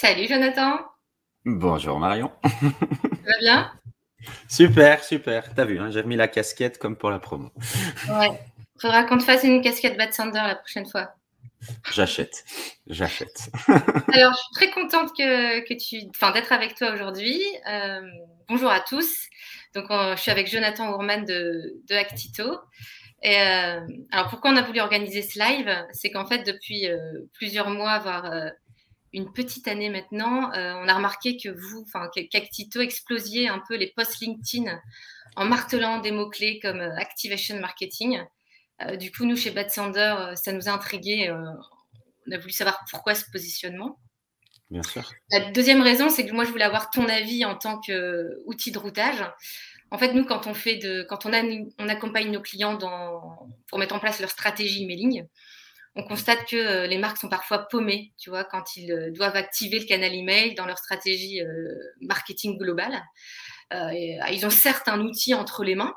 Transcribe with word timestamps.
Salut 0.00 0.26
Jonathan. 0.28 0.78
Bonjour 1.44 1.98
Marion. 1.98 2.32
Ça 2.42 2.48
va 3.26 3.38
bien? 3.38 3.72
Super, 4.48 5.04
super. 5.04 5.54
T'as 5.54 5.66
vu, 5.66 5.78
hein, 5.78 5.90
j'ai 5.90 6.00
remis 6.00 6.16
la 6.16 6.26
casquette 6.26 6.78
comme 6.78 6.96
pour 6.96 7.10
la 7.10 7.18
promo. 7.18 7.50
Ouais. 8.08 8.30
Faudra 8.80 9.04
qu'on 9.04 9.18
te 9.18 9.24
fasse 9.24 9.44
une 9.44 9.60
casquette 9.60 9.98
Bad 9.98 10.14
Sander 10.14 10.40
la 10.40 10.54
prochaine 10.54 10.88
fois. 10.88 11.12
J'achète, 11.92 12.46
j'achète. 12.86 13.50
Alors, 14.14 14.32
je 14.32 14.38
suis 14.38 14.54
très 14.54 14.70
contente 14.70 15.10
que, 15.14 15.68
que 15.68 15.74
tu, 15.74 16.08
enfin, 16.08 16.30
d'être 16.30 16.52
avec 16.52 16.76
toi 16.76 16.92
aujourd'hui. 16.94 17.38
Euh, 17.68 18.00
bonjour 18.48 18.70
à 18.70 18.80
tous. 18.80 19.26
Donc, 19.74 19.88
je 19.90 20.16
suis 20.16 20.30
avec 20.30 20.50
Jonathan 20.50 20.94
Ourman 20.94 21.26
de, 21.26 21.74
de 21.86 21.94
Actito. 21.94 22.58
Et 23.22 23.38
euh, 23.38 23.86
alors, 24.12 24.30
pourquoi 24.30 24.50
on 24.50 24.56
a 24.56 24.62
voulu 24.62 24.80
organiser 24.80 25.20
ce 25.20 25.38
live? 25.38 25.70
C'est 25.92 26.10
qu'en 26.10 26.24
fait, 26.24 26.38
depuis 26.38 26.88
euh, 26.88 26.96
plusieurs 27.34 27.68
mois, 27.68 27.98
voire 27.98 28.32
une 29.12 29.32
petite 29.32 29.68
année 29.68 29.90
maintenant, 29.90 30.50
on 30.52 30.88
a 30.88 30.94
remarqué 30.94 31.36
que 31.36 31.48
vous, 31.48 31.84
enfin, 31.86 32.08
qu'Actito 32.30 32.80
explosiez 32.80 33.48
un 33.48 33.62
peu 33.66 33.76
les 33.76 33.88
posts 33.88 34.20
LinkedIn 34.20 34.80
en 35.36 35.44
martelant 35.44 35.98
des 35.98 36.10
mots-clés 36.10 36.60
comme 36.60 36.80
activation 36.80 37.58
marketing. 37.58 38.20
Euh, 38.82 38.96
du 38.96 39.10
coup, 39.12 39.24
nous, 39.24 39.36
chez 39.36 39.50
Bad 39.50 39.70
Sander, 39.70 40.14
euh, 40.18 40.34
ça 40.36 40.52
nous 40.52 40.68
a 40.68 40.72
intrigués. 40.72 41.28
Euh, 41.28 41.36
on 42.26 42.32
a 42.32 42.38
voulu 42.38 42.52
savoir 42.52 42.84
pourquoi 42.90 43.14
ce 43.14 43.24
positionnement. 43.30 43.98
Bien 44.70 44.82
sûr. 44.82 45.10
La 45.30 45.50
deuxième 45.50 45.82
raison, 45.82 46.08
c'est 46.10 46.26
que 46.26 46.32
moi, 46.32 46.44
je 46.44 46.50
voulais 46.50 46.64
avoir 46.64 46.90
ton 46.90 47.08
avis 47.08 47.44
en 47.44 47.56
tant 47.56 47.80
qu'outil 47.80 48.70
de 48.70 48.78
routage. 48.78 49.24
En 49.90 49.98
fait, 49.98 50.12
nous, 50.12 50.24
quand 50.24 50.46
on, 50.46 50.54
fait 50.54 50.76
de, 50.76 51.02
quand 51.08 51.26
on, 51.26 51.32
a, 51.32 51.42
on 51.78 51.88
accompagne 51.88 52.30
nos 52.30 52.40
clients 52.40 52.74
dans, 52.74 53.48
pour 53.66 53.78
mettre 53.78 53.94
en 53.94 53.98
place 53.98 54.20
leur 54.20 54.30
stratégie 54.30 54.84
emailing, 54.84 55.26
on 55.96 56.02
constate 56.04 56.46
que 56.46 56.86
les 56.86 56.98
marques 56.98 57.18
sont 57.18 57.28
parfois 57.28 57.66
paumées, 57.68 58.12
tu 58.18 58.30
vois, 58.30 58.44
quand 58.44 58.76
ils 58.76 59.12
doivent 59.12 59.36
activer 59.36 59.78
le 59.78 59.86
canal 59.86 60.14
email 60.14 60.54
dans 60.54 60.66
leur 60.66 60.78
stratégie 60.78 61.40
marketing 62.00 62.58
globale. 62.58 63.02
ils 63.72 64.42
ont 64.44 64.50
certes 64.50 64.88
un 64.88 65.00
outil 65.00 65.34
entre 65.34 65.64
les 65.64 65.74
mains, 65.74 65.94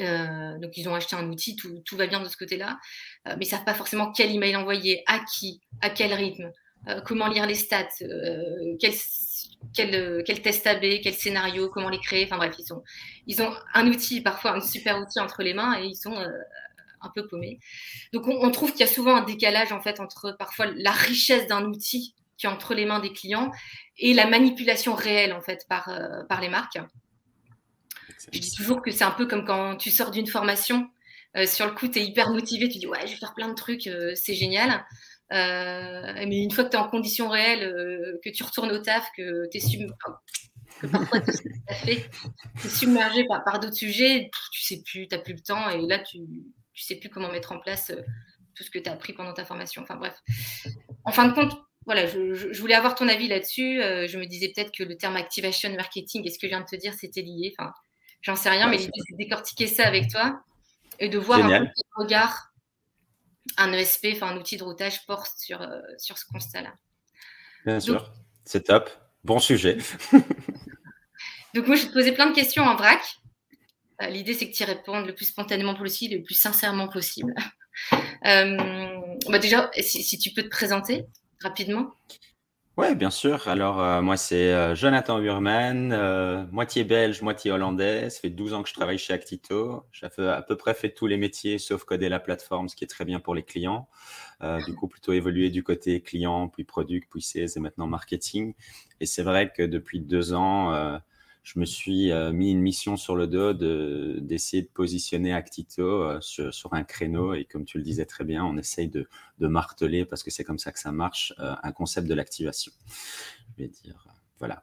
euh, 0.00 0.58
donc, 0.58 0.76
ils 0.76 0.88
ont 0.88 0.94
acheté 0.94 1.16
un 1.16 1.28
outil, 1.28 1.56
tout, 1.56 1.96
va 1.96 2.06
bien 2.06 2.20
de 2.20 2.28
ce 2.28 2.36
côté-là, 2.36 2.78
euh, 3.26 3.34
mais 3.38 3.44
ils 3.44 3.48
ne 3.48 3.50
savent 3.50 3.64
pas 3.64 3.74
forcément 3.74 4.12
quel 4.12 4.34
email 4.34 4.56
envoyer, 4.56 5.02
à 5.06 5.20
qui, 5.20 5.60
à 5.80 5.90
quel 5.90 6.12
rythme, 6.12 6.52
euh, 6.88 7.00
comment 7.00 7.28
lire 7.28 7.46
les 7.46 7.54
stats, 7.54 7.88
quel, 8.80 8.92
quel, 9.74 10.22
quel, 10.24 10.42
test 10.42 10.66
AB, 10.66 11.00
quel 11.02 11.14
scénario, 11.14 11.68
comment 11.70 11.88
les 11.88 12.00
créer. 12.00 12.24
Enfin 12.24 12.36
bref, 12.36 12.54
ils 13.26 13.42
ont 13.42 13.52
un 13.74 13.86
outil, 13.88 14.20
parfois 14.20 14.52
un 14.52 14.60
super 14.60 15.00
outil 15.00 15.20
entre 15.20 15.42
les 15.42 15.54
mains 15.54 15.80
et 15.80 15.86
ils 15.86 15.96
sont 15.96 16.16
un 17.00 17.10
peu 17.14 17.26
paumés. 17.26 17.58
Donc, 18.12 18.26
on, 18.28 18.44
on 18.44 18.50
trouve 18.50 18.72
qu'il 18.72 18.80
y 18.80 18.84
a 18.84 18.92
souvent 18.92 19.16
un 19.16 19.24
décalage 19.24 19.72
en 19.72 19.80
fait 19.80 20.00
entre 20.00 20.36
parfois 20.38 20.66
la 20.76 20.92
richesse 20.92 21.46
d'un 21.46 21.64
outil 21.64 22.14
qui 22.36 22.46
est 22.46 22.50
entre 22.50 22.74
les 22.74 22.86
mains 22.86 23.00
des 23.00 23.12
clients 23.12 23.50
et 23.96 24.14
la 24.14 24.26
manipulation 24.26 24.94
réelle 24.94 25.32
en 25.32 25.40
fait 25.40 25.66
par, 25.68 25.90
par 26.28 26.40
les 26.40 26.48
marques. 26.48 26.78
Je 28.32 28.40
dis 28.40 28.52
toujours 28.54 28.82
que 28.82 28.90
c'est 28.90 29.04
un 29.04 29.10
peu 29.10 29.26
comme 29.26 29.44
quand 29.44 29.76
tu 29.76 29.90
sors 29.90 30.10
d'une 30.10 30.26
formation. 30.26 30.88
Euh, 31.36 31.46
sur 31.46 31.66
le 31.66 31.72
coup, 31.72 31.88
tu 31.88 31.98
es 31.98 32.04
hyper 32.04 32.30
motivé, 32.30 32.68
tu 32.68 32.78
dis 32.78 32.86
ouais, 32.86 33.06
je 33.06 33.12
vais 33.12 33.18
faire 33.18 33.34
plein 33.34 33.48
de 33.48 33.54
trucs, 33.54 33.86
euh, 33.86 34.12
c'est 34.14 34.34
génial. 34.34 34.84
Euh, 35.32 36.24
mais 36.26 36.42
une 36.42 36.50
fois 36.50 36.64
que 36.64 36.70
tu 36.70 36.76
es 36.76 36.80
en 36.80 36.88
condition 36.88 37.28
réelle, 37.28 38.18
que 38.24 38.30
tu 38.30 38.42
retournes 38.42 38.70
au 38.72 38.78
taf, 38.78 39.08
que 39.16 39.48
tu 39.50 39.58
es 39.58 39.60
sub... 39.60 39.90
que 40.80 40.86
parfois 40.86 41.20
tu 41.20 41.90
es 41.90 42.08
submergé 42.66 43.24
par, 43.26 43.44
par 43.44 43.60
d'autres 43.60 43.76
sujets, 43.76 44.30
tu 44.52 44.62
sais 44.62 44.82
plus, 44.82 45.06
tu 45.06 45.14
n'as 45.14 45.22
plus 45.22 45.34
le 45.34 45.40
temps 45.40 45.68
et 45.68 45.82
là 45.86 45.98
tu 45.98 46.18
ne 46.82 46.86
sais 46.86 46.96
plus 46.96 47.08
comment 47.08 47.30
mettre 47.30 47.52
en 47.52 47.58
place 47.58 47.92
tout 48.54 48.64
ce 48.64 48.70
que 48.70 48.78
tu 48.78 48.88
as 48.88 48.92
appris 48.92 49.12
pendant 49.12 49.32
ta 49.32 49.44
formation. 49.44 49.82
Enfin 49.82 49.96
bref. 49.96 50.14
En 51.04 51.12
fin 51.12 51.28
de 51.28 51.34
compte, 51.34 51.56
voilà, 51.86 52.06
je, 52.06 52.34
je 52.34 52.60
voulais 52.60 52.74
avoir 52.74 52.94
ton 52.94 53.08
avis 53.08 53.28
là-dessus. 53.28 53.80
je 53.80 54.18
me 54.18 54.26
disais 54.26 54.52
peut-être 54.54 54.72
que 54.72 54.82
le 54.82 54.96
terme 54.96 55.16
activation 55.16 55.74
marketing 55.74 56.26
et 56.26 56.30
ce 56.30 56.38
que 56.38 56.46
je 56.46 56.50
viens 56.50 56.60
de 56.60 56.66
te 56.66 56.76
dire, 56.76 56.94
c'était 56.94 57.22
lié. 57.22 57.54
Enfin, 57.58 57.72
J'en 58.22 58.36
sais 58.36 58.50
rien, 58.50 58.68
mais 58.68 58.78
l'idée, 58.78 58.92
c'est 59.06 59.12
de 59.12 59.18
décortiquer 59.18 59.66
ça 59.66 59.86
avec 59.86 60.10
toi 60.10 60.42
et 60.98 61.08
de 61.08 61.18
voir 61.18 61.44
un 61.44 61.60
peu 61.60 61.66
quel 61.66 61.84
regard 61.96 62.52
un 63.56 63.72
ESP, 63.72 64.08
enfin 64.14 64.28
un 64.28 64.36
outil 64.36 64.56
de 64.56 64.64
routage, 64.64 65.06
porte 65.06 65.32
sur, 65.38 65.62
euh, 65.62 65.80
sur 65.98 66.18
ce 66.18 66.24
constat-là. 66.26 66.74
Bien 67.64 67.80
sûr, 67.80 68.12
c'est 68.44 68.64
top. 68.64 68.90
Bon 69.24 69.38
sujet. 69.38 69.78
Donc, 71.54 71.66
moi, 71.66 71.76
je 71.76 71.86
te 71.86 71.92
poser 71.92 72.12
plein 72.12 72.26
de 72.26 72.34
questions 72.34 72.64
en 72.64 72.76
vrac. 72.76 73.00
Euh, 74.02 74.06
l'idée, 74.06 74.34
c'est 74.34 74.48
que 74.50 74.54
tu 74.54 74.62
y 74.62 74.66
répondes 74.66 75.06
le 75.06 75.14
plus 75.14 75.26
spontanément 75.26 75.74
possible, 75.74 76.16
le 76.16 76.22
plus 76.22 76.34
sincèrement 76.34 76.88
possible. 76.88 77.34
Euh, 78.26 78.56
bah 79.28 79.38
déjà, 79.38 79.70
si, 79.78 80.18
tu 80.18 80.30
peux 80.32 80.42
te 80.42 80.48
présenter 80.48 81.06
rapidement. 81.40 81.92
Oui, 82.76 82.94
bien 82.94 83.10
sûr. 83.10 83.48
Alors, 83.48 83.80
euh, 83.80 84.02
moi, 84.02 84.16
c'est 84.16 84.74
Jonathan 84.76 85.20
Burman, 85.20 85.92
euh, 85.92 86.44
moitié 86.50 86.84
belge, 86.84 87.22
moitié 87.22 87.50
hollandais. 87.50 88.10
Ça 88.10 88.20
fait 88.20 88.30
12 88.30 88.54
ans 88.54 88.62
que 88.62 88.68
je 88.68 88.74
travaille 88.74 88.98
chez 88.98 89.12
Actito. 89.12 89.84
J'ai 89.92 90.06
à 90.06 90.42
peu 90.42 90.56
près 90.56 90.74
fait 90.74 90.90
tous 90.90 91.06
les 91.06 91.16
métiers, 91.16 91.58
sauf 91.58 91.84
coder 91.84 92.08
la 92.08 92.20
plateforme, 92.20 92.68
ce 92.68 92.76
qui 92.76 92.84
est 92.84 92.88
très 92.88 93.04
bien 93.04 93.20
pour 93.20 93.34
les 93.34 93.42
clients. 93.42 93.88
du 94.66 94.74
coup, 94.74 94.86
plutôt 94.86 95.12
évolué 95.12 95.50
du 95.50 95.64
côté 95.64 96.00
client, 96.00 96.48
puis 96.48 96.64
product, 96.64 97.08
puis 97.10 97.22
sales 97.22 97.48
et 97.56 97.60
maintenant 97.60 97.86
marketing. 97.88 98.54
Et 99.00 99.06
c'est 99.06 99.22
vrai 99.22 99.52
que 99.52 99.62
depuis 99.62 100.00
deux 100.00 100.32
ans, 100.34 101.00
je 101.48 101.58
me 101.58 101.64
suis 101.64 102.12
euh, 102.12 102.30
mis 102.30 102.50
une 102.50 102.60
mission 102.60 102.98
sur 102.98 103.16
le 103.16 103.26
dos 103.26 103.54
d'essayer 103.54 104.62
de, 104.62 104.68
positionner 104.68 105.32
Actito 105.32 105.82
euh, 105.82 106.20
sur, 106.20 106.74
un 106.74 106.84
créneau. 106.84 107.32
Et 107.32 107.46
comme 107.46 107.64
tu 107.64 107.78
le 107.78 107.84
disais 107.84 108.04
très 108.04 108.24
bien, 108.24 108.44
on 108.44 108.58
essaye 108.58 108.88
de, 108.88 109.08
marteler, 109.40 110.04
parce 110.04 110.22
que 110.22 110.30
c'est 110.30 110.44
comme 110.44 110.58
ça 110.58 110.72
que 110.72 110.78
ça 110.78 110.92
marche, 110.92 111.32
euh, 111.38 111.54
un 111.62 111.72
concept 111.72 112.06
de 112.06 112.12
l'activation. 112.12 112.70
Je 113.56 113.62
vais 113.62 113.68
dire, 113.68 114.04
voilà. 114.38 114.62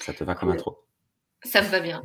Ça 0.00 0.14
te 0.14 0.24
va 0.24 0.34
comme 0.34 0.48
intro? 0.48 0.82
Ça 1.44 1.60
me 1.60 1.68
va 1.68 1.80
bien. 1.80 2.02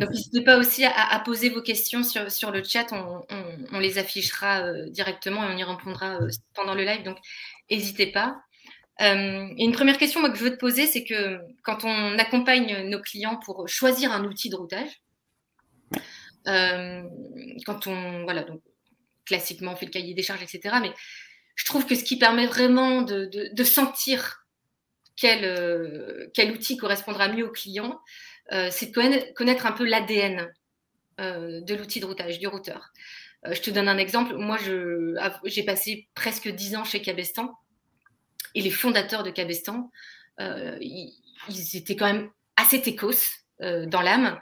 donc, 0.00 0.10
n'hésitez 0.10 0.42
pas 0.42 0.58
aussi 0.58 0.84
à, 0.84 1.22
poser 1.24 1.50
vos 1.50 1.62
questions 1.62 2.02
sur, 2.02 2.50
le 2.50 2.64
chat. 2.64 2.86
On, 2.90 3.78
les 3.78 3.98
affichera 3.98 4.88
directement 4.88 5.48
et 5.48 5.54
on 5.54 5.56
y 5.56 5.62
répondra 5.62 6.18
pendant 6.52 6.74
le 6.74 6.82
live. 6.82 7.04
Donc, 7.04 7.18
n'hésitez 7.70 8.10
pas. 8.10 8.42
Euh, 9.00 9.48
une 9.56 9.72
première 9.72 9.96
question 9.96 10.22
que 10.30 10.36
je 10.36 10.44
veux 10.44 10.50
te 10.50 10.60
poser, 10.60 10.86
c'est 10.86 11.04
que 11.04 11.40
quand 11.62 11.84
on 11.84 12.18
accompagne 12.18 12.88
nos 12.88 13.00
clients 13.00 13.38
pour 13.44 13.68
choisir 13.68 14.12
un 14.12 14.24
outil 14.24 14.50
de 14.50 14.56
routage, 14.56 15.00
euh, 16.46 17.02
quand 17.64 17.86
on, 17.86 18.24
voilà, 18.24 18.42
donc 18.42 18.60
classiquement 19.24 19.72
on 19.72 19.76
fait 19.76 19.86
le 19.86 19.92
cahier 19.92 20.14
des 20.14 20.22
charges, 20.22 20.42
etc. 20.42 20.76
Mais 20.82 20.92
je 21.54 21.64
trouve 21.64 21.86
que 21.86 21.94
ce 21.94 22.04
qui 22.04 22.18
permet 22.18 22.46
vraiment 22.46 23.02
de, 23.02 23.30
de, 23.52 23.64
sentir 23.64 24.44
quel, 25.16 25.44
euh, 25.44 26.28
quel, 26.34 26.52
outil 26.52 26.76
correspondra 26.76 27.28
mieux 27.28 27.46
au 27.46 27.52
client, 27.52 27.98
c'est 28.70 28.90
de 28.90 29.32
connaître, 29.32 29.66
un 29.66 29.72
peu 29.72 29.84
l'ADN 29.84 30.52
de 31.18 31.74
l'outil 31.74 32.00
de 32.00 32.04
routage, 32.04 32.38
du 32.38 32.46
routeur. 32.46 32.92
je 33.50 33.60
te 33.60 33.70
donne 33.70 33.88
un 33.88 33.96
exemple. 33.96 34.34
Moi, 34.36 34.58
j'ai 35.44 35.62
passé 35.62 36.08
presque 36.14 36.48
10 36.48 36.76
ans 36.76 36.84
chez 36.84 37.00
Cabestan 37.00 37.54
et 38.54 38.62
les 38.62 38.70
fondateurs 38.70 39.22
de 39.22 39.30
Cabestan, 39.30 39.90
euh, 40.40 40.78
ils, 40.80 41.76
étaient 41.76 41.96
quand 41.96 42.06
même 42.06 42.30
assez 42.56 42.80
techos 42.80 43.10
euh, 43.60 43.86
dans 43.86 44.02
l'âme. 44.02 44.38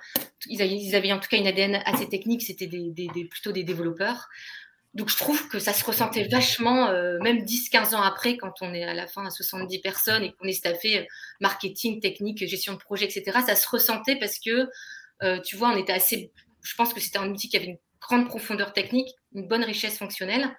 Ils, 0.47 0.94
avaient, 0.94 1.12
en 1.12 1.19
tout 1.19 1.28
cas 1.28 1.37
une 1.37 1.47
ADN 1.47 1.82
assez 1.84 2.09
technique, 2.09 2.43
c'était 2.43 2.69
plutôt 2.69 3.53
des 3.53 3.65
développeurs. 3.65 4.28
Donc 4.94 5.09
je 5.09 5.16
trouve 5.16 5.48
que 5.48 5.60
ça 5.60 5.72
se 5.72 5.84
ressentait 5.84 6.26
vachement, 6.26 6.88
euh, 6.88 7.19
même 7.21 7.44
10-15 7.44 7.94
ans 7.94 8.03
après, 8.03 8.37
quand 8.37 8.54
on 8.60 8.75
est 8.75 8.82
à 8.82 8.93
la 8.93 9.06
fin 9.06 9.25
à 9.25 9.31
70 9.31 9.78
personnes 9.78 10.25
et 10.25 10.32
qu'on 10.32 10.47
est 10.47 10.53
staffé 10.53 11.06
marketing, 11.41 12.00
technique, 12.00 12.44
gestion 12.47 12.72
de 12.72 12.78
projet, 12.78 13.04
etc. 13.04 13.38
Ça 13.47 13.54
se 13.54 13.69
ressentait 13.69 14.16
parce 14.16 14.38
que, 14.38 14.69
tu 15.44 15.56
vois, 15.56 15.71
on 15.71 15.77
était 15.77 15.92
assez... 15.92 16.32
Je 16.62 16.75
pense 16.75 16.92
que 16.92 17.00
c'était 17.00 17.19
un 17.19 17.31
outil 17.31 17.48
qui 17.48 17.56
avait 17.56 17.66
une 17.66 17.78
grande 18.00 18.28
profondeur 18.28 18.72
technique, 18.72 19.15
une 19.34 19.47
bonne 19.47 19.62
richesse 19.62 19.97
fonctionnelle. 19.97 20.51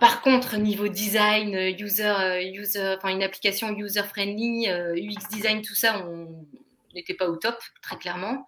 Par 0.00 0.22
contre, 0.22 0.56
niveau 0.56 0.88
design, 0.88 1.54
euh, 1.54 1.70
user, 1.70 2.04
euh, 2.04 2.42
user, 2.42 2.94
enfin 2.96 3.10
une 3.10 3.22
application 3.22 3.76
user 3.76 4.02
friendly, 4.02 4.66
euh, 4.68 4.94
UX 4.94 5.28
design, 5.30 5.60
tout 5.60 5.74
ça, 5.74 6.06
on 6.06 6.46
n'était 6.94 7.12
pas 7.14 7.28
au 7.28 7.36
top, 7.36 7.56
très 7.82 7.98
clairement. 7.98 8.46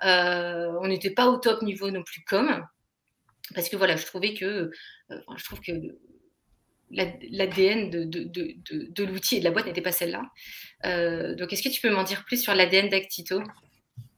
on 0.00 0.88
n'était 0.88 1.10
pas 1.10 1.26
au 1.28 1.36
top 1.36 1.62
niveau 1.62 1.90
non 1.90 2.02
plus 2.02 2.24
com, 2.24 2.66
parce 3.54 3.68
que 3.68 3.76
voilà, 3.76 3.96
je 3.96 4.06
trouvais 4.06 4.32
que, 4.32 4.70
trouve 5.44 5.60
que 5.60 5.72
l'ADN 6.90 7.90
de 7.90 9.04
l'outil 9.04 9.36
et 9.36 9.38
de 9.40 9.44
la 9.44 9.50
boîte 9.50 9.66
n'était 9.66 9.82
pas 9.82 9.92
celle-là. 9.92 10.22
donc, 11.34 11.52
est-ce 11.52 11.62
que 11.62 11.68
tu 11.68 11.82
peux 11.82 11.90
m'en 11.90 12.04
dire 12.04 12.24
plus 12.24 12.42
sur 12.42 12.54
l'ADN 12.54 12.88
d'Actito? 12.88 13.42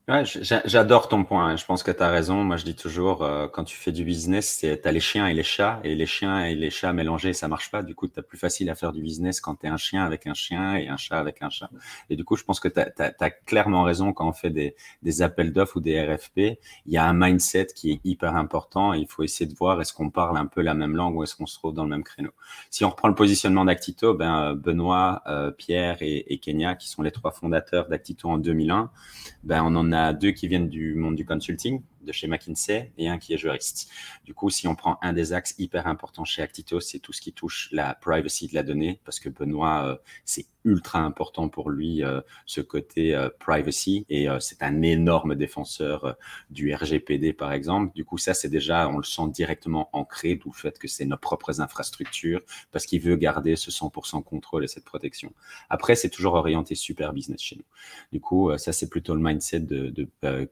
Ouais, 0.08 0.22
j'adore 0.24 1.08
ton 1.08 1.24
point. 1.24 1.48
Hein. 1.48 1.56
Je 1.56 1.64
pense 1.64 1.82
que 1.82 1.90
tu 1.90 2.00
as 2.00 2.08
raison. 2.08 2.44
Moi, 2.44 2.56
je 2.58 2.64
dis 2.64 2.76
toujours, 2.76 3.24
euh, 3.24 3.48
quand 3.48 3.64
tu 3.64 3.76
fais 3.76 3.90
du 3.90 4.04
business, 4.04 4.58
tu 4.60 4.68
as 4.68 4.92
les 4.92 5.00
chiens 5.00 5.26
et 5.26 5.34
les 5.34 5.42
chats. 5.42 5.80
Et 5.82 5.96
les 5.96 6.06
chiens 6.06 6.44
et 6.44 6.54
les 6.54 6.70
chats 6.70 6.92
mélangés, 6.92 7.32
ça 7.32 7.48
marche 7.48 7.72
pas. 7.72 7.82
Du 7.82 7.96
coup, 7.96 8.06
tu 8.06 8.20
as 8.20 8.22
plus 8.22 8.38
facile 8.38 8.70
à 8.70 8.76
faire 8.76 8.92
du 8.92 9.02
business 9.02 9.40
quand 9.40 9.56
tu 9.56 9.66
es 9.66 9.68
un 9.68 9.76
chien 9.76 10.04
avec 10.04 10.28
un 10.28 10.34
chien 10.34 10.76
et 10.76 10.86
un 10.86 10.96
chat 10.96 11.18
avec 11.18 11.42
un 11.42 11.50
chat. 11.50 11.70
Et 12.08 12.14
du 12.14 12.22
coup, 12.22 12.36
je 12.36 12.44
pense 12.44 12.60
que 12.60 12.68
tu 12.68 12.78
as, 12.78 13.30
clairement 13.46 13.82
raison 13.82 14.12
quand 14.12 14.28
on 14.28 14.32
fait 14.32 14.50
des, 14.50 14.76
des 15.02 15.22
appels 15.22 15.52
d'offres 15.52 15.78
ou 15.78 15.80
des 15.80 16.00
RFP. 16.00 16.38
Il 16.38 16.92
y 16.92 16.98
a 16.98 17.04
un 17.04 17.12
mindset 17.12 17.66
qui 17.74 17.90
est 17.90 18.00
hyper 18.04 18.36
important. 18.36 18.92
Il 18.92 19.08
faut 19.08 19.24
essayer 19.24 19.50
de 19.50 19.56
voir 19.56 19.80
est-ce 19.80 19.92
qu'on 19.92 20.10
parle 20.10 20.38
un 20.38 20.46
peu 20.46 20.62
la 20.62 20.74
même 20.74 20.94
langue 20.94 21.16
ou 21.16 21.24
est-ce 21.24 21.34
qu'on 21.34 21.46
se 21.46 21.58
trouve 21.58 21.74
dans 21.74 21.82
le 21.82 21.90
même 21.90 22.04
créneau. 22.04 22.30
Si 22.70 22.84
on 22.84 22.90
reprend 22.90 23.08
le 23.08 23.16
positionnement 23.16 23.64
d'Actito, 23.64 24.14
ben, 24.14 24.52
euh, 24.52 24.54
Benoît, 24.54 25.22
euh, 25.26 25.50
Pierre 25.50 25.96
et, 26.00 26.32
et 26.32 26.38
Kenya, 26.38 26.76
qui 26.76 26.88
sont 26.88 27.02
les 27.02 27.10
trois 27.10 27.32
fondateurs 27.32 27.88
d'Actito 27.88 28.30
en 28.30 28.38
2001, 28.38 28.92
ben, 29.42 29.64
on 29.64 29.74
en 29.74 29.92
a 29.92 29.95
a 29.96 30.12
deux 30.12 30.30
qui 30.30 30.48
viennent 30.48 30.68
du 30.68 30.94
monde 30.94 31.16
du 31.16 31.24
consulting, 31.24 31.80
de 32.06 32.12
chez 32.12 32.26
McKinsey, 32.26 32.92
et 32.96 33.08
un 33.08 33.18
qui 33.18 33.34
est 33.34 33.38
juriste. 33.38 33.90
Du 34.24 34.32
coup, 34.32 34.48
si 34.50 34.66
on 34.66 34.74
prend 34.74 34.98
un 35.02 35.12
des 35.12 35.32
axes 35.32 35.54
hyper 35.58 35.86
importants 35.86 36.24
chez 36.24 36.42
Actito, 36.42 36.80
c'est 36.80 36.98
tout 36.98 37.12
ce 37.12 37.20
qui 37.20 37.32
touche 37.32 37.68
la 37.72 37.94
privacy 37.94 38.48
de 38.48 38.54
la 38.54 38.62
donnée, 38.62 39.00
parce 39.04 39.20
que 39.20 39.28
Benoît, 39.28 39.86
euh, 39.86 39.96
c'est 40.24 40.46
ultra 40.64 40.98
important 40.98 41.48
pour 41.48 41.70
lui 41.70 42.02
euh, 42.02 42.20
ce 42.44 42.60
côté 42.60 43.14
euh, 43.14 43.28
privacy 43.38 44.04
et 44.08 44.26
c'est 44.40 44.64
un 44.64 44.82
énorme 44.82 45.36
défenseur 45.36 46.16
du 46.50 46.74
RGPD 46.74 47.32
par 47.32 47.52
exemple. 47.52 47.94
Du 47.94 48.04
coup, 48.04 48.18
ça 48.18 48.34
c'est 48.34 48.48
déjà, 48.48 48.88
on 48.88 48.98
le 48.98 49.04
sent 49.04 49.28
directement 49.28 49.88
ancré, 49.92 50.34
d'où 50.34 50.50
le 50.50 50.58
fait 50.58 50.78
que 50.78 50.88
c'est 50.88 51.04
nos 51.04 51.16
propres 51.16 51.60
infrastructures 51.60 52.40
parce 52.72 52.86
qu'il 52.86 53.00
veut 53.00 53.16
garder 53.16 53.56
ce 53.56 53.70
100% 53.70 54.22
contrôle 54.24 54.64
et 54.64 54.68
cette 54.68 54.84
protection. 54.84 55.32
Après, 55.70 55.94
c'est 55.94 56.10
toujours 56.10 56.34
orienté 56.34 56.74
super 56.74 57.12
business 57.12 57.40
chez 57.40 57.56
nous. 57.56 57.64
Du 58.12 58.20
coup, 58.20 58.56
ça 58.58 58.72
c'est 58.72 58.88
plutôt 58.88 59.14
le 59.14 59.20
mindset 59.20 59.60
de, 59.60 60.08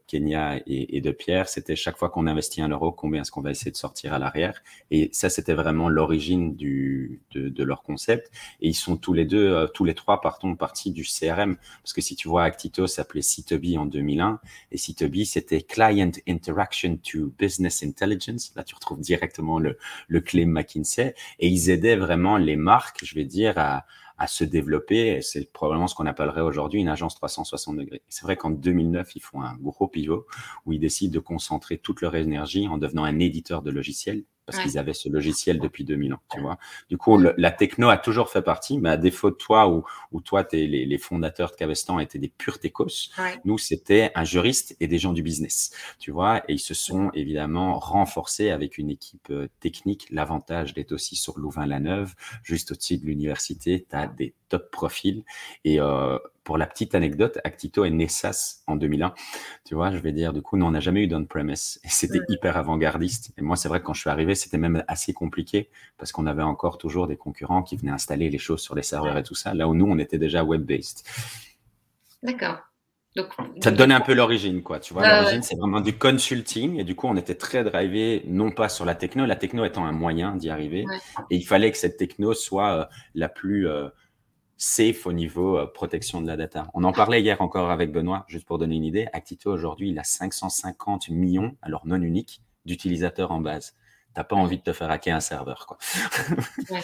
Kenya 0.07 0.61
et, 0.65 1.01
de 1.01 1.11
Pierre. 1.11 1.44
C'était 1.47 1.75
chaque 1.75 1.97
fois 1.97 2.09
qu'on 2.09 2.27
investit 2.27 2.61
un 2.61 2.69
euro, 2.69 2.91
combien 2.91 3.21
est-ce 3.21 3.31
qu'on 3.31 3.41
va 3.41 3.51
essayer 3.51 3.71
de 3.71 3.77
sortir 3.77 4.13
à 4.13 4.19
l'arrière. 4.19 4.61
Et 4.91 5.09
ça, 5.13 5.29
c'était 5.29 5.53
vraiment 5.53 5.89
l'origine 5.89 6.55
de, 6.55 7.19
de, 7.33 7.63
leur 7.63 7.83
concept. 7.83 8.31
Et 8.61 8.69
ils 8.69 8.73
sont 8.73 8.97
tous 8.97 9.13
les 9.13 9.25
deux, 9.25 9.67
tous 9.73 9.85
les 9.85 9.93
trois 9.93 10.21
partons 10.21 10.55
partie 10.55 10.91
du 10.91 11.03
CRM. 11.03 11.57
Parce 11.81 11.93
que 11.93 12.01
si 12.01 12.15
tu 12.15 12.27
vois, 12.27 12.43
Actito 12.43 12.87
s'appelait 12.87 13.21
C2B 13.21 13.77
en 13.77 13.85
2001 13.85 14.39
et 14.71 14.77
C2B, 14.77 15.25
c'était 15.25 15.61
Client 15.61 16.11
Interaction 16.27 16.97
to 16.97 17.33
Business 17.37 17.83
Intelligence. 17.83 18.51
Là, 18.55 18.63
tu 18.63 18.75
retrouves 18.75 18.99
directement 18.99 19.59
le, 19.59 19.77
le 20.07 20.21
clé 20.21 20.45
McKinsey 20.45 21.15
et 21.39 21.47
ils 21.47 21.69
aidaient 21.69 21.95
vraiment 21.95 22.37
les 22.37 22.55
marques, 22.55 23.03
je 23.03 23.15
vais 23.15 23.25
dire, 23.25 23.57
à, 23.57 23.85
à 24.17 24.27
se 24.27 24.43
développer. 24.43 25.21
C'est 25.21 25.51
probablement 25.51 25.87
ce 25.87 25.95
qu'on 25.95 26.05
appellerait 26.05 26.41
aujourd'hui 26.41 26.79
une 26.79 26.87
agence 26.87 27.15
360 27.15 27.77
degrés. 27.77 28.01
C'est 28.09 28.23
vrai 28.23 28.37
qu'en 28.37 28.51
2009, 28.51 29.15
ils 29.15 29.21
font 29.21 29.41
un 29.41 29.55
gros 29.55 29.87
pivot 29.87 30.25
où 30.65 30.73
ils 30.73 30.79
décident 30.79 31.13
de 31.13 31.19
concentrer 31.19 31.77
toute 31.77 32.01
leur 32.01 32.15
énergie 32.15 32.67
en 32.67 32.77
devenant 32.77 33.03
un 33.03 33.19
éditeur 33.19 33.61
de 33.61 33.71
logiciels 33.71 34.23
parce 34.45 34.59
qu'ils 34.59 34.77
avaient 34.77 34.93
ce 34.93 35.09
logiciel 35.09 35.59
depuis 35.59 35.83
2000 35.83 36.13
ans, 36.13 36.21
tu 36.31 36.39
vois. 36.39 36.57
Du 36.89 36.97
coup, 36.97 37.17
la 37.17 37.51
techno 37.51 37.89
a 37.89 37.97
toujours 37.97 38.29
fait 38.29 38.41
partie, 38.41 38.77
mais 38.77 38.89
à 38.89 38.97
défaut 38.97 39.31
de 39.31 39.35
toi, 39.35 39.69
ou 39.69 39.83
où 40.11 40.21
toi, 40.21 40.45
es, 40.51 40.67
les, 40.67 40.85
les, 40.85 40.97
fondateurs 40.97 41.51
de 41.51 41.55
Cavestan 41.55 41.99
étaient 41.99 42.19
des 42.19 42.29
purs 42.29 42.59
techos, 42.59 43.09
nous, 43.43 43.57
c'était 43.57 44.11
un 44.15 44.23
juriste 44.23 44.75
et 44.79 44.87
des 44.87 44.99
gens 44.99 45.13
du 45.13 45.23
business, 45.23 45.71
tu 45.99 46.11
vois, 46.11 46.43
et 46.47 46.53
ils 46.53 46.59
se 46.59 46.73
sont 46.73 47.09
évidemment 47.13 47.79
renforcés 47.79 48.49
avec 48.49 48.77
une 48.77 48.89
équipe 48.89 49.29
euh, 49.31 49.47
technique. 49.59 50.07
L'avantage 50.11 50.73
d'être 50.73 50.91
aussi 50.91 51.15
sur 51.15 51.39
Louvain-la-Neuve, 51.39 52.13
juste 52.43 52.71
au-dessus 52.71 52.97
de 52.97 53.05
l'université, 53.05 53.85
tu 53.89 53.95
as 53.95 54.07
des 54.07 54.33
top 54.57 54.71
profils, 54.71 55.23
et 55.63 55.79
euh, 55.79 56.17
pour 56.45 56.57
la 56.57 56.67
petite 56.67 56.95
anecdote, 56.95 57.39
Actito 57.43 57.83
est 57.85 57.89
né 57.89 58.07
SaaS 58.07 58.61
en 58.67 58.75
2001. 58.75 59.13
Tu 59.65 59.73
vois, 59.73 59.91
je 59.91 59.97
vais 59.97 60.11
dire, 60.11 60.31
du 60.31 60.43
coup, 60.43 60.57
nous, 60.57 60.65
on 60.65 60.71
n'a 60.71 60.79
jamais 60.79 61.01
eu 61.01 61.07
d'on-premise 61.07 61.81
et 61.83 61.89
c'était 61.89 62.21
hyper 62.29 62.55
avant-gardiste. 62.55 63.31
Et 63.37 63.41
moi, 63.41 63.55
c'est 63.55 63.67
vrai 63.67 63.79
que 63.79 63.85
quand 63.85 63.95
je 63.95 64.01
suis 64.01 64.11
arrivé, 64.11 64.35
c'était 64.35 64.59
même 64.59 64.83
assez 64.87 65.11
compliqué 65.11 65.69
parce 65.97 66.11
qu'on 66.11 66.27
avait 66.27 66.43
encore 66.43 66.77
toujours 66.77 67.07
des 67.07 67.17
concurrents 67.17 67.63
qui 67.63 67.75
venaient 67.77 67.91
installer 67.91 68.29
les 68.29 68.37
choses 68.37 68.61
sur 68.61 68.75
les 68.75 68.83
serveurs 68.83 69.17
et 69.17 69.23
tout 69.23 69.33
ça, 69.33 69.55
là 69.55 69.67
où 69.67 69.73
nous, 69.73 69.87
on 69.87 69.97
était 69.97 70.19
déjà 70.19 70.43
web-based. 70.43 71.03
D'accord. 72.21 72.59
Donc, 73.15 73.29
ça 73.63 73.71
te 73.71 73.77
donne 73.77 73.93
un 73.93 74.01
peu 74.01 74.13
l'origine, 74.13 74.61
quoi. 74.61 74.79
Tu 74.79 74.93
vois, 74.93 75.07
l'origine, 75.07 75.41
c'est 75.41 75.55
vraiment 75.55 75.79
du 75.79 75.97
consulting. 75.97 76.79
Et 76.79 76.83
du 76.83 76.95
coup, 76.95 77.07
on 77.07 77.15
était 77.15 77.35
très 77.35 77.63
drivé, 77.63 78.23
non 78.27 78.51
pas 78.51 78.67
sur 78.67 78.83
la 78.83 78.93
techno, 78.93 79.25
la 79.25 79.37
techno 79.37 79.63
étant 79.63 79.85
un 79.85 79.93
moyen 79.93 80.35
d'y 80.35 80.49
arriver. 80.49 80.85
Et 81.31 81.37
il 81.37 81.45
fallait 81.47 81.71
que 81.71 81.77
cette 81.77 81.95
techno 81.95 82.33
soit 82.33 82.73
euh, 82.73 82.85
la 83.15 83.29
plus 83.29 83.69
euh, 83.69 83.87
safe 84.57 85.05
au 85.05 85.13
niveau 85.13 85.57
euh, 85.57 85.67
protection 85.67 86.21
de 86.21 86.27
la 86.27 86.37
data. 86.37 86.67
On 86.73 86.83
en 86.83 86.91
parlait 86.91 87.21
hier 87.21 87.41
encore 87.41 87.71
avec 87.71 87.91
Benoît, 87.91 88.25
juste 88.27 88.45
pour 88.45 88.57
donner 88.57 88.75
une 88.75 88.85
idée. 88.85 89.07
Actito 89.13 89.51
aujourd'hui, 89.51 89.89
il 89.89 89.99
a 89.99 90.03
550 90.03 91.09
millions, 91.09 91.55
alors 91.61 91.85
non 91.85 92.01
uniques, 92.01 92.41
d'utilisateurs 92.65 93.31
en 93.31 93.41
base. 93.41 93.75
T'as 94.13 94.23
pas 94.23 94.37
envie 94.37 94.57
de 94.57 94.63
te 94.63 94.71
faire 94.71 94.89
hacker 94.89 95.13
un 95.13 95.19
serveur, 95.19 95.67
quoi. 95.67 95.77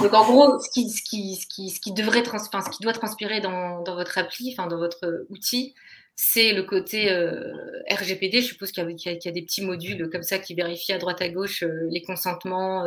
Donc 0.00 0.12
en 0.12 0.24
gros, 0.24 0.60
ce 0.60 0.68
qui, 0.70 0.90
ce 0.90 1.02
qui, 1.02 1.36
ce 1.36 1.46
qui, 1.46 1.70
ce 1.70 1.80
qui 1.80 1.92
devrait 1.92 2.22
ce 2.22 2.70
qui 2.70 2.82
doit 2.82 2.92
transpirer 2.92 3.40
dans, 3.40 3.82
dans 3.82 3.94
votre 3.94 4.18
appli, 4.18 4.54
dans 4.54 4.68
votre 4.76 5.26
outil, 5.30 5.74
c'est 6.14 6.52
le 6.52 6.64
côté 6.64 7.10
euh, 7.10 7.54
RGPD. 7.90 8.42
Je 8.42 8.48
suppose 8.48 8.72
qu'il 8.72 8.84
y, 8.86 9.08
y, 9.08 9.28
a 9.28 9.32
des 9.32 9.42
petits 9.42 9.64
modules 9.64 10.10
comme 10.10 10.24
ça 10.24 10.38
qui 10.38 10.54
vérifient 10.54 10.92
à 10.92 10.98
droite 10.98 11.22
à 11.22 11.30
gauche 11.30 11.62
euh, 11.62 11.88
les 11.90 12.02
consentements, 12.02 12.84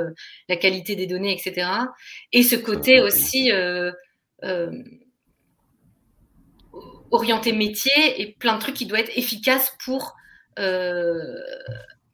la 0.48 0.58
qualité 0.58 0.96
des 0.96 1.08
données, 1.08 1.34
etc. 1.34 1.68
Et 2.34 2.44
ce 2.44 2.58
côté 2.58 3.02
aussi 3.02 3.52
orienté 7.12 7.52
métier 7.52 8.22
et 8.22 8.34
plein 8.34 8.56
de 8.56 8.60
trucs 8.60 8.76
qui 8.76 8.86
doivent 8.86 9.02
être 9.02 9.18
efficaces 9.18 9.76
pour 9.84 10.16
euh, 10.60 11.40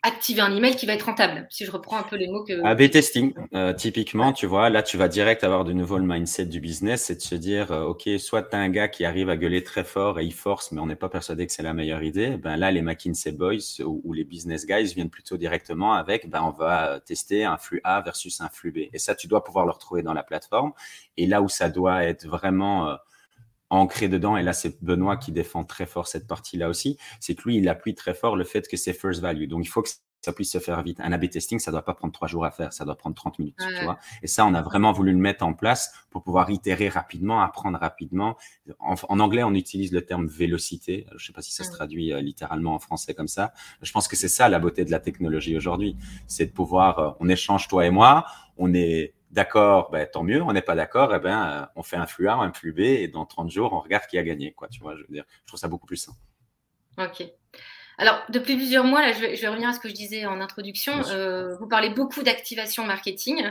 activer 0.07 0.41
un 0.41 0.55
email 0.55 0.75
qui 0.75 0.85
va 0.85 0.93
être 0.93 1.05
rentable. 1.05 1.47
Si 1.49 1.65
je 1.65 1.71
reprends 1.71 1.97
un 1.97 2.03
peu 2.03 2.15
les 2.15 2.27
mots 2.27 2.43
que. 2.43 2.65
A-B 2.65 2.89
testing, 2.89 3.33
euh, 3.53 3.73
typiquement, 3.73 4.33
tu 4.33 4.45
vois, 4.45 4.69
là, 4.69 4.83
tu 4.83 4.97
vas 4.97 5.07
direct 5.07 5.43
avoir 5.43 5.65
de 5.65 5.73
nouveau 5.73 5.97
le 5.97 6.05
mindset 6.05 6.45
du 6.45 6.59
business, 6.59 7.05
c'est 7.05 7.15
de 7.15 7.21
se 7.21 7.35
dire, 7.35 7.71
OK, 7.71 8.09
soit 8.19 8.43
tu 8.43 8.55
as 8.55 8.59
un 8.59 8.69
gars 8.69 8.87
qui 8.87 9.05
arrive 9.05 9.29
à 9.29 9.37
gueuler 9.37 9.63
très 9.63 9.83
fort 9.83 10.19
et 10.19 10.25
il 10.25 10.33
force, 10.33 10.71
mais 10.71 10.81
on 10.81 10.87
n'est 10.87 10.95
pas 10.95 11.09
persuadé 11.09 11.45
que 11.45 11.53
c'est 11.53 11.63
la 11.63 11.73
meilleure 11.73 12.03
idée. 12.03 12.37
Ben 12.37 12.57
là, 12.57 12.71
les 12.71 12.81
McKinsey 12.81 13.31
Boys 13.31 13.81
ou, 13.83 14.13
les 14.13 14.23
business 14.23 14.65
guys 14.65 14.93
viennent 14.95 15.09
plutôt 15.09 15.37
directement 15.37 15.93
avec, 15.93 16.29
ben 16.29 16.41
on 16.41 16.51
va 16.51 16.99
tester 16.99 17.45
un 17.45 17.57
flux 17.57 17.81
A 17.83 18.01
versus 18.01 18.41
un 18.41 18.49
flux 18.49 18.71
B. 18.71 18.77
Et 18.93 18.99
ça, 18.99 19.15
tu 19.15 19.27
dois 19.27 19.43
pouvoir 19.43 19.65
le 19.65 19.71
retrouver 19.71 20.01
dans 20.01 20.13
la 20.13 20.23
plateforme. 20.23 20.71
Et 21.17 21.27
là 21.27 21.41
où 21.41 21.49
ça 21.49 21.69
doit 21.69 22.03
être 22.03 22.27
vraiment 22.27 22.89
euh, 22.89 22.95
ancré 23.69 24.07
dedans, 24.07 24.37
et 24.37 24.43
là 24.43 24.53
c'est 24.53 24.81
Benoît 24.83 25.17
qui 25.17 25.31
défend 25.31 25.63
très 25.63 25.85
fort 25.85 26.07
cette 26.07 26.27
partie-là 26.27 26.69
aussi, 26.69 26.97
c'est 27.19 27.35
que 27.35 27.43
lui, 27.43 27.57
il 27.57 27.67
appuie 27.69 27.95
très 27.95 28.13
fort 28.13 28.35
le 28.35 28.43
fait 28.43 28.67
que 28.67 28.77
c'est 28.77 28.93
first 28.93 29.21
value. 29.21 29.47
Donc 29.47 29.65
il 29.65 29.69
faut 29.69 29.81
que 29.81 29.89
ça 30.21 30.33
puisse 30.33 30.51
se 30.51 30.59
faire 30.59 30.81
vite. 30.83 30.99
Un 30.99 31.11
A-B 31.11 31.29
testing, 31.29 31.59
ça 31.59 31.71
doit 31.71 31.83
pas 31.83 31.93
prendre 31.93 32.13
trois 32.13 32.27
jours 32.27 32.43
à 32.43 32.51
faire, 32.51 32.73
ça 32.73 32.83
doit 32.83 32.97
prendre 32.97 33.15
30 33.15 33.39
minutes, 33.39 33.55
tu 33.57 33.83
vois. 33.83 33.97
Et 34.21 34.27
ça, 34.27 34.45
on 34.45 34.53
a 34.53 34.61
vraiment 34.61 34.91
voulu 34.91 35.11
le 35.11 35.17
mettre 35.17 35.45
en 35.45 35.53
place 35.53 35.93
pour 36.09 36.23
pouvoir 36.23 36.49
itérer 36.49 36.89
rapidement, 36.89 37.41
apprendre 37.41 37.79
rapidement. 37.79 38.35
En, 38.79 39.19
anglais, 39.19 39.43
on 39.43 39.53
utilise 39.53 39.91
le 39.91 40.03
terme 40.03 40.27
vélocité. 40.27 41.07
Je 41.15 41.27
sais 41.27 41.33
pas 41.33 41.41
si 41.41 41.53
ça 41.53 41.63
se 41.63 41.71
traduit 41.71 42.11
euh, 42.11 42.19
littéralement 42.19 42.73
en 42.73 42.79
français 42.79 43.13
comme 43.13 43.27
ça. 43.27 43.53
Je 43.81 43.91
pense 43.91 44.07
que 44.07 44.15
c'est 44.15 44.27
ça 44.27 44.49
la 44.49 44.59
beauté 44.59 44.83
de 44.83 44.91
la 44.91 44.99
technologie 44.99 45.55
aujourd'hui. 45.55 45.95
C'est 46.25 46.47
de 46.47 46.51
pouvoir, 46.51 46.99
euh, 46.99 47.11
on 47.19 47.29
échange 47.29 47.67
toi 47.67 47.85
et 47.85 47.89
moi, 47.89 48.25
on 48.57 48.73
est 48.73 49.13
d'accord, 49.31 49.89
ben, 49.91 50.07
tant 50.07 50.23
mieux. 50.23 50.41
On 50.41 50.53
n'est 50.53 50.61
pas 50.61 50.75
d'accord, 50.75 51.13
eh 51.15 51.19
ben, 51.19 51.47
euh, 51.47 51.65
on 51.75 51.83
fait 51.83 51.95
un 51.95 52.07
flux 52.07 52.27
A, 52.27 52.35
un 52.35 52.53
flux 52.53 52.73
B, 52.73 52.79
et 52.79 53.07
dans 53.07 53.25
30 53.25 53.51
jours, 53.51 53.73
on 53.73 53.79
regarde 53.79 54.05
qui 54.07 54.17
a 54.17 54.23
gagné. 54.23 54.53
Quoi, 54.53 54.67
tu 54.67 54.79
vois, 54.79 54.95
je, 54.95 55.01
veux 55.01 55.13
dire, 55.13 55.25
je 55.41 55.47
trouve 55.47 55.59
ça 55.59 55.67
beaucoup 55.67 55.85
plus 55.85 55.97
simple. 55.97 56.17
Ok. 56.97 57.23
Alors, 57.97 58.21
depuis 58.29 58.55
plusieurs 58.55 58.83
mois, 58.83 59.01
là, 59.01 59.11
je, 59.11 59.19
vais, 59.19 59.47
revenir 59.47 59.69
à 59.69 59.73
ce 59.73 59.79
que 59.79 59.89
je 59.89 59.93
disais 59.93 60.25
en 60.25 60.39
introduction. 60.39 60.93
Euh, 61.09 61.55
vous 61.57 61.67
parlez 61.67 61.89
beaucoup 61.89 62.23
d'activation 62.23 62.85
marketing. 62.85 63.43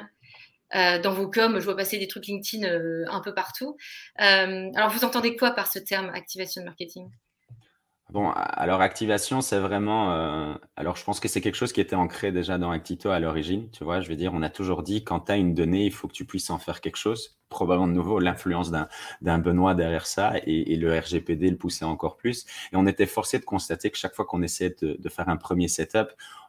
Euh, 0.74 1.00
dans 1.00 1.12
vos 1.12 1.28
coms, 1.28 1.58
je 1.58 1.64
vois 1.64 1.76
passer 1.76 1.98
des 1.98 2.08
trucs 2.08 2.26
LinkedIn 2.26 2.66
un 3.08 3.20
peu 3.20 3.34
partout. 3.34 3.76
alors, 4.16 4.90
vous 4.90 5.04
entendez 5.04 5.36
quoi 5.36 5.52
par 5.52 5.70
ce 5.70 5.78
terme 5.78 6.10
activation 6.10 6.64
marketing? 6.64 7.10
Bon, 8.12 8.30
alors 8.30 8.80
activation, 8.82 9.40
c'est 9.40 9.58
vraiment. 9.58 10.12
Euh, 10.12 10.54
alors, 10.76 10.94
je 10.96 11.02
pense 11.04 11.18
que 11.18 11.26
c'est 11.28 11.40
quelque 11.40 11.56
chose 11.56 11.72
qui 11.72 11.80
était 11.80 11.96
ancré 11.96 12.30
déjà 12.30 12.56
dans 12.56 12.70
Actito 12.70 13.10
à 13.10 13.18
l'origine. 13.18 13.68
Tu 13.72 13.82
vois, 13.82 14.00
je 14.00 14.08
veux 14.08 14.14
dire, 14.16 14.32
on 14.32 14.42
a 14.42 14.50
toujours 14.50 14.84
dit 14.84 15.02
quand 15.02 15.20
tu 15.20 15.32
as 15.32 15.36
une 15.36 15.54
donnée, 15.54 15.86
il 15.86 15.92
faut 15.92 16.06
que 16.06 16.12
tu 16.12 16.24
puisses 16.24 16.50
en 16.50 16.58
faire 16.58 16.80
quelque 16.80 16.96
chose. 16.98 17.36
Probablement 17.48 17.86
de 17.86 17.92
nouveau 17.92 18.18
l'influence 18.18 18.72
d'un 19.22 19.38
Benoît 19.38 19.74
derrière 19.74 20.06
ça 20.06 20.32
et, 20.46 20.76
le 20.76 20.98
RGPD 20.98 21.50
le 21.50 21.56
poussait 21.56 21.84
encore 21.84 22.16
plus. 22.16 22.44
Et 22.72 22.76
on 22.76 22.86
était 22.86 23.06
forcé 23.06 23.38
de 23.38 23.44
constater 23.44 23.90
que 23.90 23.96
chaque 23.96 24.14
fois 24.14 24.24
qu'on 24.24 24.42
essayait 24.42 24.74
de, 24.82 24.96
de, 24.98 25.08
faire 25.08 25.28
un 25.28 25.36
premier 25.36 25.68
setup, 25.68 26.08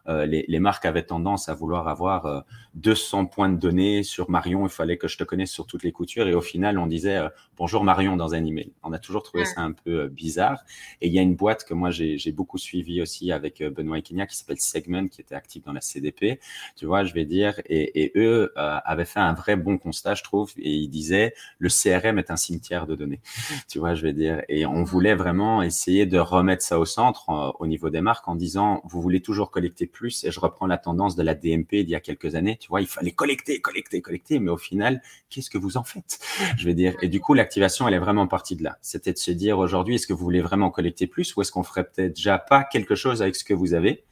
euh, 0.10 0.26
les, 0.26 0.60
marques 0.60 0.86
avaient 0.86 1.04
tendance 1.04 1.50
à 1.50 1.54
vouloir 1.54 1.88
avoir 1.88 2.46
200 2.76 3.24
euh, 3.24 3.26
points 3.26 3.50
de 3.50 3.58
données 3.58 4.04
sur 4.04 4.30
Marion. 4.30 4.66
Il 4.66 4.70
fallait 4.70 4.98
que 4.98 5.08
je 5.08 5.18
te 5.18 5.24
connaisse 5.24 5.52
sur 5.52 5.68
toutes 5.68 5.84
les 5.84 5.92
coutures. 5.92 6.28
Et 6.28 6.34
au 6.34 6.42
final, 6.42 6.80
on 6.80 6.88
disait 6.88 7.18
euh, 7.18 7.30
bonjour 7.58 7.84
Marion 7.84 8.16
dans 8.16 8.34
un 8.34 8.44
email. 8.44 8.72
On 8.84 8.94
a 8.94 9.00
toujours 9.00 9.24
trouvé 9.24 9.46
ça 9.46 9.62
un 9.62 9.74
peu 9.74 10.08
bizarre. 10.08 10.64
Et 11.02 11.08
il 11.08 11.14
y 11.14 11.20
a 11.20 11.22
une 11.22 11.36
boîte 11.36 11.66
que 11.66 11.74
moi 11.74 11.92
j'ai 11.92 12.32
beaucoup 12.32 12.58
suivi 12.58 13.02
aussi 13.02 13.32
avec 13.32 13.62
Benoît 13.62 13.98
Equinia 13.98 14.26
qui 14.28 14.38
s'appelle 14.38 14.60
Segment, 14.60 15.08
qui 15.08 15.22
était 15.22 15.36
actif 15.36 15.64
dans 15.64 15.74
la 15.74 15.82
CDP. 15.82 16.40
Tu 16.76 16.86
vois, 16.86 17.04
je 17.04 17.14
vais 17.14 17.26
dire. 17.26 17.60
Et, 17.66 18.12
eux 18.16 18.54
avaient 18.56 19.06
fait 19.06 19.20
un 19.20 19.34
vrai 19.34 19.56
bon 19.56 19.78
constat, 19.78 20.14
je 20.16 20.24
trouve. 20.24 20.52
Et 20.58 20.87
disait 20.88 21.34
le 21.60 21.70
CRM 21.70 22.20
est 22.20 22.32
un 22.32 22.38
cimetière 22.38 22.88
de 22.88 22.96
données. 22.96 23.22
Tu 23.68 23.80
vois, 23.80 23.96
je 23.96 24.04
vais 24.04 24.14
dire. 24.14 24.42
Et 24.50 24.66
on 24.66 24.84
voulait 24.84 25.16
vraiment 25.16 25.62
essayer 25.62 26.06
de 26.06 26.18
remettre 26.18 26.64
ça 26.64 26.80
au 26.80 26.86
centre 26.86 27.56
au 27.60 27.68
niveau 27.68 27.90
des 27.90 28.02
marques 28.02 28.28
en 28.28 28.36
disant 28.36 28.82
vous 28.86 29.02
voulez 29.02 29.22
toujours 29.22 29.52
collecter 29.52 29.88
plus. 29.88 30.24
Et 30.24 30.32
je 30.32 30.40
reprends 30.40 30.68
la 30.68 30.78
tendance 30.78 31.16
de 31.16 31.24
la 31.24 31.36
DMP 31.36 31.72
d'il 31.72 31.90
y 31.90 31.96
a 31.96 32.00
quelques 32.00 32.36
années. 32.36 32.58
Tu 32.58 32.70
vois, 32.70 32.82
il 32.82 32.88
fallait 32.88 33.12
collecter, 33.12 33.62
collecter, 33.62 34.02
collecter. 34.02 34.40
Mais 34.40 34.52
au 34.52 34.58
final, 34.58 35.02
qu'est-ce 35.30 35.50
que 35.50 35.58
vous 35.58 35.78
en 35.78 35.84
faites? 35.84 36.20
Je 36.58 36.66
vais 36.66 36.74
dire. 36.74 36.96
Et 37.02 37.08
du 37.08 37.20
coup, 37.20 37.34
l'activation, 37.34 37.88
elle 37.88 37.94
est 37.94 38.00
vraiment 38.00 38.28
partie 38.28 38.56
de 38.56 38.64
là. 38.64 38.78
C'était 38.82 39.14
de 39.14 39.18
se 39.18 39.32
dire 39.32 39.60
aujourd'hui, 39.60 39.96
est-ce 39.96 40.08
que 40.08 40.14
vous 40.14 40.24
voulez 40.24 40.42
vraiment 40.42 40.72
collecter 40.72 41.08
plus 41.08 41.36
ou 41.36 41.42
est-ce 41.42 41.52
qu'on 41.52 41.64
ferait 41.64 41.84
peut-être 41.84 42.16
déjà 42.16 42.38
pas 42.38 42.64
quelque 42.64 42.96
chose 42.96 43.22
avec 43.22 43.36
ce 43.36 43.44
que 43.44 43.54
vous 43.54 43.74
avez? 43.74 44.04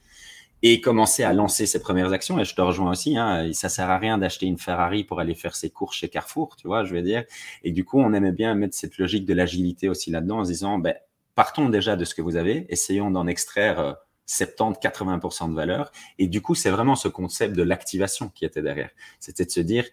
Et 0.62 0.80
commencer 0.80 1.22
à 1.22 1.32
lancer 1.32 1.66
ses 1.66 1.80
premières 1.80 2.12
actions. 2.12 2.38
Et 2.38 2.44
je 2.44 2.54
te 2.54 2.60
rejoins 2.60 2.90
aussi, 2.90 3.16
hein, 3.16 3.50
ça 3.52 3.68
sert 3.68 3.90
à 3.90 3.98
rien 3.98 4.18
d'acheter 4.18 4.46
une 4.46 4.58
Ferrari 4.58 5.04
pour 5.04 5.20
aller 5.20 5.34
faire 5.34 5.54
ses 5.54 5.70
courses 5.70 5.96
chez 5.96 6.08
Carrefour, 6.08 6.56
tu 6.56 6.66
vois, 6.66 6.84
je 6.84 6.94
veux 6.94 7.02
dire. 7.02 7.24
Et 7.62 7.72
du 7.72 7.84
coup, 7.84 8.00
on 8.00 8.12
aimait 8.12 8.32
bien 8.32 8.54
mettre 8.54 8.74
cette 8.74 8.98
logique 8.98 9.26
de 9.26 9.34
l'agilité 9.34 9.88
aussi 9.88 10.10
là-dedans 10.10 10.40
en 10.40 10.44
se 10.44 10.50
disant, 10.50 10.78
ben, 10.78 10.94
partons 11.34 11.68
déjà 11.68 11.96
de 11.96 12.04
ce 12.04 12.14
que 12.14 12.22
vous 12.22 12.36
avez, 12.36 12.66
essayons 12.68 13.10
d'en 13.10 13.26
extraire 13.26 13.96
70-80% 14.28 15.44
euh, 15.44 15.48
de 15.48 15.54
valeur. 15.54 15.92
Et 16.18 16.26
du 16.26 16.40
coup, 16.40 16.54
c'est 16.54 16.70
vraiment 16.70 16.96
ce 16.96 17.08
concept 17.08 17.54
de 17.54 17.62
l'activation 17.62 18.28
qui 18.28 18.44
était 18.44 18.62
derrière. 18.62 18.90
C'était 19.20 19.44
de 19.44 19.50
se 19.50 19.60
dire, 19.60 19.84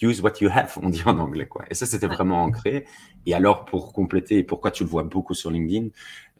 use 0.00 0.20
what 0.20 0.34
you 0.40 0.48
have, 0.50 0.78
on 0.82 0.90
dit 0.90 1.02
en 1.06 1.18
anglais, 1.18 1.46
quoi. 1.46 1.64
Et 1.70 1.74
ça, 1.74 1.86
c'était 1.86 2.06
vraiment 2.06 2.42
ancré. 2.42 2.86
Et 3.26 3.34
alors, 3.34 3.64
pour 3.64 3.92
compléter, 3.92 4.42
pourquoi 4.42 4.70
tu 4.70 4.82
le 4.84 4.88
vois 4.88 5.04
beaucoup 5.04 5.34
sur 5.34 5.50
LinkedIn, 5.50 5.88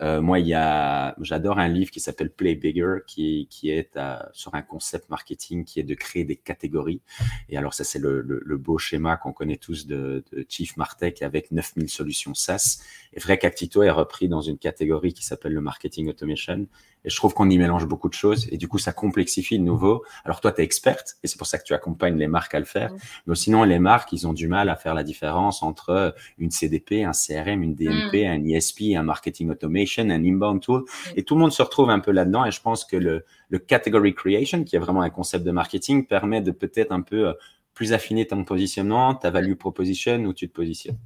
euh, 0.00 0.20
moi, 0.20 0.40
il 0.40 0.48
y 0.48 0.54
a, 0.54 1.14
j'adore 1.20 1.58
un 1.58 1.68
livre 1.68 1.90
qui 1.90 2.00
s'appelle 2.00 2.30
Play 2.30 2.56
Bigger, 2.56 2.98
qui, 3.06 3.46
qui 3.50 3.70
est 3.70 3.96
sur 4.32 4.54
un 4.54 4.62
concept 4.62 5.08
marketing 5.10 5.64
qui 5.64 5.78
est 5.78 5.84
de 5.84 5.94
créer 5.94 6.24
des 6.24 6.36
catégories. 6.36 7.00
Et 7.48 7.56
alors, 7.56 7.72
ça, 7.72 7.84
c'est 7.84 8.00
le, 8.00 8.20
le, 8.22 8.56
beau 8.56 8.78
schéma 8.78 9.16
qu'on 9.16 9.32
connaît 9.32 9.58
tous 9.58 9.86
de, 9.86 10.24
de 10.32 10.44
Chief 10.48 10.76
Martech 10.76 11.22
avec 11.22 11.52
9000 11.52 11.88
solutions 11.88 12.34
SaaS. 12.34 12.82
Et 13.12 13.20
vrai 13.20 13.38
qu'Actito 13.38 13.82
est 13.82 13.90
repris 13.90 14.28
dans 14.28 14.40
une 14.40 14.58
catégorie 14.58 15.12
qui 15.12 15.24
s'appelle 15.24 15.52
le 15.52 15.60
marketing 15.60 16.08
automation. 16.08 16.66
Et 17.04 17.10
je 17.10 17.16
trouve 17.16 17.34
qu'on 17.34 17.50
y 17.50 17.58
mélange 17.58 17.86
beaucoup 17.86 18.08
de 18.08 18.14
choses. 18.14 18.48
Et 18.50 18.56
du 18.56 18.68
coup, 18.68 18.78
ça 18.78 18.92
complexifie 18.92 19.58
de 19.58 19.64
nouveau. 19.64 20.04
Alors, 20.24 20.40
toi, 20.40 20.52
tu 20.52 20.60
es 20.60 20.64
experte 20.64 21.16
et 21.22 21.26
c'est 21.26 21.36
pour 21.36 21.46
ça 21.46 21.58
que 21.58 21.64
tu 21.64 21.74
accompagnes 21.74 22.16
les 22.16 22.28
marques 22.28 22.54
à 22.54 22.58
le 22.58 22.64
faire. 22.64 22.92
Mais 23.26 23.34
sinon, 23.34 23.64
les 23.64 23.78
marques, 23.78 24.12
ils 24.12 24.26
ont 24.26 24.32
du 24.32 24.48
mal 24.48 24.68
à 24.68 24.76
faire 24.76 24.94
la 24.94 25.02
différence 25.02 25.62
entre 25.62 26.14
une 26.38 26.50
CDP, 26.50 27.04
un 27.04 27.12
CRM, 27.12 27.62
une 27.62 27.74
DMP, 27.74 28.24
mm. 28.24 28.30
un 28.30 28.44
ISP, 28.44 28.96
un 28.96 29.02
marketing 29.02 29.50
automation, 29.50 30.04
un 30.04 30.24
inbound 30.24 30.60
tool. 30.60 30.84
Et 31.16 31.24
tout 31.24 31.34
le 31.34 31.40
monde 31.40 31.52
se 31.52 31.62
retrouve 31.62 31.90
un 31.90 32.00
peu 32.00 32.12
là-dedans. 32.12 32.44
Et 32.44 32.50
je 32.50 32.60
pense 32.60 32.84
que 32.84 32.96
le, 32.96 33.24
le 33.48 33.58
category 33.58 34.14
creation, 34.14 34.64
qui 34.64 34.76
est 34.76 34.80
vraiment 34.80 35.02
un 35.02 35.10
concept 35.10 35.44
de 35.44 35.50
marketing, 35.50 36.06
permet 36.06 36.40
de 36.40 36.50
peut-être 36.52 36.92
un 36.92 37.02
peu 37.02 37.28
euh, 37.28 37.32
plus 37.74 37.92
affiner 37.92 38.26
ton 38.26 38.44
positionnement, 38.44 39.14
ta 39.14 39.30
value 39.30 39.54
proposition, 39.54 40.18
où 40.24 40.32
tu 40.32 40.48
te 40.48 40.54
positionnes. 40.54 40.98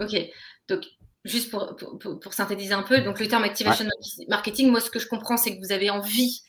OK. 0.00 0.16
Donc, 0.68 0.84
juste 1.24 1.50
pour, 1.50 1.76
pour, 1.76 2.34
synthétiser 2.34 2.74
un 2.74 2.82
peu, 2.82 3.00
donc 3.00 3.20
le 3.20 3.28
terme 3.28 3.44
activation 3.44 3.86
marketing, 4.28 4.70
moi, 4.70 4.80
ce 4.80 4.90
que 4.90 4.98
je 4.98 5.06
comprends, 5.06 5.36
c'est 5.36 5.56
que 5.56 5.60
vous 5.64 5.72
avez 5.72 5.90
envie 5.90 6.42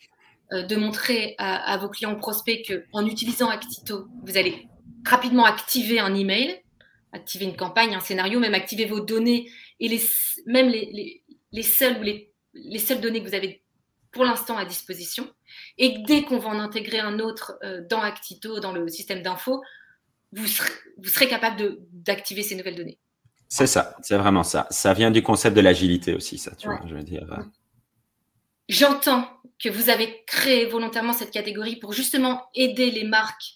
euh, 0.52 0.64
de 0.64 0.76
montrer 0.76 1.36
à, 1.38 1.78
vos 1.78 1.90
clients 1.90 2.16
prospects 2.16 2.72
qu'en 2.92 3.06
utilisant 3.06 3.50
Actito, 3.50 4.08
vous 4.24 4.38
allez 4.38 4.68
rapidement 5.06 5.46
activer 5.46 6.00
un 6.00 6.16
email, 6.16 6.62
activer 7.12 7.46
une 7.46 7.56
campagne, 7.56 7.96
un 7.96 8.00
scénario, 8.00 8.40
même 8.40 8.56
activer 8.56 8.86
vos 8.86 9.00
données 9.00 9.50
et 9.80 9.88
les, 9.88 10.02
même 10.48 10.70
les, 10.70 10.90
les, 10.92 11.24
les 11.52 11.64
seules 11.64 11.98
ou 12.00 12.02
les, 12.02 12.32
les 12.54 12.80
seules 12.80 13.02
données 13.02 13.22
que 13.22 13.28
vous 13.28 13.36
avez 13.36 13.64
pour 14.12 14.24
l'instant 14.24 14.58
à 14.58 14.66
disposition. 14.66 15.28
Et 15.78 15.98
dès 16.08 16.24
qu'on 16.24 16.38
va 16.38 16.50
en 16.50 16.60
intégrer 16.60 17.00
un 17.00 17.20
autre 17.20 17.58
euh, 17.64 17.82
dans 17.90 18.02
Actito, 18.02 18.60
dans 18.60 18.72
le 18.72 18.88
système 18.88 19.22
d'info, 19.22 19.62
vous 20.32 20.48
serez, 20.48 20.70
vous 20.98 21.10
serez 21.10 21.28
capable 21.28 21.78
d'activer 21.92 22.44
ces 22.44 22.56
nouvelles 22.56 22.76
données. 22.76 23.00
C'est 23.56 23.68
ça, 23.68 23.96
c'est 24.02 24.18
vraiment 24.18 24.42
ça. 24.42 24.66
Ça 24.72 24.96
vient 24.96 25.12
du 25.12 25.22
concept 25.22 25.56
de 25.56 25.62
l'agilité 25.62 26.16
aussi, 26.16 26.40
ça, 26.40 26.56
tu 26.56 26.68
vois, 26.68 26.82
je 26.88 26.96
veux 26.96 27.04
dire. 27.04 27.32
Euh. 27.32 27.44
J'entends 28.68 29.28
que 29.64 29.70
vous 29.70 29.92
avez 29.92 30.24
créé 30.26 30.66
volontairement 30.66 31.14
cette 31.14 31.30
catégorie 31.30 31.76
pour 31.76 31.94
justement 31.94 32.48
aider 32.56 32.90
les 32.90 33.04
marques 33.04 33.54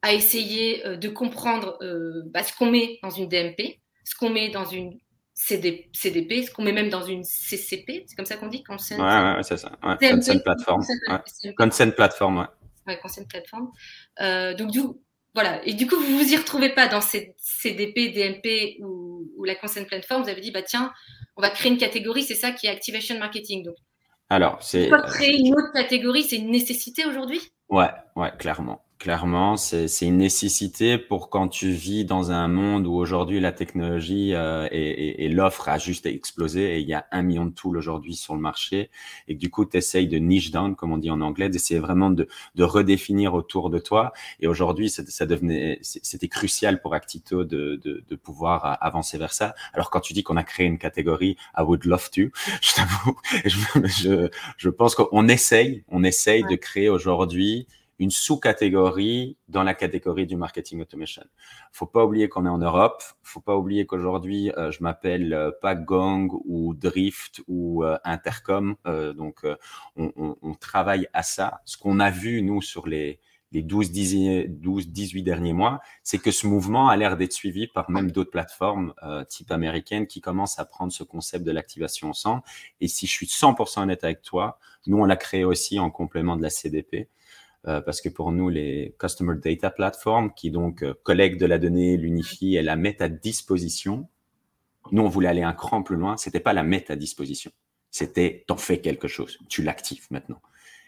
à 0.00 0.14
essayer 0.14 0.86
euh, 0.86 0.96
de 0.96 1.10
comprendre 1.10 1.76
euh, 1.82 2.22
bah, 2.28 2.42
ce 2.42 2.56
qu'on 2.56 2.70
met 2.70 2.98
dans 3.02 3.10
une 3.10 3.28
DMP, 3.28 3.80
ce 4.02 4.14
qu'on 4.14 4.30
met 4.30 4.48
dans 4.48 4.64
une 4.64 4.98
CDP, 5.34 5.90
ce 5.92 6.50
qu'on 6.50 6.62
met 6.62 6.72
même 6.72 6.88
dans 6.88 7.02
une 7.02 7.22
CCP, 7.22 8.04
c'est 8.06 8.16
comme 8.16 8.24
ça 8.24 8.38
qu'on 8.38 8.48
dit 8.48 8.62
Consent. 8.62 8.96
Ouais, 8.96 9.36
ouais, 9.36 9.42
c'est 9.42 9.58
ça. 9.58 9.72
Ouais. 9.82 10.10
Consent 10.10 10.38
Platform. 10.38 10.82
Consent 11.58 11.90
Platform, 11.90 12.38
ouais. 12.38 12.46
Ouais, 12.86 12.98
Consent 12.98 13.26
Platform. 13.28 13.70
donc, 14.56 14.70
du 14.70 14.80
coup, 14.80 15.02
voilà. 15.34 15.64
Et 15.66 15.74
du 15.74 15.86
coup, 15.86 15.96
vous 15.96 16.18
vous 16.18 16.32
y 16.32 16.36
retrouvez 16.36 16.70
pas 16.70 16.88
dans 16.88 17.00
ces 17.00 17.34
CDP, 17.38 18.12
DMP 18.12 18.78
ou, 18.80 19.44
la 19.44 19.54
Consent 19.54 19.84
Platform. 19.84 20.22
Vous 20.22 20.28
avez 20.28 20.40
dit, 20.40 20.50
bah 20.50 20.62
tiens, 20.62 20.92
on 21.36 21.42
va 21.42 21.50
créer 21.50 21.70
une 21.70 21.78
catégorie. 21.78 22.22
C'est 22.22 22.34
ça 22.34 22.50
qui 22.50 22.66
est 22.66 22.70
Activation 22.70 23.18
Marketing. 23.18 23.62
Donc, 23.62 23.76
alors, 24.30 24.58
c'est. 24.62 24.90
Créer 25.06 25.38
une 25.38 25.54
autre 25.54 25.72
catégorie, 25.72 26.22
c'est 26.22 26.36
une 26.36 26.50
nécessité 26.50 27.06
aujourd'hui? 27.06 27.40
Ouais, 27.68 27.90
ouais, 28.16 28.30
clairement. 28.38 28.82
Clairement, 28.98 29.56
c'est 29.56 29.86
une 30.02 30.16
nécessité 30.16 30.98
pour 30.98 31.30
quand 31.30 31.46
tu 31.46 31.70
vis 31.70 32.04
dans 32.04 32.32
un 32.32 32.48
monde 32.48 32.84
où 32.84 32.94
aujourd'hui 32.94 33.38
la 33.38 33.52
technologie 33.52 34.34
euh, 34.34 34.66
et, 34.72 35.24
et, 35.24 35.28
l'offre 35.28 35.68
a 35.68 35.78
juste 35.78 36.04
explosé 36.06 36.74
et 36.74 36.80
il 36.80 36.88
y 36.88 36.94
a 36.94 37.06
un 37.12 37.22
million 37.22 37.46
de 37.46 37.52
tools 37.52 37.76
aujourd'hui 37.76 38.16
sur 38.16 38.34
le 38.34 38.40
marché 38.40 38.90
et 39.28 39.36
que 39.36 39.38
du 39.38 39.50
coup 39.50 39.64
tu 39.64 39.76
essayes 39.76 40.08
de 40.08 40.18
niche 40.18 40.50
down, 40.50 40.74
comme 40.74 40.90
on 40.90 40.98
dit 40.98 41.12
en 41.12 41.20
anglais, 41.20 41.48
d'essayer 41.48 41.78
vraiment 41.78 42.10
de, 42.10 42.26
de, 42.56 42.64
redéfinir 42.64 43.34
autour 43.34 43.70
de 43.70 43.78
toi. 43.78 44.12
Et 44.40 44.48
aujourd'hui, 44.48 44.90
ça 44.90 45.26
devenait, 45.26 45.78
c'était 45.82 46.26
crucial 46.26 46.80
pour 46.80 46.92
Actito 46.92 47.44
de, 47.44 47.76
de, 47.76 48.02
de, 48.08 48.16
pouvoir 48.16 48.78
avancer 48.80 49.16
vers 49.16 49.32
ça. 49.32 49.54
Alors 49.74 49.90
quand 49.90 50.00
tu 50.00 50.12
dis 50.12 50.24
qu'on 50.24 50.36
a 50.36 50.42
créé 50.42 50.66
une 50.66 50.78
catégorie, 50.78 51.36
I 51.56 51.62
would 51.62 51.84
love 51.84 52.10
to, 52.10 52.22
je 52.62 52.74
t'avoue, 52.74 53.16
je, 53.44 53.58
je, 53.84 54.28
je, 54.56 54.68
pense 54.68 54.96
qu'on 54.96 55.28
essaye, 55.28 55.84
on 55.86 56.02
essaye 56.02 56.42
de 56.42 56.56
créer 56.56 56.88
aujourd'hui 56.88 57.68
une 57.98 58.10
sous-catégorie 58.10 59.36
dans 59.48 59.62
la 59.62 59.74
catégorie 59.74 60.26
du 60.26 60.36
marketing 60.36 60.80
automation. 60.80 61.24
Faut 61.72 61.86
pas 61.86 62.04
oublier 62.04 62.28
qu'on 62.28 62.46
est 62.46 62.50
en 62.50 62.58
Europe. 62.58 63.02
Faut 63.22 63.40
pas 63.40 63.56
oublier 63.56 63.86
qu'aujourd'hui, 63.86 64.52
euh, 64.52 64.70
je 64.70 64.82
m'appelle 64.82 65.32
euh, 65.32 65.50
pas 65.60 65.74
Gong 65.74 66.28
ou 66.44 66.74
Drift 66.74 67.42
ou 67.48 67.84
euh, 67.84 67.98
Intercom. 68.04 68.76
donc, 68.84 69.44
on, 69.96 70.12
on, 70.16 70.36
on, 70.42 70.54
travaille 70.54 71.08
à 71.12 71.22
ça. 71.22 71.60
Ce 71.64 71.76
qu'on 71.76 72.00
a 72.00 72.10
vu, 72.10 72.42
nous, 72.42 72.62
sur 72.62 72.86
les, 72.86 73.20
les 73.52 73.62
12, 73.62 73.90
12, 74.48 74.88
18 74.88 75.22
derniers 75.22 75.52
mois, 75.52 75.80
c'est 76.02 76.18
que 76.18 76.30
ce 76.30 76.46
mouvement 76.46 76.88
a 76.88 76.96
l'air 76.96 77.16
d'être 77.16 77.32
suivi 77.32 77.66
par 77.66 77.90
même 77.90 78.10
d'autres 78.10 78.30
plateformes 78.30 78.94
type 79.28 79.50
américaines 79.50 80.06
qui 80.06 80.20
commencent 80.20 80.58
à 80.58 80.64
prendre 80.64 80.92
ce 80.92 81.04
concept 81.04 81.44
de 81.44 81.52
l'activation 81.52 82.10
ensemble. 82.10 82.42
Et 82.80 82.88
si 82.88 83.06
je 83.06 83.12
suis 83.12 83.26
100% 83.26 83.82
honnête 83.82 84.04
avec 84.04 84.22
toi, 84.22 84.58
nous, 84.86 84.98
on 84.98 85.04
l'a 85.04 85.16
créé 85.16 85.44
aussi 85.44 85.78
en 85.78 85.90
complément 85.90 86.36
de 86.36 86.42
la 86.42 86.50
CDP. 86.50 87.08
Euh, 87.66 87.80
parce 87.80 88.00
que 88.00 88.08
pour 88.08 88.30
nous, 88.32 88.48
les 88.48 88.94
Customer 88.98 89.34
Data 89.36 89.70
Platform, 89.70 90.32
qui 90.34 90.50
donc 90.50 90.82
euh, 90.82 90.94
collectent 91.02 91.40
de 91.40 91.46
la 91.46 91.58
donnée, 91.58 91.96
l'unifient 91.96 92.56
et 92.56 92.62
la 92.62 92.76
mettent 92.76 93.02
à 93.02 93.08
disposition, 93.08 94.08
nous, 94.92 95.02
on 95.02 95.08
voulait 95.08 95.28
aller 95.28 95.42
un 95.42 95.52
cran 95.52 95.82
plus 95.82 95.96
loin. 95.96 96.16
C'était 96.16 96.40
pas 96.40 96.52
la 96.52 96.62
mettre 96.62 96.90
à 96.90 96.96
disposition. 96.96 97.50
C'était 97.90 98.44
t'en 98.46 98.56
fais 98.56 98.80
quelque 98.80 99.08
chose. 99.08 99.38
Tu 99.48 99.62
l'actives 99.62 100.06
maintenant. 100.10 100.40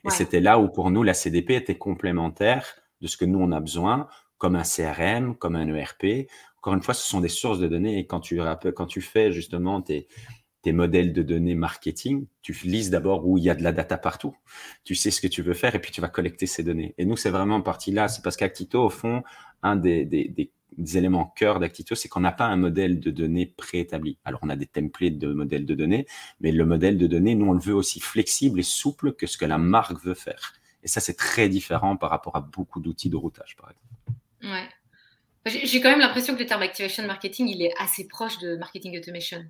Et 0.06 0.10
c'était 0.10 0.40
là 0.40 0.58
où 0.58 0.68
pour 0.68 0.90
nous, 0.90 1.02
la 1.02 1.12
CDP 1.12 1.54
était 1.54 1.76
complémentaire 1.76 2.76
de 3.02 3.06
ce 3.06 3.18
que 3.18 3.26
nous, 3.26 3.38
on 3.38 3.52
a 3.52 3.60
besoin, 3.60 4.08
comme 4.38 4.56
un 4.56 4.62
CRM, 4.62 5.36
comme 5.36 5.56
un 5.56 5.68
ERP. 5.68 6.28
Encore 6.56 6.72
une 6.72 6.82
fois, 6.82 6.94
ce 6.94 7.06
sont 7.06 7.20
des 7.20 7.28
sources 7.28 7.58
de 7.58 7.68
données. 7.68 7.98
Et 7.98 8.06
quand 8.06 8.20
tu, 8.20 8.40
quand 8.74 8.86
tu 8.86 9.02
fais 9.02 9.32
justement 9.32 9.82
tes, 9.82 10.08
tes 10.62 10.72
modèles 10.72 11.12
de 11.12 11.22
données 11.22 11.54
marketing, 11.54 12.26
tu 12.42 12.52
lises 12.64 12.90
d'abord 12.90 13.26
où 13.26 13.38
il 13.38 13.44
y 13.44 13.50
a 13.50 13.54
de 13.54 13.62
la 13.62 13.72
data 13.72 13.96
partout. 13.96 14.36
Tu 14.84 14.94
sais 14.94 15.10
ce 15.10 15.20
que 15.20 15.26
tu 15.26 15.42
veux 15.42 15.54
faire 15.54 15.74
et 15.74 15.80
puis 15.80 15.90
tu 15.90 16.00
vas 16.00 16.08
collecter 16.08 16.46
ces 16.46 16.62
données. 16.62 16.94
Et 16.98 17.04
nous, 17.04 17.16
c'est 17.16 17.30
vraiment 17.30 17.62
partie 17.62 17.92
là. 17.92 18.08
C'est 18.08 18.22
parce 18.22 18.36
qu'Actito, 18.36 18.84
au 18.84 18.90
fond, 18.90 19.22
un 19.62 19.76
des, 19.76 20.04
des, 20.04 20.28
des, 20.28 20.50
éléments 20.96 21.26
cœur 21.26 21.60
d'Actito, 21.60 21.94
c'est 21.94 22.08
qu'on 22.08 22.20
n'a 22.20 22.32
pas 22.32 22.46
un 22.46 22.56
modèle 22.56 23.00
de 23.00 23.10
données 23.10 23.46
préétabli. 23.46 24.18
Alors, 24.24 24.40
on 24.42 24.48
a 24.48 24.56
des 24.56 24.66
templates 24.66 25.18
de 25.18 25.32
modèles 25.32 25.66
de 25.66 25.74
données, 25.74 26.06
mais 26.40 26.52
le 26.52 26.64
modèle 26.64 26.96
de 26.96 27.06
données, 27.06 27.34
nous, 27.34 27.46
on 27.46 27.52
le 27.52 27.60
veut 27.60 27.74
aussi 27.74 28.00
flexible 28.00 28.60
et 28.60 28.62
souple 28.62 29.12
que 29.12 29.26
ce 29.26 29.36
que 29.36 29.44
la 29.44 29.58
marque 29.58 30.02
veut 30.02 30.14
faire. 30.14 30.54
Et 30.82 30.88
ça, 30.88 31.00
c'est 31.00 31.16
très 31.16 31.48
différent 31.48 31.96
par 31.96 32.10
rapport 32.10 32.36
à 32.36 32.40
beaucoup 32.40 32.80
d'outils 32.80 33.10
de 33.10 33.16
routage, 33.16 33.56
par 33.56 33.70
exemple. 33.70 34.54
Ouais. 34.54 34.68
J'ai 35.46 35.80
quand 35.80 35.90
même 35.90 36.00
l'impression 36.00 36.34
que 36.34 36.40
le 36.40 36.46
terme 36.46 36.62
activation 36.62 37.06
marketing, 37.06 37.48
il 37.48 37.62
est 37.62 37.72
assez 37.78 38.06
proche 38.06 38.38
de 38.38 38.56
marketing 38.56 38.98
automation. 38.98 39.44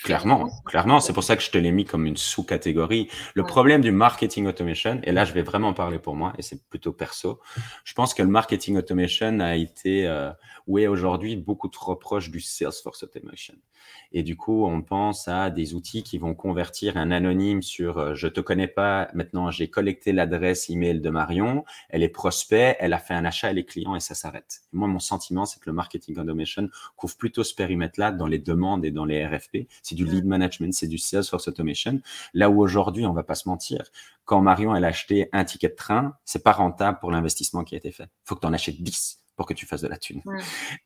Clairement, 0.00 0.48
clairement, 0.64 1.00
c'est 1.00 1.12
pour 1.12 1.22
ça 1.22 1.36
que 1.36 1.42
je 1.42 1.50
te 1.50 1.58
l'ai 1.58 1.70
mis 1.70 1.84
comme 1.84 2.06
une 2.06 2.16
sous-catégorie. 2.16 3.08
Le 3.34 3.44
problème 3.44 3.82
du 3.82 3.92
marketing 3.92 4.46
automation, 4.46 5.00
et 5.04 5.12
là 5.12 5.24
je 5.24 5.32
vais 5.32 5.42
vraiment 5.42 5.74
parler 5.74 5.98
pour 5.98 6.16
moi, 6.16 6.32
et 6.38 6.42
c'est 6.42 6.66
plutôt 6.68 6.92
perso, 6.92 7.40
je 7.84 7.92
pense 7.92 8.14
que 8.14 8.22
le 8.22 8.28
marketing 8.28 8.78
automation 8.78 9.38
a 9.40 9.54
été, 9.54 10.06
euh, 10.06 10.30
ou 10.66 10.78
est 10.78 10.86
aujourd'hui 10.86 11.36
beaucoup 11.36 11.68
trop 11.68 11.94
proche 11.94 12.30
du 12.30 12.40
Salesforce 12.40 13.02
automation. 13.02 13.54
Et 14.12 14.22
du 14.22 14.36
coup, 14.36 14.64
on 14.66 14.82
pense 14.82 15.26
à 15.28 15.50
des 15.50 15.74
outils 15.74 16.02
qui 16.02 16.18
vont 16.18 16.34
convertir 16.34 16.96
un 16.96 17.10
anonyme 17.10 17.62
sur 17.62 17.98
euh, 17.98 18.14
je 18.14 18.28
te 18.28 18.40
connais 18.40 18.68
pas, 18.68 19.08
maintenant 19.14 19.50
j'ai 19.50 19.68
collecté 19.68 20.12
l'adresse 20.12 20.68
email 20.70 21.00
de 21.00 21.10
Marion, 21.10 21.64
elle 21.88 22.02
est 22.02 22.08
prospect, 22.08 22.76
elle 22.80 22.92
a 22.92 22.98
fait 22.98 23.14
un 23.14 23.24
achat, 23.24 23.50
elle 23.50 23.58
est 23.58 23.64
client 23.64 23.96
et 23.96 24.00
ça 24.00 24.14
s'arrête. 24.14 24.62
Moi, 24.72 24.88
mon 24.88 24.98
sentiment, 24.98 25.44
c'est 25.44 25.60
que 25.60 25.68
le 25.68 25.74
marketing 25.74 26.18
automation 26.18 26.68
couvre 26.96 27.16
plutôt 27.16 27.44
ce 27.44 27.54
périmètre-là 27.54 28.12
dans 28.12 28.26
les 28.26 28.38
demandes 28.38 28.84
et 28.84 28.90
dans 28.90 29.04
les 29.04 29.24
RFP. 29.26 29.68
C'est 29.82 29.94
du 29.94 30.04
lead 30.04 30.24
management, 30.24 30.72
c'est 30.72 30.86
du 30.86 30.98
Salesforce 30.98 31.48
automation. 31.48 32.00
Là 32.34 32.50
où 32.50 32.62
aujourd'hui, 32.62 33.04
on 33.06 33.12
va 33.12 33.24
pas 33.24 33.34
se 33.34 33.48
mentir, 33.48 33.82
quand 34.24 34.40
Marion 34.40 34.74
elle 34.74 34.84
a 34.84 34.88
acheté 34.88 35.28
un 35.32 35.44
ticket 35.44 35.68
de 35.68 35.74
train, 35.74 36.16
c'est 36.24 36.42
pas 36.42 36.52
rentable 36.52 36.98
pour 37.00 37.10
l'investissement 37.10 37.64
qui 37.64 37.74
a 37.74 37.78
été 37.78 37.92
fait. 37.92 38.08
Faut 38.24 38.34
que 38.36 38.40
tu 38.40 38.46
en 38.46 38.52
achètes 38.52 38.80
10 38.82 39.18
pour 39.34 39.46
que 39.46 39.54
tu 39.54 39.66
fasses 39.66 39.80
de 39.80 39.88
la 39.88 39.96
thune. 39.96 40.20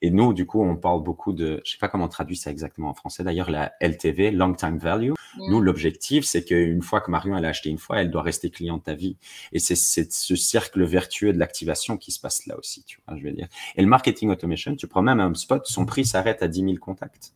Et 0.02 0.10
nous, 0.10 0.32
du 0.32 0.46
coup, 0.46 0.62
on 0.62 0.76
parle 0.76 1.02
beaucoup 1.02 1.32
de, 1.32 1.60
je 1.64 1.72
sais 1.72 1.78
pas 1.78 1.88
comment 1.88 2.04
on 2.04 2.08
traduit 2.08 2.36
ça 2.36 2.50
exactement 2.50 2.88
en 2.88 2.94
français, 2.94 3.24
d'ailleurs, 3.24 3.50
la 3.50 3.72
LTV, 3.80 4.30
Long 4.30 4.54
Time 4.54 4.78
Value. 4.78 5.12
Nous, 5.36 5.60
l'objectif, 5.60 6.24
c'est 6.24 6.44
qu'une 6.44 6.80
fois 6.80 7.00
que 7.00 7.10
Marion, 7.10 7.36
elle 7.36 7.44
a 7.44 7.48
acheté 7.48 7.68
une 7.68 7.78
fois, 7.78 8.00
elle 8.00 8.10
doit 8.10 8.22
rester 8.22 8.50
cliente 8.50 8.84
ta 8.84 8.94
vie. 8.94 9.18
Et 9.52 9.58
c'est 9.58 9.74
ce 9.74 10.36
cercle 10.36 10.84
vertueux 10.84 11.32
de 11.32 11.38
l'activation 11.38 11.96
qui 11.98 12.12
se 12.12 12.20
passe 12.20 12.46
là 12.46 12.56
aussi, 12.56 12.84
tu 12.84 13.02
vois, 13.06 13.18
je 13.18 13.24
veux 13.24 13.32
dire. 13.32 13.48
Et 13.74 13.82
le 13.82 13.88
marketing 13.88 14.30
automation, 14.30 14.76
tu 14.76 14.86
prends 14.86 15.02
même 15.02 15.20
un 15.20 15.34
spot, 15.34 15.66
son 15.66 15.84
prix 15.84 16.06
s'arrête 16.06 16.42
à 16.42 16.48
10 16.48 16.60
000 16.60 16.74
contacts. 16.76 17.34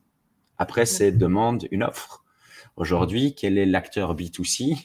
Après, 0.60 0.84
c'est 0.84 1.10
demande 1.10 1.66
une 1.70 1.82
offre. 1.82 2.22
Aujourd'hui, 2.76 3.34
quel 3.34 3.56
est 3.56 3.64
l'acteur 3.64 4.14
B2C 4.14 4.76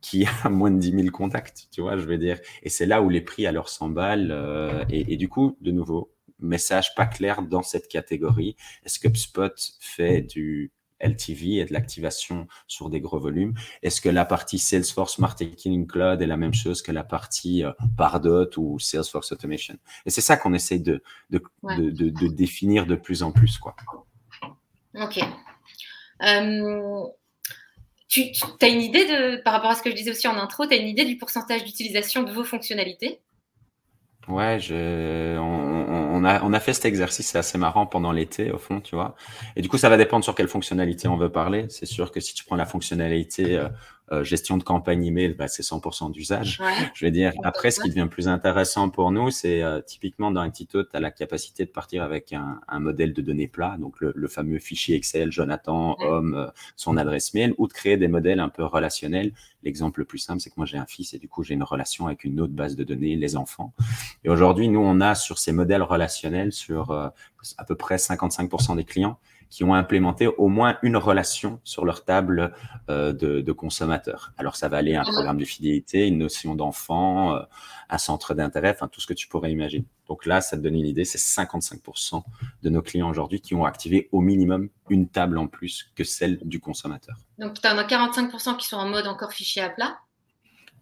qui 0.00 0.24
a 0.44 0.48
moins 0.48 0.70
de 0.70 0.78
10 0.78 0.92
000 0.92 1.08
contacts, 1.08 1.66
tu 1.72 1.80
vois, 1.80 1.96
je 1.96 2.04
veux 2.04 2.18
dire? 2.18 2.38
Et 2.62 2.68
c'est 2.68 2.86
là 2.86 3.02
où 3.02 3.08
les 3.08 3.20
prix 3.20 3.44
alors 3.48 3.68
s'emballent. 3.68 4.30
Euh, 4.30 4.84
et, 4.90 5.16
du 5.16 5.28
coup, 5.28 5.56
de 5.60 5.72
nouveau, 5.72 6.12
message 6.38 6.94
pas 6.94 7.06
clair 7.06 7.42
dans 7.42 7.64
cette 7.64 7.88
catégorie. 7.88 8.54
Est-ce 8.84 9.00
que 9.00 9.08
HubSpot 9.08 9.52
fait 9.80 10.22
du 10.22 10.70
LTV 11.00 11.56
et 11.56 11.64
de 11.64 11.72
l'activation 11.72 12.46
sur 12.68 12.88
des 12.88 13.00
gros 13.00 13.18
volumes? 13.18 13.54
Est-ce 13.82 14.00
que 14.00 14.08
la 14.08 14.24
partie 14.24 14.60
Salesforce 14.60 15.18
Marketing 15.18 15.84
Cloud 15.88 16.22
est 16.22 16.28
la 16.28 16.36
même 16.36 16.54
chose 16.54 16.80
que 16.80 16.92
la 16.92 17.02
partie 17.02 17.64
euh, 17.64 17.72
Pardot 17.96 18.50
ou 18.56 18.78
Salesforce 18.78 19.32
Automation? 19.32 19.74
Et 20.06 20.10
c'est 20.10 20.20
ça 20.20 20.36
qu'on 20.36 20.54
essaie 20.54 20.78
de 20.78 21.02
de, 21.30 21.42
de, 21.64 21.90
de, 21.90 22.28
définir 22.28 22.86
de 22.86 22.94
plus 22.94 23.24
en 23.24 23.32
plus. 23.32 23.58
Quoi. 23.58 23.74
Ok. 24.94 25.18
Euh, 26.22 27.04
tu, 28.08 28.30
as 28.60 28.68
une 28.68 28.82
idée 28.82 29.06
de, 29.06 29.42
par 29.42 29.54
rapport 29.54 29.70
à 29.70 29.74
ce 29.74 29.82
que 29.82 29.90
je 29.90 29.96
disais 29.96 30.10
aussi 30.10 30.28
en 30.28 30.36
intro, 30.36 30.66
tu 30.66 30.74
as 30.74 30.76
une 30.76 30.88
idée 30.88 31.04
du 31.04 31.16
pourcentage 31.16 31.64
d'utilisation 31.64 32.22
de 32.22 32.32
vos 32.32 32.44
fonctionnalités? 32.44 33.20
Ouais, 34.28 34.60
je, 34.60 35.36
on, 35.38 36.24
a, 36.24 36.60
fait 36.60 36.72
cet 36.72 36.84
exercice, 36.84 37.26
c'est 37.26 37.38
assez 37.38 37.58
marrant 37.58 37.86
pendant 37.86 38.12
l'été, 38.12 38.52
au 38.52 38.58
fond, 38.58 38.80
tu 38.80 38.94
vois. 38.94 39.16
Et 39.56 39.62
du 39.62 39.68
coup, 39.68 39.78
ça 39.78 39.88
va 39.88 39.96
dépendre 39.96 40.22
sur 40.22 40.36
quelle 40.36 40.46
fonctionnalité 40.46 41.08
on 41.08 41.16
veut 41.16 41.32
parler. 41.32 41.66
C'est 41.70 41.86
sûr 41.86 42.12
que 42.12 42.20
si 42.20 42.32
tu 42.32 42.44
prends 42.44 42.54
la 42.54 42.66
fonctionnalité 42.66 43.56
euh, 43.56 43.68
euh, 44.12 44.24
gestion 44.24 44.58
de 44.58 44.62
campagne 44.62 45.06
email, 45.06 45.32
bah, 45.32 45.48
c'est 45.48 45.62
100% 45.62 46.12
d'usage. 46.12 46.60
Je 46.94 47.04
vais 47.04 47.10
dire, 47.10 47.32
après, 47.44 47.70
ce 47.70 47.80
qui 47.80 47.88
devient 47.88 48.08
plus 48.10 48.28
intéressant 48.28 48.90
pour 48.90 49.10
nous, 49.10 49.30
c'est 49.30 49.62
euh, 49.62 49.80
typiquement 49.80 50.30
dans 50.30 50.42
Actito, 50.42 50.84
tu 50.84 50.90
as 50.94 51.00
la 51.00 51.10
capacité 51.10 51.64
de 51.64 51.70
partir 51.70 52.02
avec 52.02 52.32
un, 52.34 52.60
un 52.68 52.80
modèle 52.80 53.14
de 53.14 53.22
données 53.22 53.48
plat, 53.48 53.76
donc 53.78 54.00
le, 54.00 54.12
le 54.14 54.28
fameux 54.28 54.58
fichier 54.58 54.96
Excel, 54.96 55.32
Jonathan, 55.32 55.96
homme, 56.00 56.34
euh, 56.34 56.50
son 56.76 56.98
adresse 56.98 57.32
mail, 57.32 57.54
ou 57.56 57.66
de 57.68 57.72
créer 57.72 57.96
des 57.96 58.08
modèles 58.08 58.40
un 58.40 58.50
peu 58.50 58.64
relationnels. 58.64 59.32
L'exemple 59.62 60.00
le 60.00 60.04
plus 60.04 60.18
simple, 60.18 60.40
c'est 60.40 60.50
que 60.50 60.56
moi 60.58 60.66
j'ai 60.66 60.78
un 60.78 60.86
fils 60.86 61.14
et 61.14 61.18
du 61.18 61.28
coup 61.28 61.42
j'ai 61.42 61.54
une 61.54 61.62
relation 61.62 62.06
avec 62.06 62.24
une 62.24 62.40
autre 62.40 62.52
base 62.52 62.76
de 62.76 62.84
données, 62.84 63.16
les 63.16 63.36
enfants. 63.36 63.72
Et 64.24 64.28
aujourd'hui, 64.28 64.68
nous, 64.68 64.80
on 64.80 65.00
a 65.00 65.14
sur 65.14 65.38
ces 65.38 65.52
modèles 65.52 65.82
relationnels, 65.82 66.52
sur 66.52 66.90
à 66.90 67.64
peu 67.64 67.76
près 67.76 67.96
55% 67.96 68.76
des 68.76 68.84
clients, 68.84 69.18
qui 69.52 69.64
ont 69.64 69.74
implémenté 69.74 70.26
au 70.26 70.48
moins 70.48 70.78
une 70.82 70.96
relation 70.96 71.60
sur 71.62 71.84
leur 71.84 72.06
table 72.06 72.54
euh, 72.88 73.12
de, 73.12 73.42
de, 73.42 73.52
consommateurs. 73.52 74.32
Alors 74.38 74.56
ça 74.56 74.70
va 74.70 74.78
aller 74.78 74.94
à 74.94 75.02
un 75.02 75.04
programme 75.04 75.36
de 75.36 75.44
fidélité, 75.44 76.08
une 76.08 76.16
notion 76.16 76.54
d'enfant, 76.54 77.36
euh, 77.36 77.42
un 77.90 77.98
centre 77.98 78.32
d'intérêt, 78.32 78.70
enfin 78.70 78.88
tout 78.88 79.02
ce 79.02 79.06
que 79.06 79.12
tu 79.12 79.28
pourrais 79.28 79.52
imaginer. 79.52 79.84
Donc 80.08 80.24
là, 80.24 80.40
ça 80.40 80.56
te 80.56 80.62
donne 80.62 80.76
une 80.76 80.86
idée, 80.86 81.04
c'est 81.04 81.18
55% 81.18 82.22
de 82.62 82.70
nos 82.70 82.80
clients 82.80 83.10
aujourd'hui 83.10 83.42
qui 83.42 83.54
ont 83.54 83.66
activé 83.66 84.08
au 84.10 84.22
minimum 84.22 84.70
une 84.88 85.06
table 85.06 85.36
en 85.36 85.48
plus 85.48 85.92
que 85.94 86.02
celle 86.02 86.38
du 86.42 86.58
consommateur. 86.58 87.18
Donc 87.38 87.60
tu 87.60 87.68
en 87.68 87.76
as 87.76 87.84
45% 87.84 88.56
qui 88.56 88.66
sont 88.66 88.78
en 88.78 88.88
mode 88.88 89.06
encore 89.06 89.34
fichier 89.34 89.60
à 89.60 89.68
plat 89.68 89.98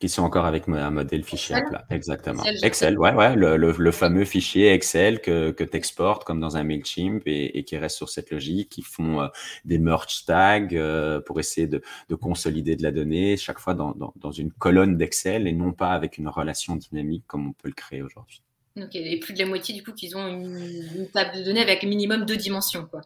qui 0.00 0.08
sont 0.08 0.22
encore 0.22 0.46
avec 0.46 0.66
un 0.66 0.90
modèle 0.90 1.22
fichier 1.22 1.56
à 1.56 1.62
plat. 1.62 1.84
Exactement. 1.90 2.42
Excel, 2.62 2.98
ouais, 2.98 3.12
ouais, 3.12 3.36
le, 3.36 3.56
le, 3.56 3.92
fameux 3.92 4.24
fichier 4.24 4.72
Excel 4.72 5.20
que, 5.20 5.50
que 5.50 5.62
tu 5.62 5.76
exportes 5.76 6.24
comme 6.24 6.40
dans 6.40 6.56
un 6.56 6.64
MailChimp 6.64 7.22
et, 7.26 7.58
et, 7.58 7.64
qui 7.64 7.76
reste 7.76 7.98
sur 7.98 8.08
cette 8.08 8.30
logique, 8.30 8.70
qui 8.70 8.82
font 8.82 9.20
euh, 9.20 9.28
des 9.66 9.78
merge 9.78 10.24
tags 10.24 10.66
euh, 10.72 11.20
pour 11.20 11.38
essayer 11.38 11.66
de, 11.66 11.82
de, 12.08 12.14
consolider 12.14 12.76
de 12.76 12.82
la 12.82 12.92
donnée, 12.92 13.36
chaque 13.36 13.58
fois 13.58 13.74
dans, 13.74 13.92
dans, 13.92 14.14
dans 14.16 14.32
une 14.32 14.50
colonne 14.50 14.96
d'Excel 14.96 15.46
et 15.46 15.52
non 15.52 15.72
pas 15.72 15.90
avec 15.90 16.16
une 16.16 16.28
relation 16.28 16.76
dynamique 16.76 17.24
comme 17.26 17.48
on 17.48 17.52
peut 17.52 17.68
le 17.68 17.74
créer 17.74 18.00
aujourd'hui. 18.00 18.42
Et 18.76 19.18
plus 19.18 19.34
de 19.34 19.38
la 19.40 19.46
moitié, 19.46 19.74
du 19.74 19.82
coup, 19.82 19.92
qu'ils 19.92 20.16
ont 20.16 20.26
une, 20.26 21.08
table 21.12 21.36
de 21.36 21.42
données 21.42 21.60
avec 21.60 21.82
minimum 21.82 22.24
deux 22.24 22.36
dimensions. 22.36 22.86
Quoi. 22.86 23.00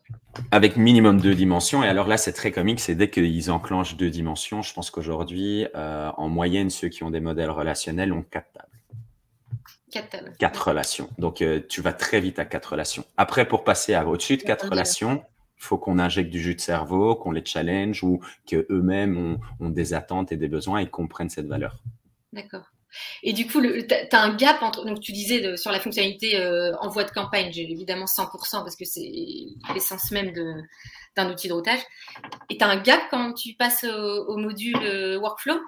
Avec 0.50 0.76
minimum 0.76 1.20
deux 1.20 1.34
dimensions. 1.34 1.82
Et 1.82 1.88
alors 1.88 2.06
là, 2.06 2.18
c'est 2.18 2.34
très 2.34 2.52
comique, 2.52 2.80
c'est 2.80 2.94
dès 2.94 3.08
qu'ils 3.08 3.50
enclenchent 3.50 3.96
deux 3.96 4.10
dimensions, 4.10 4.60
je 4.60 4.74
pense 4.74 4.90
qu'aujourd'hui, 4.90 5.66
euh, 5.74 6.10
en 6.16 6.28
moyenne, 6.28 6.68
ceux 6.68 6.88
qui 6.88 7.02
ont 7.02 7.10
des 7.10 7.20
modèles 7.20 7.50
relationnels 7.50 8.12
ont 8.12 8.22
quatre 8.22 8.52
tables. 8.52 8.68
Quatre 9.90 10.10
tables. 10.10 10.32
Quatre 10.38 10.68
relations. 10.68 11.08
Donc, 11.18 11.40
euh, 11.40 11.60
tu 11.66 11.80
vas 11.80 11.94
très 11.94 12.20
vite 12.20 12.38
à 12.38 12.44
quatre 12.44 12.72
relations. 12.72 13.04
Après, 13.16 13.48
pour 13.48 13.64
passer 13.64 13.94
à 13.94 14.06
au-dessus 14.06 14.36
de 14.36 14.42
quatre 14.42 14.68
relations, 14.68 15.24
il 15.58 15.64
faut 15.64 15.78
qu'on 15.78 15.98
injecte 15.98 16.30
du 16.30 16.40
jus 16.40 16.56
de 16.56 16.60
cerveau, 16.60 17.16
qu'on 17.16 17.32
les 17.32 17.44
challenge 17.44 18.04
ou 18.04 18.20
qu'eux-mêmes 18.46 19.16
ont, 19.16 19.40
ont 19.64 19.70
des 19.70 19.94
attentes 19.94 20.30
et 20.30 20.36
des 20.36 20.48
besoins 20.48 20.80
et 20.80 20.86
comprennent 20.88 21.30
cette 21.30 21.46
valeur. 21.46 21.80
D'accord. 22.34 22.73
Et 23.22 23.32
du 23.32 23.46
coup, 23.46 23.60
tu 23.60 24.16
as 24.16 24.22
un 24.22 24.34
gap 24.34 24.62
entre. 24.62 24.84
Donc, 24.84 25.00
tu 25.00 25.12
disais 25.12 25.56
sur 25.56 25.70
la 25.70 25.80
fonctionnalité 25.80 26.38
euh, 26.38 26.72
envoi 26.80 27.04
de 27.04 27.10
campagne, 27.10 27.50
j'ai 27.52 27.70
évidemment 27.70 28.06
100% 28.06 28.62
parce 28.62 28.76
que 28.76 28.84
c'est 28.84 29.10
l'essence 29.74 30.10
même 30.10 30.32
d'un 31.16 31.30
outil 31.30 31.48
de 31.48 31.52
routage. 31.52 31.80
Et 32.50 32.58
tu 32.58 32.64
as 32.64 32.68
un 32.68 32.80
gap 32.80 33.02
quand 33.10 33.32
tu 33.32 33.54
passes 33.54 33.84
au, 33.84 34.36
module 34.36 34.76
euh, 34.82 35.18
workflow? 35.18 35.58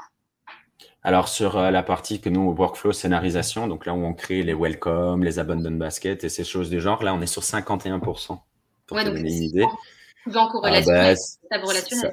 Alors 1.02 1.28
sur 1.28 1.56
euh, 1.56 1.70
la 1.70 1.82
partie 1.82 2.20
que 2.20 2.28
nous, 2.28 2.50
workflow 2.52 2.92
scénarisation, 2.92 3.68
donc 3.68 3.86
là 3.86 3.94
où 3.94 4.04
on 4.04 4.12
crée 4.12 4.42
les 4.42 4.54
welcome, 4.54 5.22
les 5.22 5.38
abandon 5.38 5.70
baskets 5.70 6.24
et 6.24 6.28
ces 6.28 6.42
choses 6.42 6.68
du 6.68 6.80
genre, 6.80 7.02
là 7.04 7.14
on 7.14 7.20
est 7.20 7.26
sur 7.26 7.42
51%. 7.42 8.38
Pour 8.86 8.98
te 8.98 9.04
donner 9.04 9.20
une 9.20 9.42
idée. 9.42 9.66
En 10.34 10.48
corrélation 10.48 10.92
ah 10.92 11.58
bah, 11.58 11.64
relationnel 11.64 12.12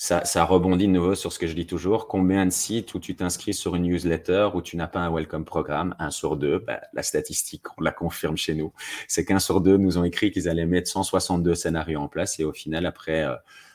ça, 0.00 0.44
rebondit 0.46 0.86
de 0.86 0.92
nouveau 0.92 1.14
sur 1.14 1.30
ce 1.30 1.38
que 1.38 1.46
je 1.46 1.52
dis 1.52 1.66
toujours. 1.66 2.08
Combien 2.08 2.46
de 2.46 2.50
sites 2.50 2.94
où 2.94 2.98
tu 2.98 3.14
t'inscris 3.14 3.52
sur 3.52 3.76
une 3.76 3.82
newsletter 3.82 4.48
où 4.54 4.62
tu 4.62 4.78
n'as 4.78 4.86
pas 4.86 5.00
un 5.00 5.14
welcome 5.14 5.44
programme? 5.44 5.94
Un 5.98 6.10
sur 6.10 6.38
deux, 6.38 6.58
bah, 6.58 6.80
la 6.94 7.02
statistique, 7.02 7.66
on 7.76 7.82
la 7.82 7.92
confirme 7.92 8.38
chez 8.38 8.54
nous. 8.54 8.72
C'est 9.08 9.26
qu'un 9.26 9.38
sur 9.38 9.60
deux 9.60 9.76
nous 9.76 9.98
ont 9.98 10.04
écrit 10.04 10.30
qu'ils 10.30 10.48
allaient 10.48 10.64
mettre 10.64 10.88
162 10.88 11.54
scénarios 11.54 12.00
en 12.00 12.08
place 12.08 12.40
et 12.40 12.44
au 12.44 12.52
final, 12.54 12.86
après 12.86 13.24
euh, 13.24 13.34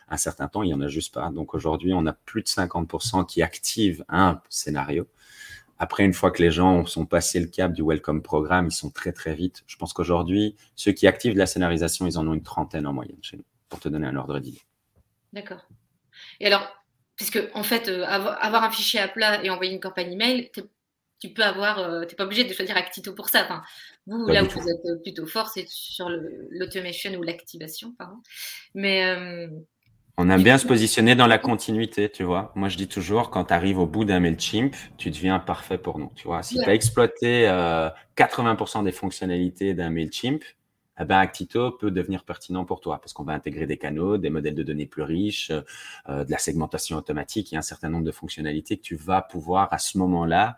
un 0.10 0.18
certain 0.18 0.48
temps, 0.48 0.64
il 0.64 0.70
n'y 0.70 0.74
en 0.74 0.82
a 0.82 0.88
juste 0.88 1.14
pas. 1.14 1.30
Donc 1.30 1.54
aujourd'hui, 1.54 1.94
on 1.94 2.08
a 2.08 2.14
plus 2.14 2.42
de 2.42 2.48
50% 2.48 3.28
qui 3.28 3.44
activent 3.44 4.04
un 4.10 4.42
scénario. 4.50 5.08
Après, 5.78 6.06
une 6.06 6.14
fois 6.14 6.32
que 6.32 6.42
les 6.42 6.50
gens 6.50 6.88
sont 6.88 7.06
passés 7.06 7.40
le 7.40 7.48
cap 7.48 7.72
du 7.72 7.84
welcome 7.84 8.24
programme, 8.24 8.66
ils 8.66 8.76
sont 8.76 8.90
très 8.90 9.12
très 9.12 9.36
vite. 9.36 9.64
Je 9.68 9.78
pense 9.78 9.94
qu'aujourd'hui, 9.94 10.56
ceux 10.76 10.92
qui 10.92 11.06
activent 11.06 11.38
la 11.38 11.46
scénarisation, 11.46 12.08
ils 12.08 12.18
en 12.18 12.28
ont 12.28 12.34
une 12.34 12.42
trentaine 12.42 12.88
en 12.88 12.94
moyenne 12.94 13.20
chez 13.22 13.38
nous, 13.38 13.46
pour 13.70 13.80
te 13.80 13.90
donner 13.90 14.08
un 14.08 14.16
ordre 14.16 14.40
d'idée. 14.40 14.64
D'accord. 15.34 15.68
Et 16.40 16.48
alors, 16.48 16.72
puisque 17.16 17.40
en 17.54 17.64
fait, 17.64 17.88
euh, 17.88 18.06
avoir, 18.06 18.64
un 18.64 18.72
fichier 18.72 19.00
à 19.00 19.08
plat 19.08 19.44
et 19.44 19.50
envoyer 19.50 19.74
une 19.74 19.80
campagne 19.80 20.12
email, 20.12 20.52
tu 21.20 21.30
peux 21.30 21.44
avoir, 21.44 21.80
euh, 21.80 22.06
tu 22.06 22.16
pas 22.16 22.26
obligé 22.26 22.44
de 22.44 22.54
choisir 22.54 22.78
Actito 22.78 23.14
pour 23.14 23.30
ça. 23.30 23.44
Enfin, 23.44 23.64
vous, 24.06 24.28
là 24.28 24.44
où 24.44 24.48
vous 24.48 24.70
êtes 24.70 24.86
euh, 24.86 24.98
plutôt 25.02 25.26
fort, 25.26 25.50
c'est 25.50 25.68
sur 25.68 26.10
l'automation 26.52 27.12
ou 27.16 27.24
l'activation, 27.24 27.94
pardon. 27.98 28.18
Mais 28.74 29.50
on 30.18 30.30
aime 30.30 30.44
bien 30.44 30.58
se 30.58 30.66
positionner 30.66 31.16
dans 31.16 31.28
la 31.28 31.38
continuité, 31.38 32.10
tu 32.10 32.24
vois. 32.24 32.54
Moi, 32.56 32.70
je 32.70 32.78
dis 32.78 32.88
toujours, 32.88 33.32
quand 33.32 33.46
tu 33.46 33.54
arrives 33.54 33.80
au 33.80 33.86
bout 33.86 34.06
d'un 34.06 34.22
MailChimp, 34.22 34.74
tu 34.98 35.12
deviens 35.12 35.40
parfait 35.40 35.78
pour 35.78 36.00
nous, 36.00 36.12
tu 36.16 36.28
vois. 36.28 36.42
Si 36.42 36.58
tu 36.58 36.70
as 36.70 36.74
exploité 36.74 37.48
80% 38.16 38.84
des 38.84 38.94
fonctionnalités 38.94 39.74
d'un 39.74 39.90
MailChimp, 39.90 40.42
eh 41.00 41.06
ben, 41.06 41.18
Actito 41.18 41.72
peut 41.72 41.92
devenir 41.92 42.24
pertinent 42.24 42.66
pour 42.66 42.80
toi 42.80 43.00
parce 43.00 43.14
qu'on 43.14 43.24
va 43.24 43.34
intégrer 43.34 43.66
des 43.66 43.78
canaux, 43.78 44.18
des 44.18 44.30
modèles 44.30 44.56
de 44.56 44.64
données 44.64 44.86
plus 44.86 45.02
riches, 45.02 45.52
euh, 46.10 46.24
de 46.24 46.32
la 46.32 46.38
segmentation 46.38 46.98
automatique 46.98 47.52
et 47.54 47.58
un 47.58 47.62
certain 47.62 47.90
nombre 47.90 48.06
de 48.06 48.12
fonctionnalités 48.12 48.78
que 48.78 48.84
tu 48.84 48.96
vas 48.96 49.22
pouvoir 49.22 49.72
à 49.74 49.78
ce 49.78 49.98
moment-là, 49.98 50.58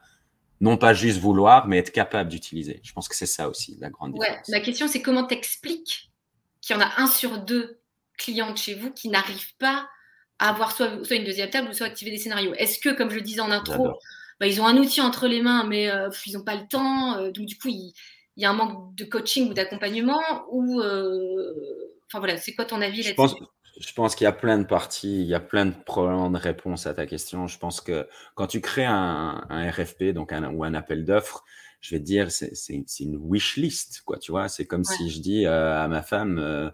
non 0.61 0.77
pas 0.77 0.93
juste 0.93 1.19
vouloir, 1.19 1.67
mais 1.67 1.77
être 1.79 1.91
capable 1.91 2.29
d'utiliser. 2.29 2.79
Je 2.83 2.93
pense 2.93 3.07
que 3.07 3.15
c'est 3.15 3.25
ça 3.25 3.49
aussi 3.49 3.77
la 3.79 3.89
grande 3.89 4.13
différence. 4.13 4.47
la 4.47 4.59
question, 4.59 4.87
c'est 4.87 5.01
comment 5.01 5.25
tu 5.25 5.33
expliques 5.33 6.11
qu'il 6.61 6.75
y 6.75 6.79
en 6.79 6.81
a 6.81 6.89
un 6.97 7.07
sur 7.07 7.39
deux 7.39 7.79
clientes 8.17 8.57
chez 8.57 8.75
vous 8.75 8.91
qui 8.91 9.09
n'arrivent 9.09 9.55
pas 9.57 9.87
à 10.39 10.49
avoir 10.49 10.71
soit, 10.71 11.03
soit 11.03 11.15
une 11.15 11.25
deuxième 11.25 11.49
table 11.49 11.69
ou 11.69 11.73
soit 11.73 11.87
activer 11.87 12.11
des 12.11 12.17
scénarios? 12.17 12.53
Est-ce 12.55 12.79
que, 12.79 12.89
comme 12.89 13.09
je 13.09 13.15
le 13.15 13.21
disais 13.21 13.41
en 13.41 13.51
intro, 13.51 13.97
bah, 14.39 14.47
ils 14.47 14.61
ont 14.61 14.67
un 14.67 14.77
outil 14.77 15.01
entre 15.01 15.27
les 15.27 15.41
mains, 15.41 15.63
mais 15.63 15.89
euh, 15.89 16.09
ils 16.25 16.33
n'ont 16.33 16.43
pas 16.43 16.55
le 16.55 16.67
temps, 16.67 17.17
euh, 17.17 17.31
donc 17.31 17.45
du 17.45 17.57
coup, 17.57 17.69
il, 18.37 18.43
y 18.43 18.45
a 18.45 18.51
un 18.51 18.53
manque 18.53 18.95
de 18.95 19.03
coaching 19.03 19.49
ou 19.49 19.53
d'accompagnement 19.53 20.21
ou 20.51 20.79
euh, 20.81 21.53
enfin 22.07 22.19
voilà, 22.19 22.37
c'est 22.37 22.53
quoi 22.53 22.65
ton 22.65 22.81
avis 22.81 23.03
là-dessus? 23.03 23.35
je 23.79 23.93
pense 23.93 24.15
qu'il 24.15 24.25
y 24.25 24.27
a 24.27 24.31
plein 24.31 24.57
de 24.57 24.63
parties, 24.63 25.21
il 25.21 25.27
y 25.27 25.35
a 25.35 25.39
plein 25.39 25.65
de 25.65 25.73
problèmes 25.85 26.31
de 26.31 26.37
réponses 26.37 26.87
à 26.87 26.93
ta 26.93 27.05
question. 27.05 27.47
Je 27.47 27.57
pense 27.59 27.81
que 27.81 28.07
quand 28.35 28.47
tu 28.47 28.61
crées 28.61 28.85
un, 28.85 29.45
RFP 29.49 30.13
donc 30.13 30.33
un, 30.33 30.51
ou 30.51 30.63
un 30.63 30.73
appel 30.73 31.05
d'offres, 31.05 31.43
je 31.79 31.95
vais 31.95 31.99
te 31.99 32.05
dire, 32.05 32.31
c'est 32.31 32.73
une 32.99 33.17
wish 33.17 33.55
list, 33.57 34.01
quoi, 34.03 34.17
tu 34.17 34.31
vois. 34.31 34.49
C'est 34.49 34.65
comme 34.65 34.83
si 34.83 35.09
je 35.09 35.19
dis 35.19 35.45
à 35.45 35.87
ma 35.87 36.01
femme, 36.01 36.39
euh, 36.39 36.69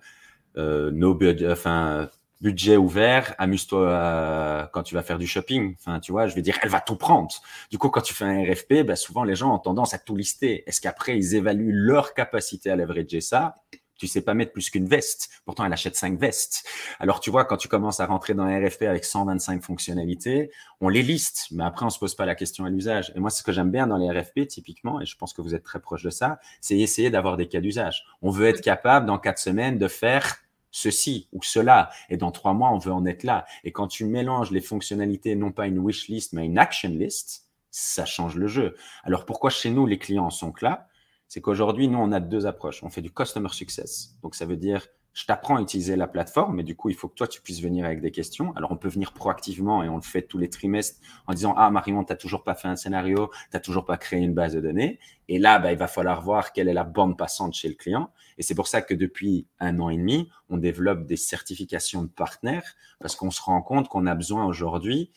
euh, 0.57 0.91
no 0.91 1.13
budget, 1.13 1.51
enfin, 1.51 2.09
budget 2.43 2.75
ouvert, 2.75 3.33
amuse-toi 3.37 3.79
euh, 3.79 4.65
quand 4.73 4.83
tu 4.83 4.95
vas 4.95 5.01
faire 5.01 5.17
du 5.17 5.25
shopping. 5.25 5.75
Enfin, 5.79 6.01
tu 6.01 6.11
vois, 6.11 6.27
je 6.27 6.35
vais 6.35 6.41
dire, 6.41 6.59
elle 6.61 6.69
va 6.69 6.81
tout 6.81 6.97
prendre. 6.97 7.33
Du 7.71 7.77
coup, 7.77 7.89
quand 7.89 8.01
tu 8.01 8.13
fais 8.13 8.25
un 8.25 8.43
RFP, 8.43 8.85
ben, 8.85 8.97
souvent 8.97 9.23
les 9.23 9.35
gens 9.35 9.55
ont 9.55 9.59
tendance 9.59 9.93
à 9.93 9.97
tout 9.97 10.15
lister. 10.15 10.63
Est-ce 10.67 10.81
qu'après, 10.81 11.17
ils 11.17 11.35
évaluent 11.35 11.71
leur 11.71 12.13
capacité 12.13 12.69
à 12.69 12.75
leverager 12.75 13.21
ça? 13.21 13.55
Tu 13.97 14.07
sais 14.07 14.21
pas 14.21 14.33
mettre 14.33 14.51
plus 14.51 14.69
qu'une 14.69 14.87
veste. 14.87 15.29
Pourtant, 15.45 15.63
elle 15.63 15.71
achète 15.71 15.95
cinq 15.95 16.19
vestes. 16.19 16.67
Alors, 16.99 17.21
tu 17.21 17.31
vois, 17.31 17.45
quand 17.45 17.55
tu 17.55 17.69
commences 17.69 18.01
à 18.01 18.07
rentrer 18.07 18.33
dans 18.33 18.43
un 18.43 18.59
RFP 18.59 18.81
avec 18.83 19.05
125 19.05 19.63
fonctionnalités, 19.63 20.51
on 20.81 20.89
les 20.89 21.03
liste, 21.03 21.47
mais 21.51 21.63
après, 21.63 21.85
on 21.85 21.89
se 21.89 21.99
pose 21.99 22.13
pas 22.13 22.25
la 22.25 22.35
question 22.35 22.65
à 22.65 22.69
l'usage. 22.69 23.13
Et 23.15 23.21
moi, 23.21 23.29
ce 23.29 23.43
que 23.43 23.53
j'aime 23.53 23.71
bien 23.71 23.87
dans 23.87 23.95
les 23.95 24.11
RFP, 24.11 24.47
typiquement, 24.47 24.99
et 24.99 25.05
je 25.05 25.15
pense 25.15 25.31
que 25.31 25.41
vous 25.41 25.55
êtes 25.55 25.63
très 25.63 25.79
proche 25.79 26.03
de 26.03 26.09
ça, 26.09 26.39
c'est 26.59 26.77
essayer 26.77 27.09
d'avoir 27.09 27.37
des 27.37 27.47
cas 27.47 27.61
d'usage. 27.61 28.03
On 28.21 28.31
veut 28.31 28.47
être 28.47 28.61
capable, 28.61 29.05
dans 29.05 29.19
quatre 29.19 29.39
semaines, 29.39 29.77
de 29.77 29.87
faire 29.87 30.43
ceci 30.73 31.29
ou 31.31 31.41
cela. 31.41 31.89
Et 32.09 32.17
dans 32.17 32.31
trois 32.31 32.53
mois, 32.53 32.71
on 32.71 32.79
veut 32.79 32.91
en 32.91 33.05
être 33.05 33.23
là. 33.23 33.45
Et 33.63 33.71
quand 33.71 33.87
tu 33.87 34.03
mélanges 34.03 34.51
les 34.51 34.59
fonctionnalités, 34.59 35.35
non 35.35 35.53
pas 35.53 35.67
une 35.67 35.79
wish 35.79 36.09
list, 36.09 36.33
mais 36.33 36.45
une 36.45 36.57
action 36.57 36.89
list, 36.89 37.47
ça 37.71 38.03
change 38.03 38.35
le 38.35 38.47
jeu. 38.47 38.75
Alors 39.05 39.25
pourquoi 39.25 39.49
chez 39.49 39.69
nous, 39.69 39.85
les 39.85 39.97
clients 39.97 40.29
sont 40.29 40.51
là? 40.61 40.89
C'est 41.29 41.41
qu'aujourd'hui, 41.41 41.87
nous, 41.87 41.97
on 41.97 42.11
a 42.11 42.19
deux 42.19 42.45
approches. 42.45 42.83
On 42.83 42.89
fait 42.89 43.01
du 43.01 43.11
customer 43.11 43.49
success. 43.49 44.15
Donc, 44.21 44.35
ça 44.35 44.45
veut 44.45 44.57
dire, 44.57 44.85
je 45.13 45.25
t'apprends 45.25 45.57
à 45.57 45.61
utiliser 45.61 45.95
la 45.95 46.07
plateforme, 46.07 46.55
mais 46.55 46.63
du 46.63 46.75
coup, 46.75 46.89
il 46.89 46.95
faut 46.95 47.07
que 47.07 47.13
toi, 47.13 47.27
tu 47.27 47.41
puisses 47.41 47.61
venir 47.61 47.85
avec 47.85 48.01
des 48.01 48.11
questions. 48.11 48.51
Alors, 48.55 48.71
on 48.71 48.77
peut 48.77 48.89
venir 48.89 49.13
proactivement 49.13 49.83
et 49.83 49.89
on 49.89 49.95
le 49.95 50.01
fait 50.01 50.23
tous 50.23 50.37
les 50.37 50.49
trimestres 50.49 50.99
en 51.27 51.33
disant, 51.33 51.53
ah, 51.55 51.69
Marion, 51.69 52.03
tu 52.03 52.11
n'as 52.11 52.17
toujours 52.17 52.43
pas 52.43 52.55
fait 52.55 52.67
un 52.67 52.75
scénario, 52.75 53.29
tu 53.33 53.49
n'as 53.53 53.59
toujours 53.59 53.85
pas 53.85 53.97
créé 53.97 54.19
une 54.19 54.33
base 54.33 54.53
de 54.53 54.61
données. 54.61 54.99
Et 55.27 55.37
là, 55.37 55.59
bah, 55.59 55.71
il 55.71 55.77
va 55.77 55.87
falloir 55.87 56.21
voir 56.21 56.51
quelle 56.51 56.67
est 56.67 56.73
la 56.73 56.83
bande 56.83 57.17
passante 57.17 57.53
chez 57.53 57.69
le 57.69 57.75
client. 57.75 58.11
Et 58.37 58.43
c'est 58.43 58.55
pour 58.55 58.67
ça 58.67 58.81
que 58.81 58.95
depuis 58.95 59.47
un 59.59 59.79
an 59.79 59.89
et 59.89 59.97
demi, 59.97 60.29
on 60.49 60.57
développe 60.57 61.05
des 61.05 61.17
certifications 61.17 62.01
de 62.01 62.09
partenaires 62.09 62.75
parce 62.99 63.15
qu'on 63.15 63.31
se 63.31 63.41
rend 63.41 63.61
compte 63.61 63.89
qu'on 63.89 64.07
a 64.07 64.15
besoin 64.15 64.45
aujourd'hui 64.45 65.11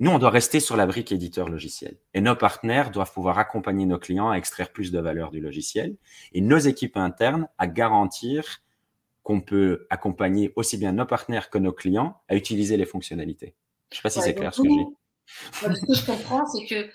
nous, 0.00 0.10
on 0.10 0.18
doit 0.18 0.30
rester 0.30 0.58
sur 0.58 0.76
la 0.76 0.84
brique 0.86 1.12
éditeur 1.12 1.48
logiciel. 1.48 1.96
Et 2.12 2.20
nos 2.20 2.34
partenaires 2.34 2.90
doivent 2.90 3.12
pouvoir 3.12 3.38
accompagner 3.38 3.86
nos 3.86 4.00
clients 4.00 4.30
à 4.30 4.36
extraire 4.36 4.72
plus 4.72 4.90
de 4.90 4.98
valeur 4.98 5.30
du 5.30 5.40
logiciel 5.40 5.96
et 6.32 6.40
nos 6.40 6.58
équipes 6.58 6.96
internes 6.96 7.46
à 7.56 7.68
garantir 7.68 8.61
qu'on 9.22 9.40
peut 9.40 9.86
accompagner 9.90 10.52
aussi 10.56 10.76
bien 10.76 10.92
nos 10.92 11.06
partenaires 11.06 11.50
que 11.50 11.58
nos 11.58 11.72
clients 11.72 12.20
à 12.28 12.34
utiliser 12.34 12.76
les 12.76 12.86
fonctionnalités. 12.86 13.54
Je 13.90 13.94
ne 13.94 13.96
sais 13.98 14.02
pas 14.02 14.10
si 14.10 14.20
c'est 14.20 14.34
clair 14.34 14.54
ce 14.54 14.62
que 14.62 14.68
je 14.68 14.74
dis. 14.74 14.86
Ce 15.52 15.86
que 15.86 15.94
je 15.94 16.06
comprends, 16.06 16.44
c'est 16.46 16.66
que 16.66 16.90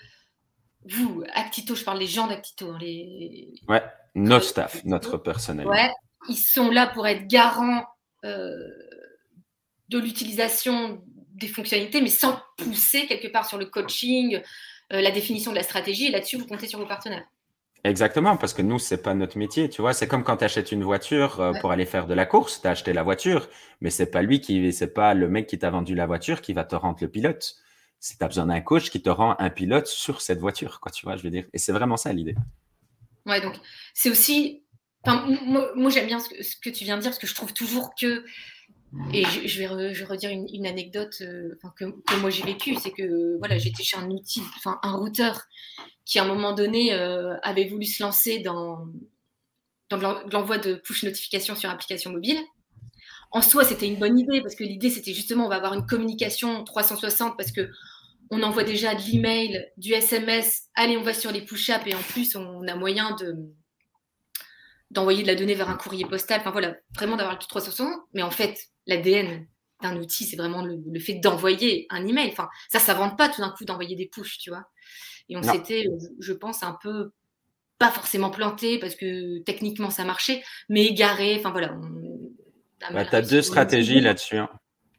vous, 0.84 1.22
Actito, 1.34 1.74
je 1.74 1.84
parle 1.84 1.98
des 1.98 2.06
gens 2.06 2.26
d'Actito. 2.26 2.70
Hein, 2.70 2.78
les... 2.80 3.52
Ouais, 3.68 3.82
notre 4.14 4.44
staff, 4.44 4.84
notre 4.84 5.16
personnel. 5.16 5.66
Ouais, 5.66 5.90
ils 6.28 6.36
sont 6.36 6.70
là 6.70 6.86
pour 6.86 7.06
être 7.06 7.26
garants 7.26 7.84
euh, 8.24 8.68
de 9.88 9.98
l'utilisation 9.98 11.02
des 11.34 11.48
fonctionnalités, 11.48 12.00
mais 12.00 12.08
sans 12.08 12.40
pousser 12.56 13.06
quelque 13.06 13.28
part 13.28 13.48
sur 13.48 13.58
le 13.58 13.66
coaching, 13.66 14.40
euh, 14.92 15.00
la 15.00 15.10
définition 15.10 15.50
de 15.52 15.56
la 15.56 15.62
stratégie. 15.62 16.06
Et 16.06 16.10
là-dessus, 16.10 16.36
vous 16.36 16.46
comptez 16.46 16.66
sur 16.66 16.78
vos 16.78 16.86
partenaires. 16.86 17.26
Exactement, 17.84 18.36
parce 18.36 18.54
que 18.54 18.62
nous, 18.62 18.78
c'est 18.78 19.02
pas 19.02 19.14
notre 19.14 19.38
métier. 19.38 19.68
Tu 19.68 19.80
vois, 19.80 19.92
c'est 19.92 20.08
comme 20.08 20.24
quand 20.24 20.38
tu 20.38 20.44
achètes 20.44 20.72
une 20.72 20.82
voiture 20.82 21.40
euh, 21.40 21.52
pour 21.60 21.70
aller 21.70 21.86
faire 21.86 22.06
de 22.06 22.14
la 22.14 22.26
course. 22.26 22.60
Tu 22.60 22.66
as 22.66 22.70
acheté 22.70 22.92
la 22.92 23.02
voiture, 23.02 23.48
mais 23.80 23.90
c'est 23.90 24.10
pas 24.10 24.22
lui 24.22 24.40
qui, 24.40 24.72
c'est 24.72 24.92
pas 24.92 25.14
le 25.14 25.28
mec 25.28 25.46
qui 25.46 25.58
t'a 25.58 25.70
vendu 25.70 25.94
la 25.94 26.06
voiture 26.06 26.40
qui 26.40 26.52
va 26.52 26.64
te 26.64 26.74
rendre 26.74 26.98
le 27.00 27.08
pilote. 27.08 27.56
C'est 28.00 28.18
tu 28.18 28.24
as 28.24 28.28
besoin 28.28 28.46
d'un 28.46 28.60
coach 28.60 28.90
qui 28.90 29.00
te 29.00 29.10
rend 29.10 29.36
un 29.38 29.50
pilote 29.50 29.86
sur 29.86 30.20
cette 30.20 30.40
voiture, 30.40 30.80
quoi. 30.80 30.90
Tu 30.90 31.06
vois, 31.06 31.16
je 31.16 31.22
veux 31.22 31.30
dire. 31.30 31.44
Et 31.52 31.58
c'est 31.58 31.72
vraiment 31.72 31.96
ça 31.96 32.12
l'idée. 32.12 32.34
Ouais, 33.26 33.40
donc 33.40 33.54
c'est 33.94 34.10
aussi. 34.10 34.64
moi, 35.06 35.90
j'aime 35.90 36.06
bien 36.06 36.18
ce 36.18 36.28
que, 36.28 36.42
ce 36.42 36.56
que, 36.56 36.70
tu 36.70 36.84
viens 36.84 36.96
de 36.96 37.02
dire, 37.02 37.10
parce 37.10 37.20
que 37.20 37.26
je 37.26 37.34
trouve 37.34 37.52
toujours 37.52 37.94
que 37.94 38.24
et 39.12 39.24
je, 39.24 39.58
vais, 39.58 39.94
je 39.94 40.04
redire 40.04 40.30
une, 40.30 40.66
anecdote 40.66 41.18
euh, 41.20 41.58
que, 41.76 41.84
moi 42.20 42.30
j'ai 42.30 42.42
vécue, 42.42 42.74
c'est 42.76 42.90
que 42.90 43.36
voilà, 43.38 43.58
j'étais 43.58 43.82
chez 43.82 43.98
un 43.98 44.10
outil, 44.10 44.40
enfin 44.56 44.78
un 44.82 44.92
routeur 44.92 45.42
qui 46.08 46.18
à 46.18 46.24
un 46.24 46.26
moment 46.26 46.54
donné 46.54 46.94
euh, 46.94 47.36
avait 47.42 47.68
voulu 47.68 47.84
se 47.84 48.02
lancer 48.02 48.40
dans, 48.40 48.88
l'envoi 49.92 50.58
de 50.58 50.74
push 50.74 51.04
notification 51.04 51.54
sur 51.54 51.70
application 51.70 52.10
mobile. 52.10 52.40
En 53.30 53.42
soi, 53.42 53.62
c'était 53.62 53.86
une 53.86 53.98
bonne 53.98 54.18
idée 54.18 54.40
parce 54.40 54.54
que 54.54 54.64
l'idée 54.64 54.88
c'était 54.88 55.12
justement 55.12 55.44
on 55.44 55.48
va 55.50 55.56
avoir 55.56 55.74
une 55.74 55.86
communication 55.86 56.64
360 56.64 57.36
parce 57.36 57.52
que 57.52 57.70
on 58.30 58.42
envoie 58.42 58.64
déjà 58.64 58.94
de 58.94 59.02
l'email, 59.02 59.70
du 59.76 59.92
SMS, 59.92 60.64
allez 60.74 60.96
on 60.96 61.02
va 61.02 61.12
sur 61.12 61.30
les 61.30 61.42
push-ups 61.42 61.86
et 61.86 61.94
en 61.94 62.02
plus 62.02 62.36
on 62.36 62.66
a 62.66 62.74
moyen 62.74 63.14
de 63.16 63.36
d'envoyer 64.90 65.22
de 65.22 65.26
la 65.26 65.34
donnée 65.34 65.54
vers 65.54 65.68
un 65.68 65.76
courrier 65.76 66.06
postal, 66.06 66.40
enfin 66.40 66.50
voilà, 66.50 66.74
vraiment 66.94 67.16
d'avoir 67.16 67.34
le 67.34 67.40
360, 67.40 67.92
mais 68.14 68.22
en 68.22 68.30
fait, 68.30 68.58
l'ADN 68.86 69.46
d'un 69.82 69.96
outil, 69.96 70.24
c'est 70.24 70.36
vraiment 70.36 70.62
le, 70.62 70.98
fait 70.98 71.14
d'envoyer 71.14 71.86
un 71.90 72.06
email. 72.06 72.30
Enfin, 72.30 72.48
ça, 72.70 72.78
ça 72.78 72.94
ne 72.94 73.16
pas 73.16 73.28
tout 73.28 73.42
d'un 73.42 73.50
coup 73.50 73.66
d'envoyer 73.66 73.96
des 73.96 74.06
push, 74.06 74.38
tu 74.38 74.48
vois. 74.48 74.64
Et 75.28 75.36
on 75.36 75.42
s'était, 75.42 75.86
je 76.20 76.32
pense, 76.32 76.62
un 76.62 76.78
peu 76.82 77.10
pas 77.78 77.90
forcément 77.90 78.30
planté 78.30 78.78
parce 78.78 78.96
que 78.96 79.38
techniquement 79.40 79.90
ça 79.90 80.04
marchait, 80.04 80.42
mais 80.68 80.86
égaré. 80.86 81.36
Enfin 81.38 81.50
voilà. 81.50 81.74
Bah, 82.92 83.04
tu 83.04 83.14
as 83.14 83.22
deux 83.22 83.42
stratégies 83.42 84.00
là-dessus. 84.00 84.38
Hein. 84.38 84.48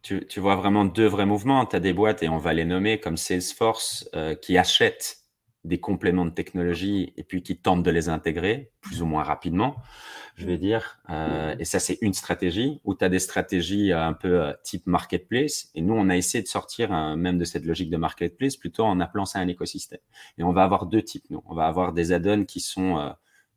Tu, 0.01 0.25
tu, 0.27 0.39
vois 0.39 0.55
vraiment 0.55 0.85
deux 0.85 1.07
vrais 1.07 1.25
mouvements. 1.25 1.65
Tu 1.65 1.75
as 1.75 1.79
des 1.79 1.93
boîtes, 1.93 2.23
et 2.23 2.29
on 2.29 2.37
va 2.37 2.53
les 2.53 2.65
nommer 2.65 2.99
comme 2.99 3.17
Salesforce, 3.17 4.09
euh, 4.15 4.33
qui 4.35 4.57
achètent 4.57 5.18
des 5.65 5.79
compléments 5.79 6.25
de 6.25 6.31
technologie 6.31 7.13
et 7.17 7.23
puis 7.23 7.43
qui 7.43 7.57
tentent 7.57 7.83
de 7.83 7.91
les 7.91 8.07
intégrer 8.07 8.71
plus 8.79 9.01
ou 9.01 9.05
moins 9.05 9.23
rapidement, 9.23 9.75
je 10.35 10.45
vais 10.45 10.57
dire. 10.57 10.99
Euh, 11.09 11.55
et 11.59 11.65
ça, 11.65 11.79
c'est 11.79 11.97
une 12.01 12.13
stratégie 12.13 12.79
où 12.85 12.95
tu 12.95 13.03
as 13.03 13.09
des 13.09 13.19
stratégies 13.19 13.91
euh, 13.91 14.01
un 14.01 14.13
peu 14.13 14.41
euh, 14.41 14.53
type 14.63 14.87
marketplace. 14.87 15.69
Et 15.75 15.81
nous, 15.81 15.93
on 15.93 16.09
a 16.09 16.15
essayé 16.15 16.41
de 16.41 16.47
sortir 16.47 16.91
même 17.17 17.37
de 17.37 17.45
cette 17.45 17.65
logique 17.65 17.89
de 17.89 17.97
marketplace 17.97 18.55
plutôt 18.55 18.85
en 18.85 18.99
appelant 18.99 19.25
ça 19.25 19.39
un 19.39 19.47
écosystème. 19.47 19.99
Et 20.37 20.43
on 20.43 20.53
va 20.53 20.63
avoir 20.63 20.85
deux 20.85 21.01
types, 21.01 21.25
nous. 21.29 21.41
On 21.45 21.53
va 21.53 21.67
avoir 21.67 21.91
des 21.91 22.13
add-ons 22.13 22.45
qui 22.45 22.61
sont 22.61 22.95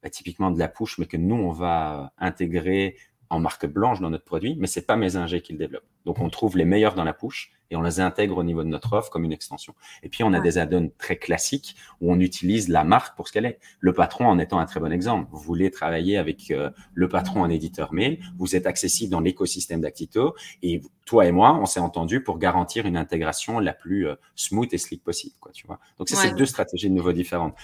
bah, 0.03 0.11
typiquement 0.11 0.51
de 0.51 0.59
la 0.59 0.69
push, 0.69 0.99
mais 0.99 1.07
que 1.07 1.17
nous, 1.17 1.37
on 1.37 1.53
va 1.53 2.13
intégrer 2.19 2.97
en 3.33 3.41
marque 3.41 3.67
blanche 3.67 3.99
dans 4.01 4.11
notre 4.11 4.25
produit, 4.25 4.57
mais 4.59 4.67
c'est 4.67 4.87
pas 4.87 4.95
mes 4.95 5.17
ingés 5.17 5.41
qui 5.41 5.53
le 5.53 5.59
développent. 5.59 5.87
Donc, 6.05 6.21
on 6.21 6.29
trouve 6.29 6.59
les 6.59 6.67
meilleurs 6.67 6.95
dans 6.95 7.05
la 7.05 7.15
push 7.15 7.51
et 7.71 7.77
on 7.77 7.83
les 7.83 7.99
intègre 7.99 8.37
au 8.37 8.43
niveau 8.43 8.63
de 8.63 8.69
notre 8.69 8.93
offre 8.93 9.09
comme 9.11 9.25
une 9.25 9.33
extension. 9.33 9.75
Et 10.03 10.11
puis, 10.11 10.23
on 10.23 10.35
a 10.35 10.41
des 10.41 10.59
add-ons 10.59 10.91
très 10.99 11.17
classiques 11.17 11.75
où 12.03 12.13
on 12.13 12.21
utilise 12.21 12.69
la 12.69 12.85
marque 12.85 13.17
pour 13.17 13.29
ce 13.29 13.33
qu'elle 13.33 13.47
est. 13.47 13.59
Le 13.81 13.95
patron 13.95 14.27
en 14.27 14.39
étant 14.39 14.59
un 14.59 14.67
très 14.67 14.81
bon 14.81 14.93
exemple. 14.93 15.29
Vous 15.33 15.39
voulez 15.39 15.71
travailler 15.71 16.19
avec 16.19 16.51
euh, 16.51 16.69
le 16.93 17.09
patron 17.09 17.41
en 17.41 17.49
éditeur 17.49 17.95
mail, 17.95 18.19
vous 18.37 18.55
êtes 18.55 18.67
accessible 18.67 19.11
dans 19.11 19.21
l'écosystème 19.21 19.81
d'Actito 19.81 20.35
et 20.63 20.83
toi 21.07 21.25
et 21.25 21.33
moi, 21.33 21.59
on 21.59 21.65
s'est 21.65 21.81
entendu 21.81 22.23
pour 22.23 22.39
garantir 22.39 22.85
une 22.85 22.99
intégration 22.99 23.61
la 23.61 23.73
plus 23.73 24.09
euh, 24.09 24.17
smooth 24.37 24.69
et 24.75 24.79
slick 24.79 25.03
possible, 25.03 25.37
quoi, 25.41 25.53
tu 25.53 25.67
vois. 25.67 25.81
Donc, 25.99 26.11
c'est 26.11 26.17
ces 26.17 26.33
deux 26.33 26.47
stratégies 26.47 26.91
de 26.91 26.95
nouveau 26.95 27.13
différentes. 27.13 27.55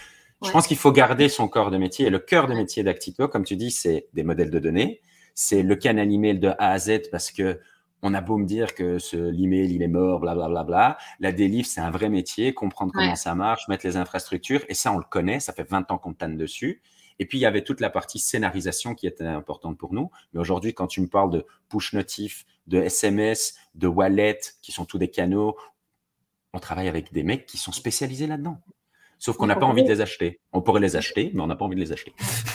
Je 0.43 0.51
pense 0.51 0.67
qu'il 0.67 0.77
faut 0.79 0.93
garder 0.93 1.29
son 1.29 1.49
corps 1.49 1.71
de 1.71 1.77
métier. 1.77 2.07
Et 2.07 2.11
le 2.11 2.21
cœur 2.21 2.47
de 2.47 2.55
métier 2.55 2.83
d'Actito, 2.83 3.29
comme 3.29 3.45
tu 3.45 3.57
dis, 3.57 3.71
c'est 3.71 4.07
des 4.15 4.23
modèles 4.23 4.51
de 4.51 4.59
données, 4.59 5.01
c'est 5.41 5.63
le 5.63 5.77
canal 5.77 6.13
email 6.13 6.41
de 6.41 6.49
A 6.49 6.73
à 6.73 6.79
Z 6.81 7.11
parce 7.13 7.31
que 7.31 7.61
on 8.03 8.13
a 8.13 8.21
beau 8.21 8.39
me 8.39 8.45
dire 8.45 8.75
que 8.75 8.99
ce 8.99 9.17
l'email 9.17 9.73
il 9.73 9.83
est 9.83 9.89
mort, 9.89 10.19
blablabla. 10.19 10.49
Bla, 10.49 10.65
bla, 10.65 10.65
bla. 10.65 10.99
La 11.21 11.31
délivre 11.31 11.69
c'est 11.69 11.81
un 11.81 11.93
vrai 11.93 12.09
métier, 12.09 12.55
comprendre 12.55 12.91
comment 12.93 13.15
ça 13.15 13.37
marche, 13.37 13.69
mettre 13.69 13.87
les 13.87 13.97
infrastructures 13.97 14.65
et 14.69 14.75
ça 14.75 14.93
on 14.93 14.99
le 14.99 15.05
connaît, 15.05 15.39
ça 15.39 15.53
fait 15.53 15.63
20 15.63 15.93
ans 15.93 15.99
qu'on 15.99 16.13
tanne 16.13 16.37
dessus. 16.37 16.83
Et 17.21 17.25
puis 17.25 17.39
il 17.39 17.43
y 17.43 17.47
avait 17.47 17.63
toute 17.63 17.81
la 17.81 17.89
partie 17.89 18.19
scénarisation 18.19 18.97
qui 18.97 19.07
était 19.07 19.25
importante 19.25 19.79
pour 19.79 19.95
nous. 19.95 20.11
Mais 20.33 20.41
aujourd'hui 20.41 20.75
quand 20.75 20.89
tu 20.89 21.01
me 21.01 21.07
parles 21.07 21.31
de 21.31 21.47
push 21.69 21.93
notif, 21.93 22.45
de 22.67 22.83
SMS, 22.83 23.55
de 23.77 23.87
wallet 23.87 24.41
qui 24.61 24.73
sont 24.73 24.87
tous 24.87 24.99
des 24.99 25.09
canaux, 25.09 25.57
on 26.53 26.59
travaille 26.59 26.89
avec 26.89 27.13
des 27.13 27.23
mecs 27.23 27.47
qui 27.47 27.59
sont 27.59 27.73
spécialisés 27.73 28.27
là-dedans. 28.27 28.61
Sauf 29.19 29.37
qu'on 29.37 29.47
n'a 29.47 29.57
pas 29.57 29.67
envie 29.67 29.83
de 29.83 29.89
les 29.89 30.01
acheter. 30.01 30.39
On 30.53 30.63
pourrait 30.63 30.81
les 30.81 30.95
acheter, 30.95 31.33
mais 31.35 31.43
on 31.43 31.49
n'a 31.49 31.57
pas 31.57 31.65
envie 31.65 31.75
de 31.75 31.81
les 31.81 31.93
acheter. 31.93 32.13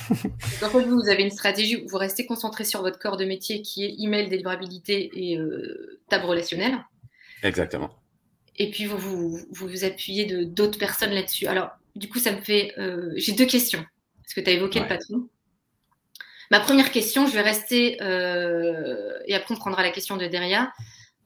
Donc, 0.61 0.71
vous, 0.71 1.01
vous 1.01 1.09
avez 1.09 1.23
une 1.23 1.31
stratégie 1.31 1.77
où 1.77 1.87
vous 1.89 1.97
restez 1.97 2.25
concentré 2.25 2.63
sur 2.63 2.81
votre 2.81 2.97
corps 2.99 3.17
de 3.17 3.25
métier 3.25 3.61
qui 3.61 3.83
est 3.83 3.95
email, 3.99 4.29
délivrabilité 4.29 5.11
et 5.13 5.37
euh, 5.37 5.99
table 6.07 6.25
relationnelle. 6.25 6.77
Exactement. 7.43 7.91
Et 8.55 8.71
puis, 8.71 8.85
vous 8.85 8.97
vous, 8.97 9.39
vous, 9.51 9.83
appuyez 9.83 10.25
de 10.25 10.45
d'autres 10.45 10.79
personnes 10.79 11.11
là-dessus. 11.11 11.47
Alors, 11.47 11.71
du 11.97 12.07
coup, 12.07 12.19
ça 12.19 12.31
me 12.31 12.39
fait. 12.39 12.73
Euh, 12.77 13.11
j'ai 13.17 13.33
deux 13.33 13.45
questions. 13.45 13.83
Parce 14.21 14.33
que 14.33 14.39
tu 14.39 14.49
as 14.49 14.53
évoqué 14.53 14.79
le 14.79 14.87
patron? 14.87 15.27
Ma 16.49 16.61
première 16.61 16.91
question, 16.91 17.27
je 17.27 17.33
vais 17.33 17.41
rester, 17.41 17.93
et 17.95 19.35
après 19.35 19.55
on 19.55 19.57
prendra 19.57 19.81
la 19.81 19.89
question 19.89 20.17
de 20.17 20.27
Deria. 20.27 20.71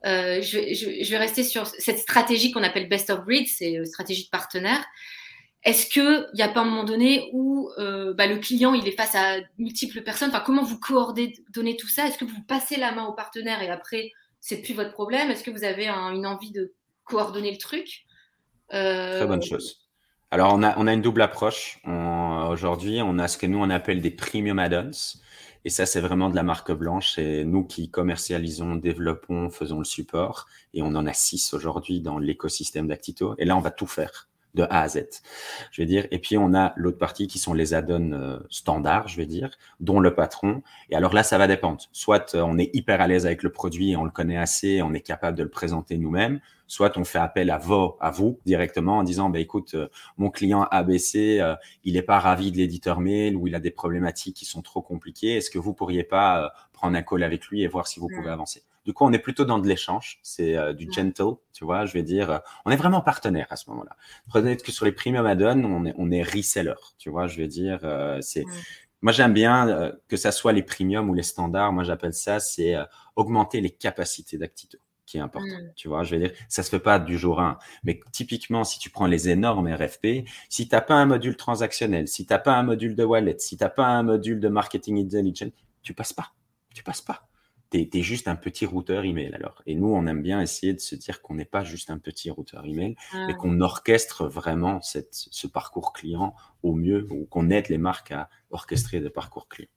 je, 0.04 1.10
vais 1.10 1.18
rester 1.18 1.44
sur 1.44 1.68
cette 1.68 2.00
stratégie 2.00 2.52
qu'on 2.52 2.64
appelle 2.64 2.88
best 2.88 3.10
of 3.10 3.26
breed, 3.26 3.48
c'est 3.48 3.84
stratégie 3.86 4.26
de 4.26 4.30
partenaire. 4.30 4.86
Est-ce 5.68 5.86
qu'il 5.86 6.30
n'y 6.34 6.42
a 6.42 6.48
pas 6.48 6.62
un 6.62 6.66
moment 6.66 6.86
donné 6.86 7.30
où 7.34 7.70
bah, 7.78 8.26
le 8.26 8.38
client 8.38 8.74
il 8.74 8.88
est 8.88 8.98
face 8.98 9.14
à 9.16 9.36
multiples 9.58 10.02
personnes? 10.02 10.30
Enfin, 10.30 10.42
Comment 10.46 10.64
vous 10.64 10.80
coordonnez 10.80 11.78
tout 11.78 11.90
ça? 11.90 12.08
Est-ce 12.08 12.18
que 12.18 12.26
vous 12.26 12.42
passez 12.48 12.78
la 12.78 12.94
main 12.94 13.06
au 13.06 13.14
partenaire 13.14 13.62
et 13.62 13.70
après 13.70 14.12
c'est 14.40 14.62
plus 14.62 14.74
votre 14.74 14.94
problème? 14.94 15.30
Est-ce 15.30 15.44
que 15.44 15.52
vous 15.52 15.66
avez 15.66 15.90
une 15.90 16.26
envie 16.26 16.52
de 16.52 16.74
coordonner 17.04 17.52
le 17.52 17.58
truc? 17.58 18.06
Très 18.70 19.28
bonne 19.28 19.44
chose. 19.44 19.88
Alors, 20.30 20.54
on 20.54 20.62
a, 20.62 20.78
on 20.78 20.88
a 20.88 20.94
une 20.94 21.02
double 21.02 21.22
approche. 21.22 21.80
Aujourd'hui, 21.86 23.02
on 23.02 23.18
a 23.18 23.28
ce 23.28 23.38
que 23.38 23.46
nous, 23.46 23.60
on 23.60 23.70
appelle 23.70 24.02
des 24.02 24.12
premium 24.12 24.60
add-ons. 24.60 25.20
Et 25.64 25.70
ça, 25.70 25.86
c'est 25.86 26.02
vraiment 26.02 26.30
de 26.30 26.36
la 26.36 26.44
marque 26.44 26.72
blanche. 26.72 27.14
C'est 27.16 27.44
nous 27.46 27.64
qui 27.64 27.90
commercialisons, 27.90 28.76
développons, 28.76 29.50
faisons 29.50 29.80
le 29.80 29.86
support. 29.86 30.46
Et 30.74 30.82
on 30.82 30.96
en 30.96 31.06
a 31.06 31.14
six 31.14 31.54
aujourd'hui 31.54 32.02
dans 32.02 32.20
l'écosystème 32.20 32.88
d'Actito. 32.88 33.36
Et 33.38 33.46
là, 33.46 33.56
on 33.56 33.62
va 33.62 33.72
tout 33.72 33.88
faire 33.88 34.28
de 34.58 34.64
A 34.64 34.82
à 34.82 34.88
Z. 34.88 35.06
Je 35.72 35.82
vais 35.82 35.86
dire. 35.86 36.08
Et 36.12 36.20
puis, 36.20 36.38
on 36.38 36.54
a 36.54 36.74
l'autre 36.76 36.98
partie 36.98 37.28
qui 37.28 37.40
sont 37.40 37.54
les 37.54 37.74
add-ons 37.74 38.12
euh, 38.12 38.40
standards, 38.50 39.08
je 39.08 39.18
vais 39.18 39.26
dire, 39.26 39.52
dont 39.80 40.00
le 40.00 40.14
patron. 40.14 40.62
Et 40.90 40.96
alors 40.96 41.14
là, 41.14 41.24
ça 41.24 41.38
va 41.38 41.48
dépendre. 41.48 41.80
Soit 41.92 42.36
euh, 42.36 42.42
on 42.42 42.58
est 42.58 42.70
hyper 42.76 43.02
à 43.02 43.08
l'aise 43.08 43.26
avec 43.26 43.44
le 43.44 43.52
produit 43.52 43.92
et 43.92 43.96
on 43.96 44.04
le 44.04 44.12
connaît 44.12 44.38
assez, 44.38 44.82
on 44.82 44.94
est 44.94 45.02
capable 45.02 45.38
de 45.38 45.44
le 45.44 45.50
présenter 45.50 45.98
nous-mêmes 45.98 46.40
soit 46.68 46.98
on 46.98 47.04
fait 47.04 47.18
appel 47.18 47.50
à 47.50 47.58
vous, 47.58 47.96
à 48.00 48.12
vous 48.12 48.40
directement 48.46 48.98
en 48.98 49.04
disant, 49.04 49.30
bah, 49.30 49.40
écoute, 49.40 49.74
euh, 49.74 49.88
mon 50.18 50.30
client 50.30 50.64
ABC, 50.64 51.40
euh, 51.42 51.56
il 51.84 51.94
n'est 51.94 52.02
pas 52.02 52.20
ravi 52.20 52.52
de 52.52 52.58
l'éditeur 52.58 53.00
mail 53.00 53.36
ou 53.36 53.48
il 53.48 53.56
a 53.56 53.60
des 53.60 53.72
problématiques 53.72 54.36
qui 54.36 54.46
sont 54.46 54.62
trop 54.62 54.82
compliquées. 54.82 55.38
Est-ce 55.38 55.50
que 55.50 55.60
vous 55.60 55.74
pourriez 55.74 56.04
pas 56.04 56.44
euh, 56.44 56.50
prendre 56.74 56.98
un 56.98 57.02
call 57.02 57.24
avec 57.24 57.48
lui 57.48 57.64
et 57.64 57.68
voir 57.68 57.88
si 57.88 58.00
vous 58.00 58.10
pouvez 58.10 58.30
avancer? 58.30 58.64
Du 58.88 58.94
coup, 58.94 59.06
on 59.06 59.12
est 59.12 59.20
plutôt 59.20 59.46
dans 59.46 59.60
de 59.60 59.68
l'échange, 59.68 60.20
c'est 60.24 60.74
du 60.74 60.90
gentle, 60.92 61.36
tu 61.54 61.64
vois, 61.64 61.86
je 61.86 61.94
vais 61.94 62.02
dire, 62.02 62.42
on 62.66 62.72
est 62.72 62.76
vraiment 62.76 63.02
partenaire 63.02 63.46
à 63.52 63.56
ce 63.56 63.70
moment-là. 63.70 63.96
Prenez 64.28 64.58
que 64.58 64.72
sur 64.72 64.86
les 64.86 64.94
premium 64.94 65.26
add-on, 65.28 65.64
on 65.64 65.86
est, 65.86 65.94
on 65.98 66.10
est 66.10 66.24
reseller, 66.24 66.74
tu 66.98 67.10
vois, 67.10 67.28
je 67.28 67.38
vais 67.38 67.48
dire, 67.48 67.80
c'est... 68.22 68.46
Moi, 69.04 69.12
j'aime 69.12 69.34
bien 69.34 69.92
que 70.08 70.18
ça 70.18 70.32
soit 70.32 70.54
les 70.54 70.64
premium 70.64 71.08
ou 71.10 71.14
les 71.14 71.22
standards. 71.22 71.72
Moi, 71.72 71.84
j'appelle 71.84 72.14
ça, 72.14 72.40
c'est 72.40 72.76
augmenter 73.16 73.62
les 73.62 73.70
capacités 73.70 74.40
d'Actito 74.40 74.80
qui 75.06 75.18
est 75.18 75.22
important. 75.22 75.48
Mmh. 75.48 75.74
Tu 75.76 75.88
vois, 75.88 76.04
je 76.04 76.16
vais 76.16 76.28
dire, 76.28 76.38
ça 76.50 76.64
se 76.64 76.70
fait 76.70 76.80
pas 76.80 77.00
du 77.00 77.18
jour 77.18 77.40
1. 77.40 77.58
Mais 77.84 78.00
typiquement, 78.12 78.64
si 78.64 78.80
tu 78.80 78.90
prends 78.90 79.08
les 79.08 79.30
énormes 79.30 79.68
RFP, 79.68 80.28
si 80.50 80.68
tu 80.68 80.76
n'as 80.76 80.82
pas 80.82 80.96
un 80.96 81.06
module 81.06 81.38
transactionnel, 81.38 82.08
si 82.08 82.26
tu 82.26 82.34
n'as 82.34 82.40
pas 82.40 82.56
un 82.56 82.64
module 82.64 82.96
de 82.96 83.04
wallet, 83.04 83.38
si 83.40 83.56
tu 83.56 83.64
n'as 83.64 83.70
pas 83.70 83.86
un 83.86 84.04
module 84.04 84.40
de 84.40 84.50
marketing 84.50 85.06
intelligence, 85.06 85.52
tu 85.82 85.94
passes 85.94 86.14
pas. 86.14 86.34
Tu 86.74 86.84
passes 86.84 87.02
pas. 87.02 87.28
Tu 87.72 87.90
es, 87.94 88.02
juste 88.02 88.28
un 88.28 88.36
petit 88.36 88.66
routeur 88.66 89.04
email 89.04 89.34
alors. 89.34 89.62
Et 89.66 89.76
nous, 89.76 89.88
on 89.94 90.08
aime 90.08 90.22
bien 90.22 90.42
essayer 90.42 90.74
de 90.74 90.80
se 90.80 90.96
dire 90.96 91.22
qu'on 91.22 91.36
n'est 91.36 91.46
pas 91.46 91.64
juste 91.64 91.90
un 91.90 91.98
petit 91.98 92.30
routeur 92.30 92.66
email, 92.66 92.96
mais 93.14 93.36
qu'on 93.36 93.60
orchestre 93.62 94.28
vraiment 94.28 94.82
cette, 94.82 95.14
ce 95.14 95.48
parcours 95.48 95.94
client 95.94 96.34
au 96.64 96.74
mieux, 96.74 97.08
ou 97.10 97.26
qu'on 97.26 97.50
aide 97.50 97.70
les 97.70 97.78
marques 97.78 98.12
à 98.12 98.30
orchestrer 98.52 99.00
des 99.02 99.10
parcours 99.10 99.48
clients. 99.48 99.70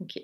Ok. 0.00 0.20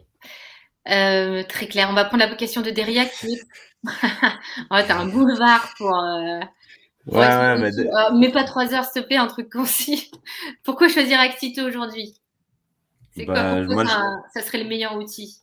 Euh, 0.89 1.43
très 1.45 1.67
clair. 1.67 1.89
On 1.91 1.95
va 1.95 2.05
prendre 2.05 2.25
la 2.25 2.35
question 2.35 2.61
de 2.61 2.71
Deria 2.71 3.07
qui 3.07 3.35
est. 3.35 3.43
oh, 4.71 4.75
un 4.75 5.07
boulevard 5.07 5.73
pour. 5.77 5.95
Euh, 5.95 6.41
ouais, 7.07 7.19
ouais, 7.19 7.59
mais... 7.59 7.71
mais... 8.15 8.33
pas 8.33 8.45
trois 8.45 8.73
heures, 8.73 8.85
s'il 8.85 9.03
te 9.03 9.07
plaît, 9.07 9.17
un 9.17 9.27
truc 9.27 9.51
concis. 9.51 10.11
Pourquoi 10.65 10.89
choisir 10.89 11.19
Actito 11.21 11.63
aujourd'hui? 11.63 12.15
C'est 13.17 13.25
quoi 13.25 13.35
bah, 13.35 13.85
ça, 14.35 14.43
serait 14.43 14.63
le 14.63 14.69
meilleur 14.69 14.97
outil? 14.97 15.39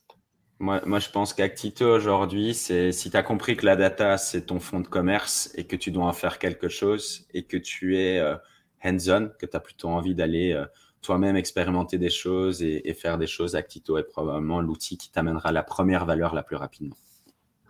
Moi, 0.64 0.80
moi, 0.86 0.98
je 0.98 1.10
pense 1.10 1.34
qu'Actito 1.34 1.84
aujourd'hui, 1.84 2.54
c'est 2.54 2.90
si 2.90 3.10
tu 3.10 3.16
as 3.16 3.22
compris 3.22 3.56
que 3.56 3.66
la 3.66 3.76
data, 3.76 4.18
c'est 4.18 4.46
ton 4.46 4.60
fonds 4.60 4.80
de 4.80 4.88
commerce 4.88 5.52
et 5.54 5.64
que 5.64 5.76
tu 5.76 5.90
dois 5.90 6.06
en 6.06 6.12
faire 6.12 6.38
quelque 6.38 6.68
chose 6.68 7.26
et 7.34 7.44
que 7.44 7.56
tu 7.56 7.98
es 7.98 8.18
euh, 8.18 8.36
hands-on, 8.82 9.30
que 9.38 9.46
tu 9.46 9.56
as 9.56 9.60
plutôt 9.60 9.88
envie 9.88 10.14
d'aller 10.14 10.58
toi-même 11.04 11.36
expérimenter 11.36 11.98
des 11.98 12.10
choses 12.10 12.62
et, 12.62 12.94
faire 12.94 13.18
des 13.18 13.26
choses, 13.26 13.54
Actito 13.54 13.98
est 13.98 14.04
probablement 14.04 14.60
l'outil 14.60 14.96
qui 14.96 15.12
t'amènera 15.12 15.52
la 15.52 15.62
première 15.62 16.06
valeur 16.06 16.34
la 16.34 16.42
plus 16.42 16.56
rapidement. 16.56 16.96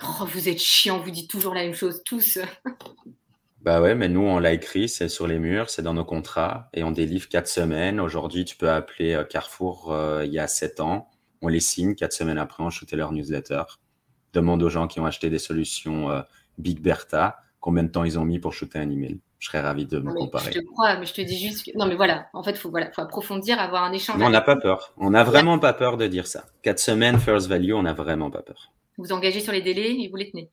Oh, 0.02 0.24
vous 0.32 0.48
êtes 0.48 0.60
chiant, 0.60 1.00
vous 1.00 1.10
dites 1.10 1.28
toujours 1.28 1.52
la 1.52 1.62
même 1.62 1.74
chose, 1.74 2.02
tous. 2.04 2.38
bah 3.60 3.80
ouais, 3.80 3.94
mais 3.94 4.08
nous, 4.08 4.20
on 4.20 4.38
l'a 4.38 4.52
écrit, 4.52 4.88
c'est 4.88 5.08
sur 5.08 5.26
les 5.26 5.38
murs, 5.38 5.68
c'est 5.68 5.82
dans 5.82 5.94
nos 5.94 6.04
contrats 6.04 6.68
et 6.74 6.84
on 6.84 6.92
délivre 6.92 7.28
quatre 7.28 7.48
semaines. 7.48 8.00
Aujourd'hui, 8.00 8.44
tu 8.44 8.56
peux 8.56 8.70
appeler 8.70 9.14
euh, 9.14 9.24
Carrefour 9.24 9.92
euh, 9.92 10.24
il 10.24 10.32
y 10.32 10.38
a 10.38 10.46
sept 10.46 10.80
ans. 10.80 11.10
On 11.44 11.48
les 11.48 11.60
signe, 11.60 11.94
quatre 11.94 12.12
semaines 12.12 12.38
après, 12.38 12.62
on 12.62 12.70
shootait 12.70 12.96
leur 12.96 13.12
newsletter. 13.12 13.62
Demande 14.32 14.62
aux 14.62 14.70
gens 14.70 14.88
qui 14.88 14.98
ont 15.00 15.06
acheté 15.06 15.30
des 15.30 15.38
solutions 15.38 16.10
euh, 16.10 16.22
Big 16.58 16.80
Bertha 16.80 17.38
combien 17.60 17.82
de 17.82 17.88
temps 17.88 18.04
ils 18.04 18.18
ont 18.18 18.24
mis 18.24 18.38
pour 18.38 18.52
shooter 18.52 18.78
un 18.78 18.90
email 18.90 19.20
je 19.44 19.50
serais 19.50 19.60
ravi 19.60 19.84
de 19.84 19.98
me 19.98 20.10
comparer. 20.14 20.52
Je 20.52 20.58
te 20.58 20.64
crois, 20.64 20.96
mais 20.96 21.04
je 21.04 21.12
te 21.12 21.20
dis 21.20 21.38
juste 21.38 21.66
que... 21.66 21.76
Non, 21.76 21.84
mais 21.84 21.96
voilà, 21.96 22.28
en 22.32 22.42
fait, 22.42 22.52
il 22.52 22.56
faut, 22.56 22.70
voilà, 22.70 22.90
faut 22.92 23.02
approfondir, 23.02 23.60
avoir 23.60 23.82
un 23.84 23.92
échange. 23.92 24.16
on 24.22 24.30
n'a 24.30 24.40
pas 24.40 24.56
peur. 24.56 24.94
On 24.96 25.10
n'a 25.10 25.22
vraiment 25.22 25.58
pas 25.58 25.74
peur 25.74 25.98
de 25.98 26.06
dire 26.06 26.26
ça. 26.26 26.46
Quatre 26.62 26.78
semaines, 26.78 27.18
first 27.18 27.46
value, 27.46 27.74
on 27.74 27.82
n'a 27.82 27.92
vraiment 27.92 28.30
pas 28.30 28.40
peur. 28.40 28.72
Vous 28.96 29.12
engagez 29.12 29.40
sur 29.40 29.52
les 29.52 29.60
délais 29.60 30.00
et 30.00 30.08
vous 30.08 30.16
les 30.16 30.30
tenez. 30.30 30.50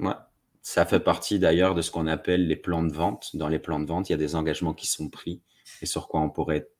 Ouais. 0.00 0.12
Ça 0.60 0.84
fait 0.84 1.00
partie 1.00 1.38
d'ailleurs 1.38 1.74
de 1.74 1.80
ce 1.80 1.90
qu'on 1.90 2.06
appelle 2.06 2.46
les 2.46 2.56
plans 2.56 2.82
de 2.82 2.92
vente. 2.92 3.34
Dans 3.34 3.48
les 3.48 3.58
plans 3.58 3.80
de 3.80 3.86
vente, 3.86 4.10
il 4.10 4.12
y 4.12 4.14
a 4.14 4.18
des 4.18 4.36
engagements 4.36 4.74
qui 4.74 4.86
sont 4.86 5.08
pris 5.08 5.40
et 5.80 5.86
sur 5.86 6.06
quoi 6.06 6.20
on 6.20 6.28
pourrait 6.28 6.58
être 6.58 6.72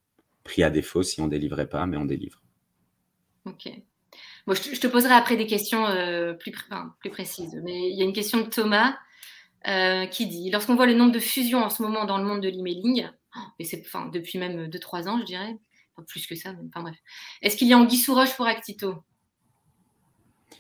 pris 0.45 0.63
à 0.63 0.69
défaut 0.69 1.03
si 1.03 1.23
on 1.23 1.25
ne 1.25 1.31
délivrait 1.31 1.71
pas, 1.71 1.87
mais 1.87 1.97
on 1.97 2.05
délivre. 2.05 2.43
Ok. 3.47 3.71
Bon, 4.47 4.55
je, 4.55 4.81
te, 4.81 4.87
poserai 4.87 5.15
après 5.15 5.37
des 5.37 5.47
questions 5.47 5.87
euh, 5.87 6.35
plus, 6.35 6.53
plus 7.01 7.11
précises. 7.11 7.61
Mais 7.65 7.91
il 7.91 7.97
y 7.97 8.03
a 8.03 8.05
une 8.05 8.13
question 8.13 8.41
de 8.41 8.47
Thomas. 8.47 8.95
Euh, 9.67 10.07
qui 10.07 10.27
dit 10.27 10.51
Lorsqu'on 10.51 10.77
voit 10.77 10.87
le 10.87 10.95
nombre 10.95 11.11
de 11.11 11.19
fusions 11.19 11.59
en 11.59 11.71
ce 11.71 11.83
moment 11.83 12.05
dans 12.05 12.19
le 12.19 12.25
monde 12.25 12.41
de 12.41 12.49
l'emailing, 12.49 13.09
et 13.59 13.65
c'est 13.65 13.83
enfin, 13.85 14.09
depuis 14.13 14.39
même 14.39 14.69
2-3 14.69 15.09
ans, 15.09 15.19
je 15.19 15.25
dirais, 15.25 15.57
plus 16.07 16.27
que 16.27 16.37
ça, 16.37 16.51
enfin 16.69 16.83
bref, 16.83 16.97
est-ce 17.43 17.57
qu'il 17.57 17.67
y 17.67 17.73
a 17.73 17.79
anguille 17.79 17.99
sous 17.99 18.15
roche 18.15 18.37
pour 18.37 18.47
Actito? 18.47 18.95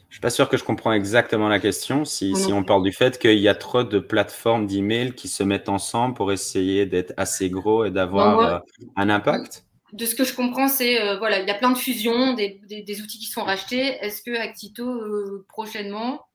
Je 0.08 0.14
suis 0.14 0.20
pas 0.20 0.30
sûr 0.30 0.48
que 0.48 0.56
je 0.56 0.64
comprends 0.64 0.92
exactement 0.92 1.48
la 1.48 1.60
question. 1.60 2.04
Si, 2.04 2.34
si 2.36 2.52
on 2.52 2.64
parle 2.64 2.82
du 2.82 2.92
fait 2.92 3.18
qu'il 3.18 3.38
y 3.38 3.48
a 3.48 3.54
trop 3.54 3.84
de 3.84 3.98
plateformes 3.98 4.66
d'email 4.66 5.12
qui 5.12 5.28
se 5.28 5.42
mettent 5.42 5.68
ensemble 5.68 6.14
pour 6.14 6.32
essayer 6.32 6.86
d'être 6.86 7.12
assez 7.16 7.50
gros 7.50 7.84
et 7.84 7.90
d'avoir 7.90 8.38
euh, 8.40 8.58
un 8.96 9.10
impact 9.10 9.65
De 9.96 10.04
ce 10.04 10.14
que 10.14 10.24
je 10.24 10.34
comprends, 10.34 10.68
c'est 10.68 11.00
euh, 11.00 11.16
voilà, 11.16 11.40
il 11.40 11.48
y 11.48 11.50
a 11.50 11.54
plein 11.54 11.70
de 11.70 11.78
fusions, 11.78 12.34
des, 12.34 12.60
des, 12.68 13.00
outils 13.00 13.18
qui 13.18 13.26
sont 13.26 13.42
rachetés. 13.42 13.96
Est-ce 14.04 14.22
que 14.22 14.38
Actito 14.38 15.00
prochainement 15.48 16.26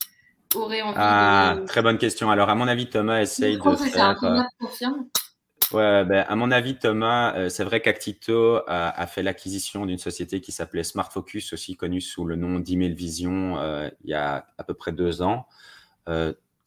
aurait 0.55 0.81
envie 0.81 0.95
ah, 0.97 1.57
Très 1.67 1.81
bonne 1.81 1.97
question. 1.97 2.31
Alors, 2.31 2.49
à 2.49 2.55
mon 2.55 2.67
avis, 2.67 2.89
Thomas 2.89 3.21
essaye 3.21 3.57
de 3.57 3.75
faire... 3.75 4.23
Euh, 4.23 5.77
ouais, 5.77 6.05
ben, 6.05 6.25
à 6.27 6.35
mon 6.35 6.51
avis, 6.51 6.77
Thomas, 6.77 7.35
euh, 7.35 7.49
c'est 7.49 7.63
vrai 7.63 7.81
qu'Actito 7.81 8.61
a, 8.67 9.07
fait 9.07 9.23
l'acquisition 9.23 9.85
d'une 9.85 9.97
société 9.97 10.41
qui 10.41 10.51
s'appelait 10.51 10.83
Smart 10.83 11.11
Focus, 11.11 11.53
aussi 11.53 11.75
connue 11.75 12.01
sous 12.01 12.25
le 12.25 12.35
nom 12.35 12.59
d'Email 12.59 12.93
Vision, 12.93 13.59
euh, 13.59 13.89
il 14.03 14.09
y 14.09 14.13
a 14.13 14.45
à 14.57 14.63
peu 14.63 14.73
près 14.73 14.91
deux 14.91 15.21
ans. 15.21 15.47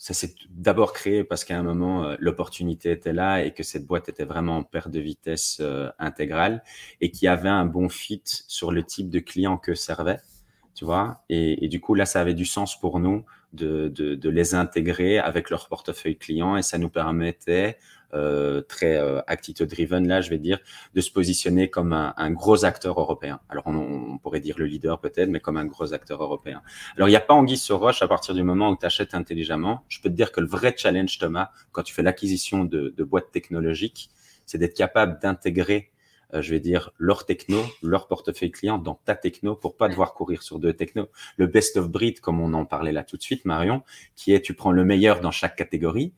Ça 0.05 0.13
s'est 0.13 0.35
d'abord 0.51 0.93
créé 0.93 1.25
parce 1.25 1.45
qu'à 1.45 1.59
un 1.59 1.63
moment, 1.63 2.15
l'opportunité 2.19 2.91
était 2.91 3.15
là 3.15 3.43
et 3.43 3.55
que 3.55 3.63
cette 3.63 3.87
boîte 3.87 4.11
était 4.11 4.27
vraiment 4.27 4.59
en 4.59 4.63
perte 4.63 4.91
de 4.91 5.01
vitesse 5.01 5.63
intégrale 5.99 6.63
et 7.01 7.11
qui 7.11 7.27
avait 7.27 7.49
un 7.49 7.65
bon 7.65 7.89
fit 7.89 8.21
sur 8.25 8.71
le 8.71 8.85
type 8.85 9.09
de 9.09 9.21
client 9.21 9.57
que 9.57 9.75
servait 9.75 10.21
tu 10.75 10.85
vois? 10.85 11.23
Et, 11.29 11.69
du 11.69 11.81
coup, 11.81 11.95
là, 11.95 12.05
ça 12.05 12.21
avait 12.21 12.35
du 12.35 12.45
sens 12.45 12.79
pour 12.79 12.99
nous 12.99 13.25
de, 13.55 13.89
de, 13.89 14.15
de, 14.15 14.31
les 14.31 14.55
intégrer 14.55 15.19
avec 15.19 15.51
leur 15.51 15.69
portefeuille 15.69 16.17
client 16.17 16.57
et 16.57 16.63
ça 16.63 16.79
nous 16.79 16.89
permettait, 16.89 17.79
euh, 18.13 18.61
très 18.61 18.97
euh, 18.97 19.21
Actito-driven, 19.27 20.07
là, 20.07 20.21
je 20.21 20.31
vais 20.31 20.39
dire, 20.39 20.59
de 20.95 21.01
se 21.01 21.11
positionner 21.11 21.69
comme 21.69 21.93
un, 21.93 22.15
un 22.17 22.31
gros 22.31 22.65
acteur 22.65 23.01
européen. 23.01 23.41
Alors, 23.49 23.65
on, 23.67 23.75
on 23.75 24.19
pourrait 24.19 24.41
dire 24.41 24.57
le 24.59 24.67
leader 24.67 25.01
peut-être, 25.01 25.29
mais 25.29 25.41
comme 25.41 25.57
un 25.57 25.65
gros 25.65 25.93
acteur 25.93 26.23
européen. 26.23 26.63
Alors, 26.97 27.09
il 27.09 27.13
n'y 27.13 27.17
a 27.17 27.21
pas 27.21 27.35
anguille 27.35 27.57
sur 27.57 27.79
roche 27.79 28.03
à 28.03 28.09
partir 28.09 28.35
du 28.35 28.43
moment 28.43 28.71
où 28.71 28.77
tu 28.77 28.87
achètes 28.87 29.15
intelligemment. 29.15 29.85
Je 29.89 30.01
peux 30.01 30.09
te 30.09 30.15
dire 30.15 30.31
que 30.31 30.41
le 30.41 30.47
vrai 30.47 30.75
challenge, 30.77 31.19
Thomas, 31.19 31.51
quand 31.73 31.83
tu 31.83 31.95
fais 31.95 32.03
l'acquisition 32.03 32.65
de, 32.65 32.95
de 32.97 33.05
boîtes 33.05 33.33
technologiques, 33.33 34.11
c'est 34.47 34.59
d'être 34.59 34.77
capable 34.77 35.19
d'intégrer 35.21 35.91
je 36.41 36.51
vais 36.51 36.61
dire, 36.61 36.91
leur 36.99 37.27
techno, 37.27 37.63
leur 37.83 38.07
portefeuille 38.07 38.51
client 38.51 38.79
dans 38.79 38.95
ta 39.05 39.15
techno 39.15 39.55
pour 39.55 39.77
pas 39.77 39.89
devoir 39.89 40.15
courir 40.15 40.43
sur 40.43 40.59
deux 40.59 40.73
technos. 40.73 41.09
Le 41.37 41.47
best 41.47 41.77
of 41.77 41.89
breed, 41.89 42.21
comme 42.21 42.41
on 42.41 42.53
en 42.55 42.65
parlait 42.65 42.93
là 42.93 43.05
tout 43.05 43.17
de 43.17 43.23
suite, 43.23 43.45
Marion, 43.45 43.83
qui 44.17 44.33
est 44.33 44.41
tu 44.41 44.55
prends 44.55 44.73
le 44.73 44.85
meilleur 44.85 45.21
dans 45.21 45.31
chaque 45.31 45.57
catégorie. 45.57 46.13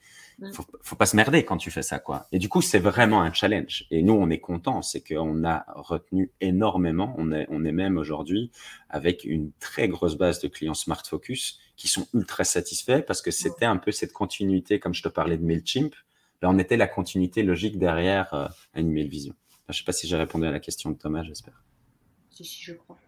Faut, 0.52 0.66
faut 0.82 0.96
pas 0.96 1.06
se 1.06 1.16
merder 1.16 1.44
quand 1.46 1.56
tu 1.56 1.70
fais 1.70 1.82
ça, 1.82 1.98
quoi. 1.98 2.26
Et 2.30 2.38
du 2.38 2.50
coup, 2.50 2.60
c'est 2.60 2.78
vraiment 2.78 3.22
un 3.22 3.32
challenge. 3.32 3.86
Et 3.90 4.02
nous, 4.02 4.12
on 4.12 4.28
est 4.28 4.38
content, 4.38 4.82
c'est 4.82 5.00
qu'on 5.00 5.44
a 5.44 5.64
retenu 5.74 6.30
énormément. 6.42 7.14
On 7.16 7.32
est, 7.32 7.46
on 7.48 7.64
est 7.64 7.72
même 7.72 7.96
aujourd'hui 7.96 8.50
avec 8.90 9.24
une 9.24 9.52
très 9.60 9.88
grosse 9.88 10.16
base 10.16 10.40
de 10.40 10.48
clients 10.48 10.74
Smart 10.74 11.02
Focus 11.06 11.58
qui 11.76 11.88
sont 11.88 12.06
ultra 12.12 12.44
satisfaits 12.44 13.00
parce 13.06 13.22
que 13.22 13.30
c'était 13.30 13.64
un 13.64 13.78
peu 13.78 13.92
cette 13.92 14.12
continuité, 14.12 14.78
comme 14.78 14.92
je 14.92 15.02
te 15.02 15.08
parlais 15.08 15.38
de 15.38 15.44
Mailchimp. 15.44 15.94
Là, 16.42 16.50
on 16.50 16.58
était 16.58 16.76
la 16.76 16.86
continuité 16.86 17.42
logique 17.42 17.78
derrière 17.78 18.34
euh, 18.34 18.46
Animal 18.74 19.06
Vision. 19.06 19.34
Je 19.68 19.72
ne 19.72 19.76
sais 19.78 19.84
pas 19.84 19.92
si 19.92 20.06
j'ai 20.06 20.16
répondu 20.16 20.46
à 20.46 20.50
la 20.50 20.60
question 20.60 20.90
de 20.90 20.96
Thomas, 20.96 21.24
j'espère. 21.24 21.62
Si, 22.30 22.44
si, 22.44 22.62
je 22.62 22.74
crois. 22.74 22.98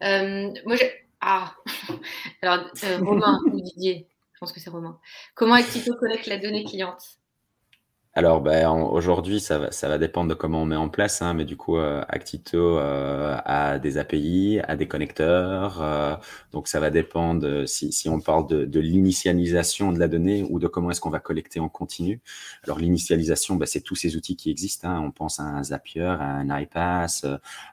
moi, 0.00 0.76
Ah 1.20 1.54
Alors, 2.42 2.70
Romain 3.00 3.38
ou 3.46 3.60
Didier, 3.60 4.08
je 4.34 4.38
pense 4.38 4.52
que 4.52 4.60
c'est 4.60 4.70
Romain. 4.70 4.98
Comment 5.34 5.54
Actito 5.54 5.94
collecte 5.96 6.26
la 6.26 6.38
donnée 6.38 6.64
cliente? 6.64 7.19
Alors, 8.12 8.40
ben, 8.40 8.68
aujourd'hui, 8.68 9.38
ça 9.38 9.58
va, 9.60 9.70
ça 9.70 9.86
va 9.86 9.96
dépendre 9.96 10.30
de 10.30 10.34
comment 10.34 10.62
on 10.62 10.64
met 10.66 10.74
en 10.74 10.88
place, 10.88 11.22
hein, 11.22 11.32
mais 11.32 11.44
du 11.44 11.56
coup, 11.56 11.76
euh, 11.76 12.02
Actito 12.08 12.76
euh, 12.76 13.36
a 13.44 13.78
des 13.78 13.98
API, 13.98 14.58
a 14.66 14.74
des 14.74 14.88
connecteurs, 14.88 15.80
euh, 15.80 16.16
donc 16.50 16.66
ça 16.66 16.80
va 16.80 16.90
dépendre 16.90 17.68
si, 17.68 17.92
si 17.92 18.08
on 18.08 18.20
parle 18.20 18.48
de, 18.48 18.64
de 18.64 18.80
l'initialisation 18.80 19.92
de 19.92 20.00
la 20.00 20.08
donnée 20.08 20.44
ou 20.50 20.58
de 20.58 20.66
comment 20.66 20.90
est-ce 20.90 21.00
qu'on 21.00 21.10
va 21.10 21.20
collecter 21.20 21.60
en 21.60 21.68
continu. 21.68 22.20
Alors, 22.64 22.80
l'initialisation, 22.80 23.54
ben, 23.54 23.66
c'est 23.66 23.80
tous 23.80 23.94
ces 23.94 24.16
outils 24.16 24.34
qui 24.34 24.50
existent. 24.50 24.88
Hein. 24.88 25.00
On 25.04 25.12
pense 25.12 25.38
à 25.38 25.44
un 25.44 25.62
Zapier, 25.62 26.02
à 26.02 26.24
un 26.24 26.60
iPass, 26.60 27.26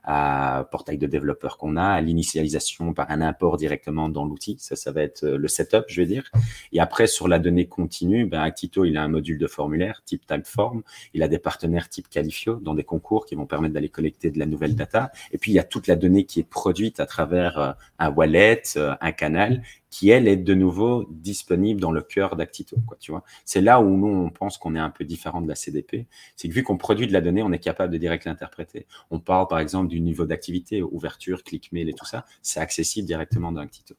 à 0.03 0.67
portail 0.69 0.99
de 0.99 1.07
développeurs 1.07 1.57
qu'on 1.57 1.77
a, 1.77 1.83
à 1.83 2.01
l'initialisation 2.01 2.93
par 2.93 3.09
un 3.09 3.21
import 3.21 3.57
directement 3.57 4.07
dans 4.07 4.25
l'outil. 4.25 4.57
Ça, 4.59 4.75
ça 4.75 4.91
va 4.91 5.01
être 5.01 5.25
le 5.25 5.47
setup, 5.47 5.85
je 5.87 5.99
vais 5.99 6.07
dire. 6.07 6.29
Et 6.73 6.79
après, 6.79 7.07
sur 7.07 7.27
la 7.27 7.39
donnée 7.39 7.67
continue, 7.67 8.27
ben, 8.27 8.41
Actito, 8.41 8.85
il 8.85 8.97
a 8.97 9.01
un 9.01 9.07
module 9.07 9.39
de 9.39 9.47
formulaire 9.47 10.03
type 10.05 10.26
Typeform. 10.27 10.83
Il 11.13 11.23
a 11.23 11.27
des 11.27 11.39
partenaires 11.39 11.89
type 11.89 12.09
Califio 12.09 12.55
dans 12.55 12.73
des 12.73 12.83
concours 12.83 13.25
qui 13.25 13.35
vont 13.35 13.45
permettre 13.45 13.73
d'aller 13.73 13.89
collecter 13.89 14.29
de 14.31 14.39
la 14.39 14.45
nouvelle 14.45 14.75
data. 14.75 15.11
Et 15.31 15.37
puis, 15.37 15.51
il 15.51 15.55
y 15.55 15.59
a 15.59 15.63
toute 15.63 15.87
la 15.87 15.95
donnée 15.95 16.25
qui 16.25 16.39
est 16.39 16.47
produite 16.47 16.99
à 16.99 17.05
travers 17.05 17.57
euh, 17.57 17.71
un 17.99 18.11
wallet, 18.11 18.61
euh, 18.75 18.95
un 19.01 19.11
canal, 19.11 19.63
qui, 19.89 20.09
elle, 20.09 20.27
est 20.27 20.37
de 20.37 20.53
nouveau 20.53 21.07
disponible 21.09 21.79
dans 21.79 21.91
le 21.91 22.01
cœur 22.01 22.35
d'Actito. 22.35 22.77
Quoi, 22.85 22.97
tu 22.99 23.11
vois 23.11 23.23
C'est 23.45 23.61
là 23.61 23.81
où 23.81 23.95
nous, 23.95 24.07
on 24.07 24.29
pense 24.29 24.57
qu'on 24.57 24.75
est 24.75 24.79
un 24.79 24.89
peu 24.89 25.05
différent 25.05 25.41
de 25.41 25.47
la 25.47 25.55
CDP. 25.55 26.07
C'est 26.35 26.49
que 26.49 26.53
vu 26.53 26.63
qu'on 26.63 26.77
produit 26.77 27.07
de 27.07 27.13
la 27.13 27.21
donnée, 27.21 27.41
on 27.41 27.51
est 27.51 27.59
capable 27.59 27.93
de 27.93 27.97
direct 27.97 28.25
l'interpréter. 28.25 28.85
On 29.09 29.19
parle, 29.19 29.47
par 29.47 29.59
exemple, 29.59 29.87
du 29.87 30.01
niveau 30.01 30.25
d'activité, 30.25 30.81
ouverture, 30.81 31.43
click 31.43 31.71
mail 31.71 31.89
et 31.89 31.93
tout 31.93 32.05
ça. 32.05 32.25
C'est 32.41 32.59
accessible 32.59 33.07
directement 33.07 33.51
dans 33.51 33.61
Actito. 33.61 33.95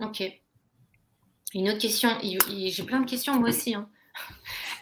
Ok. 0.00 0.40
Une 1.54 1.68
autre 1.68 1.78
question. 1.78 2.08
J'ai 2.22 2.82
plein 2.84 3.00
de 3.00 3.08
questions, 3.08 3.38
moi 3.38 3.50
aussi. 3.50 3.74
Hein. 3.74 3.88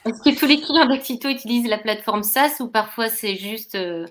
Est-ce 0.07 0.23
que 0.23 0.39
tous 0.39 0.47
les 0.47 0.61
clients 0.61 0.87
d'Actito 0.87 1.29
utilisent 1.29 1.69
la 1.69 1.79
plateforme 1.79 2.23
SaaS 2.23 2.61
ou 2.61 2.69
parfois 2.69 3.09
c'est 3.09 3.37
juste 3.37 3.75
euh, 3.75 4.07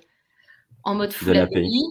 en 0.83 0.95
mode 0.95 1.13
full 1.13 1.35
API 1.35 1.83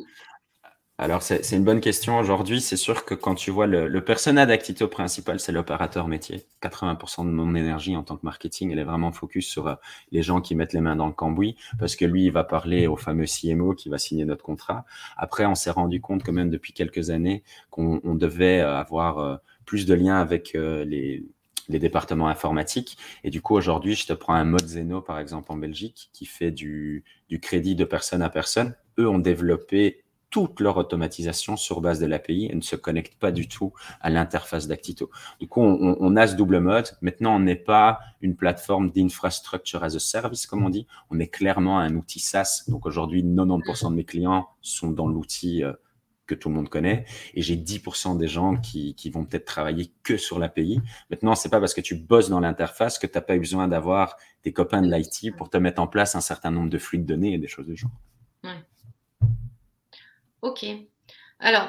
alors, 1.01 1.23
c'est 1.23 1.53
une 1.53 1.63
bonne 1.63 1.81
question 1.81 2.19
aujourd'hui. 2.19 2.61
C'est 2.61 2.77
sûr 2.77 3.05
que 3.05 3.15
quand 3.15 3.37
tu 3.37 3.53
vois 3.53 3.69
le, 3.69 3.87
le 3.87 4.05
persona 4.05 4.47
d'Actito 4.47 4.89
principal, 4.89 5.39
c'est 5.39 5.53
l'opérateur 5.53 6.09
métier. 6.09 6.45
80% 6.61 7.25
de 7.25 7.31
mon 7.31 7.55
énergie 7.55 7.97
en 7.97 8.03
tant 8.03 8.17
que 8.17 8.27
marketing, 8.27 8.73
elle 8.73 8.81
est 8.81 8.85
vraiment 8.85 9.13
focus 9.13 9.47
sur 9.47 9.69
euh, 9.69 9.75
les 10.11 10.25
gens 10.25 10.41
qui 10.41 10.57
mettent 10.57 10.73
les 10.73 10.81
mains 10.81 10.97
dans 10.97 11.07
le 11.07 11.13
cambouis 11.13 11.55
parce 11.79 11.95
que 11.95 12.05
lui, 12.05 12.25
il 12.25 12.33
va 12.33 12.43
parler 12.43 12.89
au 12.89 12.97
fameux 12.97 13.27
CMO 13.27 13.75
qui 13.75 13.89
va 13.89 13.99
signer 13.99 14.25
notre 14.25 14.43
contrat. 14.43 14.85
Après, 15.17 15.47
on 15.47 15.55
s'est 15.55 15.71
rendu 15.71 16.01
compte 16.01 16.25
quand 16.25 16.33
même 16.33 16.51
depuis 16.51 16.73
quelques 16.73 17.11
années 17.11 17.45
qu'on 17.71 18.01
devait 18.17 18.59
avoir 18.59 19.19
euh, 19.19 19.37
plus 19.67 19.87
de 19.87 19.95
liens 19.95 20.17
avec 20.17 20.55
les, 20.55 21.25
les 21.69 21.79
départements 21.79 22.29
informatiques. 22.29 22.99
Et 23.25 23.31
du 23.31 23.43
coup, 23.43 23.55
aujourd'hui, 23.55 23.95
je 23.95 24.07
te 24.07 24.13
prends 24.13 24.35
un 24.35 24.45
mode 24.45 24.67
Zeno, 24.67 25.01
par 25.01 25.19
exemple, 25.19 25.53
en 25.53 25.57
Belgique, 25.57 26.11
qui 26.13 26.27
fait 26.27 26.51
du, 26.51 27.05
du 27.29 27.41
crédit 27.41 27.75
de 27.75 27.85
personne 27.85 28.23
à 28.23 28.31
personne. 28.31 28.75
Eux 28.99 29.09
ont 29.09 29.19
développé 29.19 30.05
toute 30.31 30.61
leur 30.61 30.77
automatisation 30.77 31.57
sur 31.57 31.81
base 31.81 32.01
de 32.01 32.07
l'API 32.07 32.49
et 32.51 32.55
ne 32.55 32.61
se 32.61 32.77
connectent 32.77 33.19
pas 33.19 33.33
du 33.33 33.49
tout 33.49 33.73
à 34.01 34.11
l'interface 34.11 34.69
d'Actito. 34.69 35.11
Du 35.41 35.49
coup, 35.49 35.63
on, 35.63 35.97
on, 35.99 36.17
a 36.17 36.27
ce 36.27 36.37
double 36.37 36.61
mode. 36.61 36.89
Maintenant, 37.01 37.37
on 37.37 37.41
n'est 37.41 37.57
pas 37.57 38.01
une 38.21 38.37
plateforme 38.37 38.91
d'infrastructure 38.91 39.83
as 39.83 39.95
a 39.95 39.99
service, 39.99 40.47
comme 40.47 40.65
on 40.65 40.71
dit. 40.71 40.87
On 41.11 41.19
est 41.19 41.29
clairement 41.29 41.79
un 41.79 41.95
outil 41.95 42.21
SaaS. 42.21 42.65
Donc 42.69 42.85
aujourd'hui, 42.85 43.23
90% 43.23 43.91
de 43.91 43.95
mes 43.95 44.05
clients 44.05 44.49
sont 44.61 44.91
dans 44.91 45.09
l'outil 45.09 45.65
euh, 45.65 45.73
que 46.29 46.37
tout 46.37 46.49
le 46.49 46.55
monde 46.55 46.69
connaît. 46.69 47.05
Et 47.35 47.43
j'ai 47.43 47.57
10% 47.57 48.17
des 48.17 48.29
gens 48.29 48.57
qui, 48.57 48.95
vont 49.11 49.25
peut-être 49.25 49.47
travailler 49.47 49.91
que 50.05 50.17
sur 50.17 50.39
l'API. 50.39 50.81
Maintenant, 51.11 51.35
c'est 51.35 51.49
pas 51.49 51.59
parce 51.59 51.75
que 51.75 51.81
tu 51.81 51.97
bosses 51.97 52.29
dans 52.29 52.41
l'interface 52.41 52.99
que 52.99 53.07
tu 53.07 53.15
n'as 53.17 53.23
pas 53.23 53.35
eu 53.35 53.41
besoin 53.41 53.67
d'avoir 53.67 54.17
des 54.45 54.53
copains 54.53 54.83
de 54.83 54.95
l'IT 54.95 55.35
pour 55.37 55.51
te 55.51 55.57
mettre 55.57 55.81
en 55.83 55.89
place 55.89 56.15
un 56.15 56.21
certain 56.21 56.51
nombre 56.51 56.71
de 56.71 56.79
flux 56.79 56.99
de 56.99 57.05
données 57.05 57.35
et 57.35 57.39
des 57.39 57.49
choses 57.49 57.67
de 57.67 57.75
genre. 57.75 57.91
Ok. 60.43 60.65
Alors, 61.41 61.69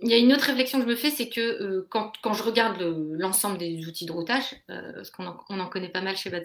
il 0.00 0.10
y 0.10 0.14
a 0.14 0.18
une 0.18 0.32
autre 0.32 0.44
réflexion 0.44 0.78
que 0.78 0.84
je 0.84 0.90
me 0.90 0.96
fais, 0.96 1.10
c'est 1.10 1.28
que 1.28 1.40
euh, 1.40 1.86
quand, 1.88 2.12
quand, 2.22 2.34
je 2.34 2.42
regarde 2.42 2.80
l'ensemble 3.12 3.56
des 3.56 3.86
outils 3.86 4.04
de 4.04 4.12
routage, 4.12 4.54
euh, 4.70 4.92
parce 4.92 5.10
qu'on 5.10 5.26
en, 5.26 5.38
en, 5.48 5.68
connaît 5.68 5.88
pas 5.88 6.02
mal 6.02 6.16
chez 6.16 6.28
Bad 6.28 6.44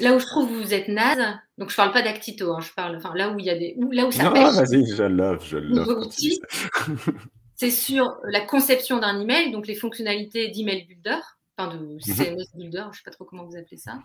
Là 0.00 0.14
où 0.14 0.18
je 0.18 0.26
trouve 0.26 0.48
que 0.48 0.54
vous 0.54 0.74
êtes 0.74 0.88
naze, 0.88 1.38
donc 1.56 1.70
je 1.70 1.76
parle 1.76 1.92
pas 1.92 2.02
d'Actito, 2.02 2.52
hein, 2.52 2.60
je 2.60 2.72
parle, 2.72 2.96
enfin 2.96 3.14
là 3.14 3.30
où 3.30 3.38
il 3.38 3.44
y 3.44 3.50
a 3.50 3.56
des, 3.56 3.76
là 3.92 4.06
où 4.06 4.10
ça 4.10 4.24
non, 4.24 4.50
vas-y, 4.50 4.86
je 4.86 5.04
love, 5.04 5.44
je 5.46 5.58
love. 5.58 6.08
C'est 7.56 7.70
sur 7.70 8.16
la 8.24 8.40
conception 8.40 8.98
d'un 8.98 9.20
email, 9.20 9.52
donc 9.52 9.68
les 9.68 9.76
fonctionnalités 9.76 10.48
d'email 10.48 10.84
builder, 10.84 11.20
enfin 11.56 11.76
de 11.76 11.98
CMS 12.00 12.48
mhm. 12.54 12.60
builder, 12.60 12.84
je 12.90 12.98
sais 12.98 13.02
pas 13.04 13.12
trop 13.12 13.24
comment 13.24 13.44
vous 13.44 13.56
appelez 13.56 13.76
ça, 13.76 14.00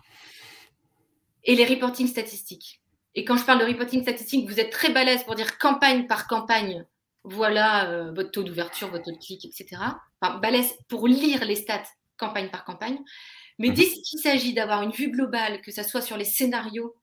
et 1.42 1.56
les 1.56 1.64
reporting 1.64 2.06
statistiques. 2.06 2.80
Et 3.16 3.24
quand 3.24 3.36
je 3.36 3.44
parle 3.44 3.58
de 3.58 3.64
reporting 3.64 4.02
statistique, 4.02 4.48
vous 4.48 4.60
êtes 4.60 4.70
très 4.70 4.92
balèze 4.92 5.24
pour 5.24 5.34
dire 5.34 5.58
campagne 5.58 6.06
par 6.06 6.28
campagne, 6.28 6.86
voilà 7.24 7.90
euh, 7.90 8.12
votre 8.12 8.30
taux 8.30 8.44
d'ouverture, 8.44 8.88
votre 8.90 9.06
taux 9.06 9.10
de 9.10 9.18
clic, 9.18 9.44
etc. 9.44 9.82
Enfin, 10.20 10.38
balèze 10.38 10.72
pour 10.88 11.08
lire 11.08 11.44
les 11.44 11.56
stats 11.56 11.82
campagne 12.20 12.50
par 12.50 12.64
campagne. 12.64 12.98
Mais 13.60 13.68
mhm. 13.68 13.74
dès 13.74 13.86
qu'il 13.90 14.18
s'agit 14.18 14.54
d'avoir 14.54 14.82
une 14.82 14.90
vue 14.90 15.10
globale, 15.10 15.60
que 15.60 15.70
ce 15.70 15.82
soit 15.82 16.00
sur 16.00 16.16
les 16.16 16.24
scénarios, 16.24 16.94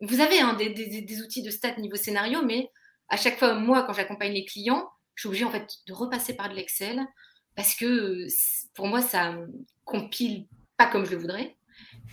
vous 0.00 0.20
avez 0.20 0.40
hein, 0.40 0.54
des, 0.54 1.22
outils 1.22 1.42
de 1.42 1.50
stats 1.50 1.76
niveau 1.76 1.96
scénario, 1.96 2.42
mais 2.42 2.70
à 3.08 3.18
chaque 3.18 3.38
fois, 3.38 3.54
moi, 3.54 3.84
quand 3.84 3.92
j'accompagne 3.92 4.32
les 4.32 4.46
clients, 4.46 4.88
je 5.14 5.22
suis 5.22 5.28
obligée 5.28 5.44
en 5.44 5.50
fait 5.50 5.70
de 5.86 5.92
repasser 5.92 6.34
par 6.34 6.48
de 6.48 6.54
l'Excel 6.54 7.06
parce 7.54 7.74
que 7.74 8.26
pour 8.74 8.86
moi, 8.86 9.02
ça 9.02 9.36
compile 9.84 10.46
pas 10.78 10.86
comme 10.86 11.04
je 11.04 11.12
le 11.12 11.18
voudrais. 11.18 11.55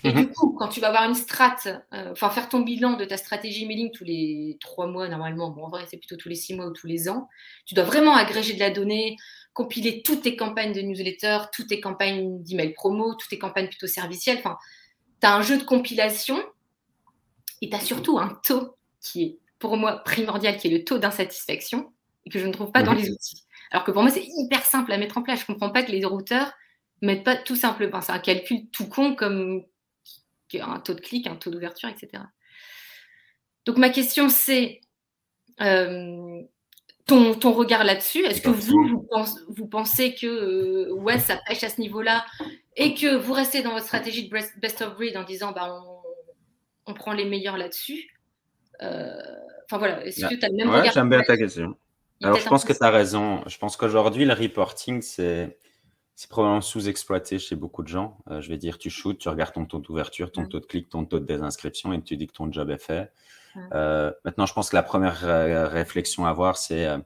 Et 0.04 0.12
mhm. 0.12 0.26
du 0.26 0.28
coup, 0.30 0.56
quand 0.58 0.68
tu 0.68 0.80
vas 0.80 0.88
avoir 0.90 1.04
une 1.06 1.16
strat, 1.16 1.56
euh, 1.66 2.12
enfin 2.12 2.30
faire 2.30 2.50
ton 2.50 2.60
bilan 2.60 2.94
de 2.94 3.06
ta 3.06 3.18
stratégie 3.18 3.66
mailing 3.66 3.92
tous 3.92 4.04
les 4.04 4.58
trois 4.60 4.88
mois 4.88 5.08
normalement, 5.08 5.50
bon 5.50 5.64
en 5.64 5.70
vrai 5.70 5.86
c'est 5.90 5.98
plutôt 5.98 6.18
tous 6.18 6.30
les 6.30 6.36
six 6.36 6.54
mois 6.54 6.66
ou 6.66 6.72
tous 6.72 6.88
les 6.88 7.10
ans, 7.10 7.30
tu 7.66 7.74
dois 7.74 7.86
vraiment 7.86 8.16
agréger 8.16 8.54
de 8.54 8.60
la 8.60 8.70
donnée, 8.70 9.16
compiler 9.54 10.02
toutes 10.02 10.24
tes 10.24 10.36
campagnes 10.36 10.74
de 10.74 10.82
newsletter, 10.82 11.40
toutes 11.54 11.68
tes 11.68 11.80
campagnes 11.80 12.44
d'email 12.44 12.74
promo, 12.74 13.14
toutes 13.14 13.30
tes 13.30 13.40
campagnes 13.40 13.68
plutôt 13.68 13.88
servicielles. 13.88 14.40
Enfin, 14.40 14.58
tu 15.22 15.28
as 15.28 15.36
un 15.36 15.42
jeu 15.42 15.58
de 15.58 15.64
compilation 15.64 16.44
et 17.62 17.70
tu 17.70 17.76
as 17.76 17.80
surtout 17.80 18.20
un 18.20 18.40
taux 18.46 18.76
qui 19.00 19.24
est 19.24 19.38
pour 19.60 19.78
moi 19.78 20.04
primordial, 20.04 20.58
qui 20.58 20.68
est 20.68 20.78
le 20.78 20.84
taux 20.84 20.98
d'insatisfaction 20.98 21.94
et 22.26 22.30
que 22.30 22.40
je 22.40 22.48
ne 22.48 22.52
trouve 22.52 22.72
pas 22.72 22.84
dans 22.84 22.94
mhm. 22.94 23.00
les 23.00 23.12
outils. 23.12 23.44
Alors 23.72 23.86
que 23.86 23.92
pour 23.92 24.02
moi, 24.02 24.12
c'est 24.12 24.26
hyper 24.26 24.66
simple 24.66 24.92
à 24.92 24.98
mettre 24.98 25.18
en 25.18 25.24
place. 25.24 25.40
Je 25.40 25.46
ne 25.52 25.54
comprends 25.54 25.72
pas 25.72 25.84
que 25.84 25.92
les 25.92 26.04
routeurs 26.04 26.52
mettent 27.02 27.24
pas 27.24 27.36
tout 27.36 27.56
simplement. 27.56 28.02
c'est 28.02 28.12
un 28.12 28.20
calcul 28.20 28.70
tout 28.72 28.88
con 28.88 29.16
comme 29.16 29.64
un 30.62 30.80
taux 30.80 30.94
de 30.94 31.02
clic, 31.02 31.28
un 31.28 31.36
taux 31.36 31.50
d'ouverture, 31.50 31.90
etc. 31.90 32.24
Donc 33.66 33.78
ma 33.78 33.90
question 33.90 34.30
c'est, 34.30 34.82
euh, 35.62 36.42
ton, 37.06 37.34
ton 37.34 37.52
regard 37.52 37.84
là-dessus. 37.84 38.26
Est-ce 38.26 38.42
que 38.42 38.50
vous, 38.50 39.08
vous, 39.50 39.68
pensez 39.68 40.16
que 40.16 40.28
euh, 40.28 40.94
ouais, 40.94 41.20
ça 41.20 41.40
pêche 41.48 41.64
à 41.64 41.70
ce 41.70 41.82
niveau-là 41.82 42.26
et 42.76 42.94
que 42.94 43.16
vous 43.16 43.34
restez 43.34 43.62
dans 43.62 43.72
votre 43.72 43.86
stratégie 43.86 44.28
de 44.28 44.60
best 44.60 44.82
of 44.82 44.96
breed 44.96 45.18
en 45.18 45.24
disant 45.24 45.52
bah, 45.52 45.84
on, 46.86 46.92
on 46.92 46.94
prend 46.94 47.14
les 47.14 47.26
meilleurs 47.26 47.58
là-dessus 47.58 48.10
euh, 48.82 49.12
Enfin 49.66 49.78
voilà, 49.78 50.06
est-ce 50.06 50.26
que 50.26 50.36
tu 50.36 50.46
as 50.46 50.50
le 50.50 50.56
même 50.56 50.70
ouais, 50.70 50.92
J'aime 50.94 51.10
bien 51.10 51.22
ta 51.22 51.38
question. 51.38 51.76
Alors 52.22 52.38
je 52.38 52.48
pense 52.48 52.64
que 52.64 52.74
tu 52.74 52.84
as 52.84 52.90
raison. 52.90 53.44
Je 53.48 53.58
pense 53.58 53.76
qu'aujourd'hui, 53.76 54.26
le 54.26 54.34
reporting, 54.34 55.02
c'est. 55.02 55.58
C'est 56.16 56.30
probablement 56.30 56.62
sous-exploité 56.62 57.40
chez 57.40 57.56
beaucoup 57.56 57.84
de 57.84 57.88
gens. 57.88 58.18
Euh, 58.30 58.40
je 58.42 58.50
vais 58.50 58.58
dire, 58.58 58.78
tu 58.78 58.90
shoots, 58.90 59.18
tu 59.18 59.30
regardes 59.30 59.54
ton 59.54 59.66
taux 59.66 59.80
d'ouverture, 59.80 60.32
ton 60.32 60.46
taux 60.46 60.60
de 60.60 60.66
clic, 60.66 60.90
ton 60.90 61.06
taux 61.06 61.20
de 61.20 61.26
désinscription 61.26 61.92
et 61.94 62.02
tu 62.02 62.18
dis 62.18 62.28
que 62.28 62.34
ton 62.34 62.52
job 62.52 62.70
est 62.70 62.78
fait. 62.78 63.12
Euh, 63.74 64.12
maintenant, 64.26 64.46
je 64.46 64.54
pense 64.54 64.70
que 64.70 64.76
la 64.76 64.84
première 64.84 65.26
euh, 65.26 65.68
réflexion 65.68 66.26
à 66.26 66.30
avoir, 66.30 66.58
c'est 66.58 66.86
euh, 66.86 66.98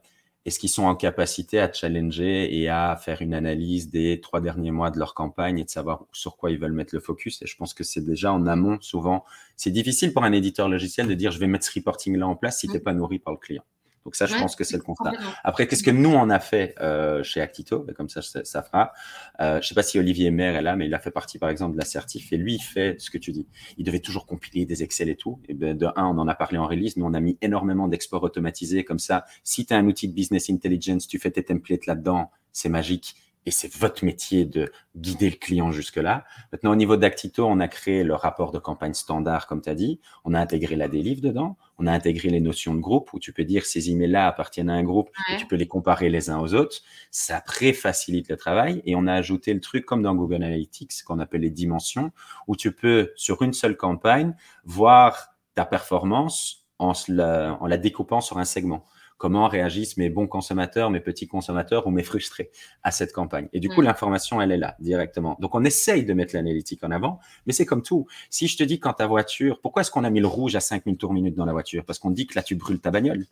est-ce 0.44 0.58
qu'ils 0.58 0.70
sont 0.70 0.84
en 0.84 0.94
capacité 0.94 1.60
à 1.60 1.70
challenger 1.70 2.56
et 2.58 2.68
à 2.68 2.96
faire 2.96 3.20
une 3.20 3.34
analyse 3.34 3.90
des 3.90 4.20
trois 4.20 4.40
derniers 4.40 4.70
mois 4.70 4.90
de 4.90 4.98
leur 4.98 5.14
campagne 5.14 5.58
et 5.58 5.64
de 5.64 5.70
savoir 5.70 6.06
sur 6.12 6.36
quoi 6.36 6.50
ils 6.50 6.58
veulent 6.58 6.72
mettre 6.72 6.94
le 6.94 7.00
focus? 7.00 7.42
Et 7.42 7.46
je 7.46 7.56
pense 7.56 7.74
que 7.74 7.84
c'est 7.84 8.00
déjà 8.04 8.32
en 8.32 8.46
amont, 8.46 8.78
souvent, 8.80 9.24
c'est 9.56 9.70
difficile 9.70 10.12
pour 10.12 10.24
un 10.24 10.32
éditeur 10.32 10.68
logiciel 10.68 11.06
de 11.06 11.14
dire 11.14 11.32
je 11.32 11.38
vais 11.38 11.46
mettre 11.46 11.66
ce 11.66 11.72
reporting-là 11.74 12.26
en 12.26 12.36
place 12.36 12.60
si 12.60 12.66
tu 12.66 12.74
n'es 12.74 12.80
pas 12.80 12.94
nourri 12.94 13.18
par 13.18 13.34
le 13.34 13.38
client. 13.38 13.64
Donc 14.04 14.14
ça, 14.14 14.26
je 14.26 14.36
pense 14.36 14.56
que 14.56 14.64
c'est 14.64 14.76
le 14.76 14.82
constat. 14.82 15.12
Après, 15.44 15.66
qu'est-ce 15.66 15.82
que 15.82 15.90
nous, 15.90 16.10
on 16.10 16.30
a 16.30 16.40
fait 16.40 16.74
euh, 16.80 17.22
chez 17.22 17.40
Actito 17.40 17.80
ben, 17.80 17.94
Comme 17.94 18.08
ça, 18.08 18.22
ça, 18.22 18.62
fera. 18.62 18.92
Euh, 19.40 19.54
je 19.54 19.56
ne 19.58 19.62
sais 19.62 19.74
pas 19.74 19.82
si 19.82 19.98
Olivier 19.98 20.30
Maire 20.30 20.56
est 20.56 20.62
là, 20.62 20.76
mais 20.76 20.86
il 20.86 20.94
a 20.94 20.98
fait 20.98 21.10
partie, 21.10 21.38
par 21.38 21.50
exemple, 21.50 21.74
de 21.74 21.78
la 21.78 21.84
certif. 21.84 22.32
Et 22.32 22.36
lui, 22.36 22.54
il 22.54 22.62
fait 22.62 23.00
ce 23.00 23.10
que 23.10 23.18
tu 23.18 23.32
dis. 23.32 23.46
Il 23.76 23.84
devait 23.84 24.00
toujours 24.00 24.26
compiler 24.26 24.64
des 24.64 24.82
Excel 24.82 25.08
et 25.08 25.16
tout. 25.16 25.40
Et 25.48 25.54
ben, 25.54 25.76
de 25.76 25.86
un, 25.96 26.06
on 26.06 26.18
en 26.18 26.28
a 26.28 26.34
parlé 26.34 26.58
en 26.58 26.66
release. 26.66 26.96
Nous, 26.96 27.06
on 27.06 27.14
a 27.14 27.20
mis 27.20 27.38
énormément 27.42 27.88
d'exports 27.88 28.22
automatisés. 28.22 28.84
Comme 28.84 28.98
ça, 28.98 29.24
si 29.44 29.66
tu 29.66 29.74
as 29.74 29.76
un 29.76 29.86
outil 29.86 30.08
de 30.08 30.14
business 30.14 30.50
intelligence, 30.50 31.06
tu 31.06 31.18
fais 31.18 31.30
tes 31.30 31.44
templates 31.44 31.86
là-dedans, 31.86 32.30
c'est 32.52 32.68
magique 32.68 33.14
et 33.48 33.50
c'est 33.50 33.74
votre 33.74 34.04
métier 34.04 34.44
de 34.44 34.70
guider 34.94 35.30
le 35.30 35.36
client 35.36 35.72
jusque-là. 35.72 36.26
Maintenant, 36.52 36.70
au 36.70 36.76
niveau 36.76 36.98
d'Actito, 36.98 37.46
on 37.46 37.60
a 37.60 37.68
créé 37.68 38.04
le 38.04 38.14
rapport 38.14 38.52
de 38.52 38.58
campagne 38.58 38.92
standard, 38.92 39.46
comme 39.46 39.62
tu 39.62 39.70
as 39.70 39.74
dit. 39.74 40.00
On 40.26 40.34
a 40.34 40.40
intégré 40.40 40.76
la 40.76 40.86
délivre 40.86 41.22
dedans. 41.22 41.56
On 41.78 41.86
a 41.86 41.92
intégré 41.92 42.28
les 42.28 42.40
notions 42.40 42.74
de 42.74 42.80
groupe 42.80 43.10
où 43.14 43.18
tu 43.18 43.32
peux 43.32 43.44
dire 43.44 43.64
ces 43.64 43.90
emails-là 43.90 44.26
appartiennent 44.26 44.68
à 44.68 44.74
un 44.74 44.82
groupe 44.82 45.08
et 45.32 45.38
tu 45.38 45.46
peux 45.46 45.56
les 45.56 45.66
comparer 45.66 46.10
les 46.10 46.28
uns 46.28 46.38
aux 46.38 46.52
autres. 46.52 46.82
Ça 47.10 47.40
très-facilite 47.40 48.28
le 48.28 48.36
travail. 48.36 48.82
Et 48.84 48.94
on 48.94 49.06
a 49.06 49.14
ajouté 49.14 49.54
le 49.54 49.60
truc 49.60 49.86
comme 49.86 50.02
dans 50.02 50.14
Google 50.14 50.42
Analytics 50.42 51.02
qu'on 51.06 51.18
appelle 51.18 51.40
les 51.40 51.50
dimensions 51.50 52.12
où 52.48 52.54
tu 52.54 52.72
peux, 52.72 53.12
sur 53.16 53.40
une 53.40 53.54
seule 53.54 53.78
campagne, 53.78 54.36
voir 54.64 55.28
ta 55.54 55.64
performance 55.64 56.66
en 56.78 56.92
en 57.08 57.66
la 57.66 57.76
découpant 57.78 58.20
sur 58.20 58.38
un 58.38 58.44
segment 58.44 58.84
comment 59.18 59.48
réagissent 59.48 59.96
mes 59.96 60.08
bons 60.08 60.26
consommateurs, 60.26 60.90
mes 60.90 61.00
petits 61.00 61.26
consommateurs 61.26 61.86
ou 61.86 61.90
mes 61.90 62.04
frustrés 62.04 62.50
à 62.82 62.90
cette 62.90 63.12
campagne. 63.12 63.48
Et 63.52 63.60
du 63.60 63.68
coup, 63.68 63.82
l'information, 63.82 64.40
elle 64.40 64.52
est 64.52 64.56
là 64.56 64.76
directement. 64.78 65.36
Donc, 65.40 65.54
on 65.54 65.64
essaye 65.64 66.04
de 66.04 66.14
mettre 66.14 66.34
l'analytique 66.34 66.82
en 66.84 66.90
avant, 66.90 67.18
mais 67.46 67.52
c'est 67.52 67.66
comme 67.66 67.82
tout. 67.82 68.06
Si 68.30 68.46
je 68.46 68.56
te 68.56 68.62
dis 68.62 68.80
quand 68.80 68.94
ta 68.94 69.06
voiture, 69.06 69.60
pourquoi 69.60 69.82
est-ce 69.82 69.90
qu'on 69.90 70.04
a 70.04 70.10
mis 70.10 70.20
le 70.20 70.28
rouge 70.28 70.56
à 70.56 70.60
5000 70.60 70.96
tours 70.96 71.12
minute 71.12 71.34
dans 71.34 71.44
la 71.44 71.52
voiture? 71.52 71.84
Parce 71.84 71.98
qu'on 71.98 72.10
dit 72.10 72.26
que 72.26 72.34
là, 72.36 72.42
tu 72.42 72.54
brûles 72.54 72.80
ta 72.80 72.90
bagnole. 72.90 73.26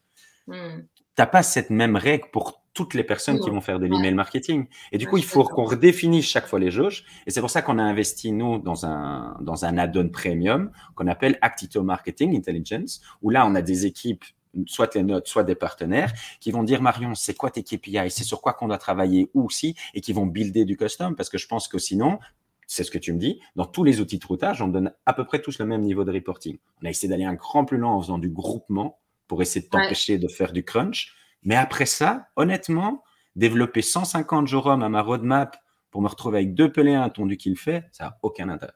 Tu 0.44 0.52
mm. 0.52 0.84
T'as 1.14 1.26
pas 1.26 1.42
cette 1.42 1.70
même 1.70 1.96
règle 1.96 2.28
pour 2.30 2.62
toutes 2.74 2.92
les 2.92 3.04
personnes 3.04 3.40
qui 3.40 3.48
vont 3.48 3.62
faire 3.62 3.78
de 3.78 3.86
l'email 3.86 4.12
marketing. 4.12 4.66
Et 4.92 4.98
du 4.98 5.06
coup, 5.06 5.16
il 5.16 5.24
faut 5.24 5.44
qu'on 5.44 5.64
redéfinisse 5.64 6.26
chaque 6.26 6.46
fois 6.46 6.58
les 6.58 6.70
jauges. 6.70 7.06
Et 7.26 7.30
c'est 7.30 7.40
pour 7.40 7.48
ça 7.48 7.62
qu'on 7.62 7.78
a 7.78 7.82
investi, 7.82 8.32
nous, 8.32 8.58
dans 8.58 8.84
un, 8.84 9.34
dans 9.40 9.64
un 9.64 9.78
add-on 9.78 10.10
premium 10.10 10.70
qu'on 10.94 11.06
appelle 11.06 11.38
Actito 11.40 11.82
Marketing 11.82 12.36
Intelligence, 12.36 13.00
où 13.22 13.30
là, 13.30 13.46
on 13.46 13.54
a 13.54 13.62
des 13.62 13.86
équipes 13.86 14.26
soit 14.66 14.94
les 14.94 15.02
notes, 15.02 15.28
soit 15.28 15.44
des 15.44 15.54
partenaires 15.54 16.12
qui 16.40 16.50
vont 16.50 16.62
dire 16.62 16.82
Marion, 16.82 17.14
c'est 17.14 17.34
quoi 17.34 17.50
tes 17.50 17.62
KPI, 17.62 18.10
c'est 18.10 18.24
sur 18.24 18.40
quoi 18.40 18.52
qu'on 18.52 18.68
doit 18.68 18.78
travailler 18.78 19.30
ou 19.34 19.44
aussi, 19.44 19.74
et 19.94 20.00
qui 20.00 20.12
vont 20.12 20.26
builder 20.26 20.64
du 20.64 20.76
custom 20.76 21.14
parce 21.16 21.28
que 21.28 21.38
je 21.38 21.46
pense 21.46 21.68
que 21.68 21.78
sinon, 21.78 22.18
c'est 22.66 22.84
ce 22.84 22.90
que 22.90 22.98
tu 22.98 23.12
me 23.12 23.18
dis, 23.18 23.40
dans 23.54 23.66
tous 23.66 23.84
les 23.84 24.00
outils 24.00 24.18
de 24.18 24.26
routage, 24.26 24.60
on 24.60 24.68
donne 24.68 24.92
à 25.06 25.12
peu 25.12 25.24
près 25.24 25.40
tous 25.40 25.58
le 25.58 25.66
même 25.66 25.82
niveau 25.82 26.04
de 26.04 26.12
reporting. 26.12 26.58
On 26.82 26.86
a 26.86 26.90
essayé 26.90 27.08
d'aller 27.08 27.24
un 27.24 27.34
grand 27.34 27.64
plus 27.64 27.78
loin 27.78 27.92
en 27.92 28.00
faisant 28.00 28.18
du 28.18 28.28
groupement 28.28 28.98
pour 29.28 29.42
essayer 29.42 29.64
de 29.64 29.70
t'empêcher 29.70 30.18
de 30.18 30.28
faire 30.28 30.52
du 30.52 30.64
crunch. 30.64 31.14
Mais 31.42 31.54
après 31.54 31.86
ça, 31.86 32.28
honnêtement, 32.36 33.02
développer 33.36 33.82
150 33.82 34.48
jours 34.48 34.70
à 34.70 34.76
ma 34.76 35.02
roadmap 35.02 35.56
pour 35.90 36.02
me 36.02 36.08
retrouver 36.08 36.38
avec 36.38 36.54
deux 36.54 36.70
pelés 36.72 36.94
à 36.94 37.04
un 37.04 37.10
tondu 37.10 37.36
qu'il 37.36 37.56
fait, 37.56 37.84
ça 37.92 38.04
n'a 38.04 38.18
aucun 38.22 38.48
intérêt. 38.48 38.72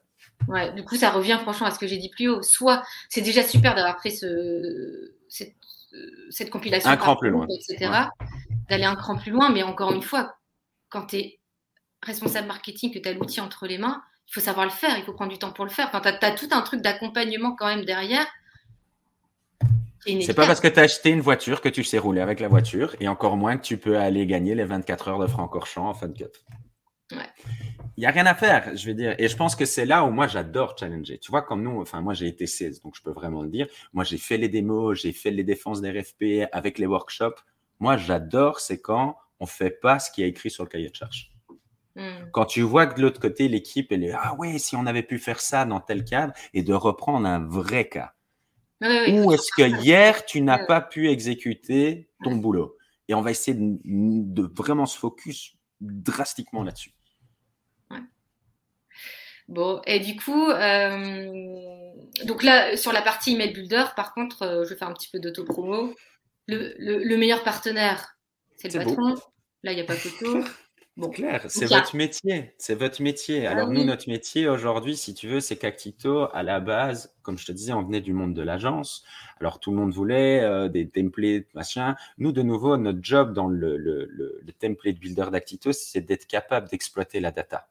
Ouais, 0.47 0.73
du 0.73 0.83
coup, 0.83 0.95
ça 0.95 1.11
revient 1.11 1.37
franchement 1.41 1.67
à 1.67 1.71
ce 1.71 1.79
que 1.79 1.87
j'ai 1.87 1.97
dit 1.97 2.09
plus 2.09 2.29
haut. 2.29 2.41
Soit 2.41 2.83
c'est 3.09 3.21
déjà 3.21 3.43
super 3.43 3.75
d'avoir 3.75 3.95
pris 3.97 4.11
ce, 4.11 5.13
cette, 5.29 5.55
cette 6.29 6.49
compilation. 6.49 6.89
Un 6.89 6.97
cran 6.97 7.15
plus 7.15 7.29
loin. 7.29 7.47
Etc. 7.47 7.91
D'aller 8.69 8.85
un 8.85 8.95
cran 8.95 9.17
plus 9.17 9.31
loin, 9.31 9.49
mais 9.49 9.63
encore 9.63 9.91
une 9.91 10.01
fois, 10.01 10.35
quand 10.89 11.07
tu 11.07 11.17
es 11.17 11.39
responsable 12.03 12.47
marketing, 12.47 12.93
que 12.93 12.99
tu 12.99 13.07
as 13.07 13.13
l'outil 13.13 13.41
entre 13.41 13.67
les 13.67 13.77
mains, 13.77 14.01
il 14.27 14.33
faut 14.33 14.39
savoir 14.39 14.65
le 14.65 14.71
faire, 14.71 14.97
il 14.97 15.03
faut 15.03 15.13
prendre 15.13 15.31
du 15.31 15.37
temps 15.37 15.51
pour 15.51 15.65
le 15.65 15.71
faire. 15.71 15.89
Enfin, 15.91 16.01
tu 16.01 16.25
as, 16.25 16.31
tout 16.31 16.47
un 16.51 16.61
truc 16.61 16.81
d'accompagnement 16.81 17.55
quand 17.55 17.67
même 17.67 17.85
derrière. 17.85 18.25
C'est 20.05 20.33
pas 20.33 20.47
parce 20.47 20.59
que 20.59 20.67
tu 20.67 20.79
as 20.79 20.83
acheté 20.83 21.11
une 21.11 21.21
voiture 21.21 21.61
que 21.61 21.69
tu 21.69 21.83
sais 21.83 21.99
rouler 21.99 22.21
avec 22.21 22.39
la 22.39 22.47
voiture, 22.47 22.95
et 22.99 23.07
encore 23.07 23.37
moins 23.37 23.57
que 23.57 23.61
tu 23.61 23.77
peux 23.77 23.99
aller 23.99 24.25
gagner 24.25 24.55
les 24.55 24.63
24 24.63 25.09
heures 25.09 25.19
de 25.19 25.27
Francorchamps 25.27 25.89
en 25.89 25.93
fin 25.93 26.07
de. 26.07 26.31
Ouais 27.11 27.29
il 27.45 27.80
n'y 28.01 28.07
a 28.07 28.11
rien 28.11 28.25
à 28.25 28.35
faire, 28.35 28.75
je 28.75 28.85
vais 28.85 28.93
dire. 28.93 29.15
Et 29.17 29.27
je 29.27 29.35
pense 29.35 29.55
que 29.55 29.65
c'est 29.65 29.85
là 29.85 30.03
où 30.03 30.11
moi, 30.11 30.27
j'adore 30.27 30.75
challenger. 30.77 31.17
Tu 31.19 31.31
vois, 31.31 31.41
comme 31.41 31.63
nous, 31.63 31.79
enfin, 31.81 32.01
moi, 32.01 32.13
j'ai 32.13 32.27
été 32.27 32.47
16, 32.47 32.81
donc 32.81 32.95
je 32.95 33.01
peux 33.01 33.11
vraiment 33.11 33.43
le 33.43 33.49
dire. 33.49 33.67
Moi, 33.93 34.03
j'ai 34.03 34.17
fait 34.17 34.37
les 34.37 34.49
démos, 34.49 34.99
j'ai 34.99 35.11
fait 35.13 35.31
les 35.31 35.43
défenses 35.43 35.81
des 35.81 35.91
RFP 35.91 36.49
avec 36.51 36.79
les 36.79 36.85
workshops. 36.85 37.41
Moi, 37.79 37.97
j'adore, 37.97 38.59
c'est 38.59 38.81
quand 38.81 39.17
on 39.39 39.45
fait 39.45 39.71
pas 39.71 39.99
ce 39.99 40.11
qui 40.11 40.23
est 40.23 40.29
écrit 40.29 40.49
sur 40.49 40.63
le 40.63 40.69
cahier 40.69 40.89
de 40.89 40.95
charge. 40.95 41.31
Hmm. 41.95 42.29
Quand 42.31 42.45
tu 42.45 42.61
vois 42.61 42.87
que 42.87 42.95
de 42.95 43.01
l'autre 43.01 43.19
côté, 43.19 43.47
l'équipe, 43.47 43.91
elle 43.91 44.03
est 44.03 44.13
Ah 44.13 44.35
ouais, 44.35 44.57
si 44.59 44.75
on 44.75 44.85
avait 44.85 45.03
pu 45.03 45.19
faire 45.19 45.41
ça 45.41 45.65
dans 45.65 45.79
tel 45.79 46.03
cadre 46.03 46.33
et 46.53 46.63
de 46.63 46.73
reprendre 46.73 47.27
un 47.27 47.45
vrai 47.45 47.87
cas. 47.87 48.13
Ou 48.81 49.31
est-ce 49.31 49.51
que 49.55 49.83
hier, 49.83 50.25
tu 50.25 50.41
n'as 50.41 50.65
pas 50.65 50.81
pu 50.81 51.09
exécuter 51.09 52.09
ton 52.23 52.35
boulot? 52.35 52.77
Et 53.07 53.13
on 53.13 53.21
va 53.21 53.29
essayer 53.29 53.55
de 53.59 54.51
vraiment 54.55 54.85
se 54.85 54.97
focus 54.97 55.55
drastiquement 55.81 56.63
là-dessus. 56.63 56.93
Bon, 59.47 59.81
et 59.85 59.99
du 59.99 60.15
coup, 60.15 60.49
euh, 60.49 61.71
donc 62.25 62.43
là, 62.43 62.77
sur 62.77 62.91
la 62.91 63.01
partie 63.01 63.33
email 63.33 63.53
builder, 63.53 63.85
par 63.95 64.13
contre, 64.13 64.43
euh, 64.43 64.63
je 64.63 64.69
vais 64.69 64.75
faire 64.75 64.87
un 64.87 64.93
petit 64.93 65.09
peu 65.09 65.19
d'auto-promo. 65.19 65.93
Le, 66.47 67.15
meilleur 67.15 67.43
partenaire, 67.43 68.17
c'est 68.57 68.73
le 68.73 68.83
patron. 68.83 69.15
Là, 69.63 69.71
il 69.71 69.75
n'y 69.75 69.81
a 69.81 69.85
pas 69.85 69.95
photo. 69.95 70.43
Bon. 70.97 71.09
clair, 71.09 71.45
c'est 71.47 71.67
votre 71.67 71.95
métier. 71.95 72.53
C'est 72.57 72.75
votre 72.75 73.01
métier. 73.01 73.47
Ah 73.47 73.51
Alors, 73.51 73.69
nous, 73.69 73.85
notre 73.85 74.09
métier 74.09 74.49
aujourd'hui, 74.49 74.97
si 74.97 75.13
tu 75.13 75.27
veux, 75.27 75.39
c'est 75.39 75.55
qu'Actito, 75.55 76.27
à 76.33 76.43
la 76.43 76.59
base, 76.59 77.15
comme 77.21 77.37
je 77.37 77.45
te 77.45 77.51
disais, 77.53 77.71
on 77.71 77.81
venait 77.81 78.01
du 78.01 78.13
monde 78.13 78.33
de 78.33 78.41
l'agence. 78.41 79.03
Alors, 79.39 79.59
tout 79.59 79.71
le 79.71 79.77
monde 79.77 79.93
voulait 79.93 80.41
euh, 80.41 80.67
des 80.67 80.89
templates, 80.89 81.53
machin. 81.53 81.95
Nous, 82.17 82.33
de 82.33 82.41
nouveau, 82.41 82.75
notre 82.75 82.99
job 83.01 83.33
dans 83.33 83.47
le, 83.47 83.77
le, 83.77 84.05
le 84.11 84.53
template 84.53 84.97
builder 84.97 85.27
d'Actito, 85.31 85.71
c'est 85.71 86.01
d'être 86.01 86.27
capable 86.27 86.67
d'exploiter 86.67 87.21
la 87.21 87.31
data. 87.31 87.70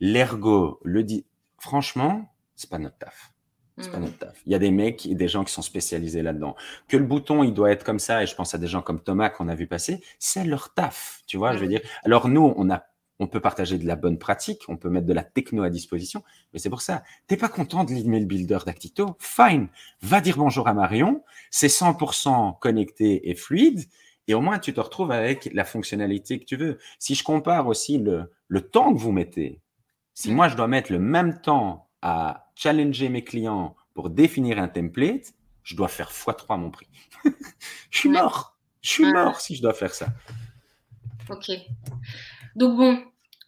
L'ergo 0.00 0.80
le 0.82 1.04
dit. 1.04 1.26
Franchement, 1.58 2.34
c'est 2.56 2.70
pas 2.70 2.78
notre 2.78 2.98
taf. 2.98 3.32
C'est 3.78 3.90
pas 3.90 3.98
hmm. 3.98 4.02
notre 4.02 4.18
taf. 4.18 4.42
Il 4.46 4.52
y 4.52 4.54
a 4.54 4.58
des 4.58 4.70
mecs 4.70 5.06
et 5.06 5.14
des 5.14 5.28
gens 5.28 5.44
qui 5.44 5.52
sont 5.52 5.62
spécialisés 5.62 6.22
là-dedans. 6.22 6.56
Que 6.88 6.96
le 6.96 7.04
bouton, 7.04 7.42
il 7.42 7.54
doit 7.54 7.70
être 7.70 7.84
comme 7.84 7.98
ça, 7.98 8.22
et 8.22 8.26
je 8.26 8.34
pense 8.34 8.54
à 8.54 8.58
des 8.58 8.66
gens 8.66 8.82
comme 8.82 9.00
Thomas 9.00 9.30
qu'on 9.30 9.48
a 9.48 9.54
vu 9.54 9.66
passer, 9.66 10.02
c'est 10.18 10.44
leur 10.44 10.74
taf. 10.74 11.22
Tu 11.26 11.36
vois, 11.36 11.54
je 11.54 11.58
veux 11.58 11.68
dire. 11.68 11.80
Alors, 12.04 12.28
nous, 12.28 12.52
on 12.56 12.70
a 12.70 12.84
on 13.22 13.28
peut 13.28 13.40
partager 13.40 13.78
de 13.78 13.86
la 13.86 13.94
bonne 13.94 14.18
pratique, 14.18 14.62
on 14.68 14.76
peut 14.76 14.90
mettre 14.90 15.06
de 15.06 15.12
la 15.12 15.22
techno 15.22 15.62
à 15.62 15.70
disposition, 15.70 16.24
mais 16.52 16.58
c'est 16.58 16.70
pour 16.70 16.82
ça. 16.82 17.04
T'es 17.28 17.36
pas 17.36 17.48
content 17.48 17.84
de 17.84 17.92
l'email 17.92 18.26
builder 18.26 18.58
d'Actito? 18.66 19.16
Fine. 19.20 19.68
Va 20.00 20.20
dire 20.20 20.36
bonjour 20.36 20.66
à 20.66 20.74
Marion. 20.74 21.22
C'est 21.50 21.68
100% 21.68 22.58
connecté 22.58 23.30
et 23.30 23.36
fluide. 23.36 23.84
Et 24.26 24.34
au 24.34 24.40
moins, 24.40 24.58
tu 24.58 24.74
te 24.74 24.80
retrouves 24.80 25.12
avec 25.12 25.48
la 25.52 25.64
fonctionnalité 25.64 26.40
que 26.40 26.44
tu 26.44 26.56
veux. 26.56 26.78
Si 26.98 27.14
je 27.14 27.22
compare 27.22 27.68
aussi 27.68 27.98
le, 27.98 28.32
le 28.48 28.60
temps 28.60 28.92
que 28.92 28.98
vous 28.98 29.12
mettez 29.12 29.61
si 30.14 30.30
moi, 30.30 30.48
je 30.48 30.56
dois 30.56 30.68
mettre 30.68 30.92
le 30.92 30.98
même 30.98 31.40
temps 31.40 31.88
à 32.02 32.50
challenger 32.54 33.08
mes 33.08 33.24
clients 33.24 33.76
pour 33.94 34.10
définir 34.10 34.58
un 34.58 34.68
template, 34.68 35.34
je 35.62 35.76
dois 35.76 35.88
faire 35.88 36.10
x3 36.10 36.58
mon 36.58 36.70
prix. 36.70 36.88
je 37.90 37.98
suis 37.98 38.08
mort. 38.08 38.56
Je 38.82 38.90
suis 38.90 39.12
mort 39.12 39.40
si 39.40 39.54
je 39.54 39.62
dois 39.62 39.74
faire 39.74 39.94
ça. 39.94 40.08
Ok. 41.28 41.50
Donc 42.56 42.76
bon, 42.76 43.04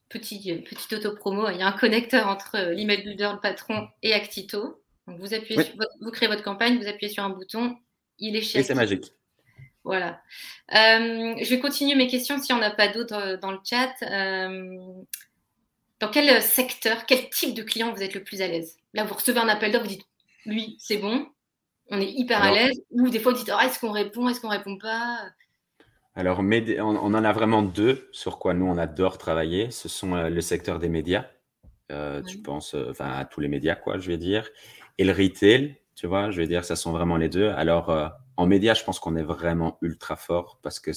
petit, 0.08 0.62
petit 0.62 0.94
auto-promo, 0.94 1.50
il 1.50 1.58
y 1.58 1.62
a 1.62 1.66
un 1.66 1.72
connecteur 1.72 2.28
entre 2.28 2.72
l'email 2.72 3.02
builder, 3.02 3.30
le 3.34 3.40
patron 3.40 3.88
et 4.02 4.12
Actito. 4.14 4.80
Donc 5.06 5.18
vous, 5.18 5.34
appuyez 5.34 5.72
vous 6.00 6.10
créez 6.10 6.28
votre 6.28 6.42
campagne, 6.42 6.78
vous 6.78 6.86
appuyez 6.86 7.12
sur 7.12 7.24
un 7.24 7.30
bouton, 7.30 7.76
il 8.18 8.36
est 8.36 8.42
chez 8.42 8.60
Et 8.60 8.62
c'est 8.62 8.74
magique. 8.74 9.12
Voilà. 9.82 10.22
Euh, 10.74 11.34
je 11.38 11.50
vais 11.50 11.60
continuer 11.60 11.94
mes 11.94 12.06
questions 12.06 12.40
si 12.40 12.52
on 12.54 12.58
n'a 12.58 12.70
pas 12.70 12.88
d'autres 12.88 13.14
euh, 13.14 13.36
dans 13.36 13.52
le 13.52 13.58
chat. 13.62 13.92
Euh, 14.02 14.78
dans 16.04 16.10
quel 16.10 16.42
secteur, 16.42 17.06
quel 17.06 17.30
type 17.30 17.54
de 17.54 17.62
client 17.62 17.92
vous 17.94 18.02
êtes 18.02 18.14
le 18.14 18.22
plus 18.22 18.42
à 18.42 18.46
l'aise? 18.46 18.76
Là, 18.92 19.04
vous 19.04 19.14
recevez 19.14 19.40
un 19.40 19.48
appel 19.48 19.72
d'offres, 19.72 19.84
vous 19.84 19.90
dites, 19.90 20.06
lui, 20.44 20.76
c'est 20.78 20.98
bon, 20.98 21.26
on 21.88 21.98
est 21.98 22.10
hyper 22.10 22.42
à 22.42 22.52
l'aise. 22.52 22.82
Ou 22.90 23.08
des 23.08 23.18
fois, 23.18 23.32
vous 23.32 23.38
dites, 23.38 23.50
oh, 23.54 23.60
est-ce 23.60 23.78
qu'on 23.78 23.90
répond, 23.90 24.28
est-ce 24.28 24.40
qu'on 24.40 24.48
répond 24.48 24.76
pas? 24.76 25.18
Alors, 26.14 26.40
on 26.40 27.14
en 27.14 27.24
a 27.24 27.32
vraiment 27.32 27.62
deux 27.62 28.08
sur 28.12 28.38
quoi 28.38 28.52
nous, 28.52 28.66
on 28.66 28.76
adore 28.76 29.16
travailler. 29.16 29.70
Ce 29.70 29.88
sont 29.88 30.14
euh, 30.14 30.28
le 30.28 30.40
secteur 30.42 30.78
des 30.78 30.90
médias. 30.90 31.24
Euh, 31.90 32.22
tu 32.22 32.38
penses 32.38 32.74
euh, 32.74 32.90
enfin, 32.90 33.10
à 33.10 33.24
tous 33.24 33.40
les 33.40 33.48
médias, 33.48 33.74
quoi, 33.74 33.98
je 33.98 34.08
vais 34.08 34.18
dire. 34.18 34.48
Et 34.98 35.04
le 35.04 35.12
retail, 35.12 35.76
tu 35.94 36.06
vois, 36.06 36.30
je 36.30 36.38
vais 36.38 36.46
dire, 36.46 36.66
ça 36.66 36.76
sont 36.76 36.92
vraiment 36.92 37.16
les 37.16 37.30
deux. 37.30 37.48
Alors, 37.48 38.12
en 38.36 38.46
médias, 38.46 38.74
je 38.74 38.84
pense 38.84 38.98
qu'on 38.98 39.16
est 39.16 39.22
vraiment 39.22 39.78
ultra 39.80 40.16
fort 40.16 40.58
parce 40.62 40.80
que 40.80 40.90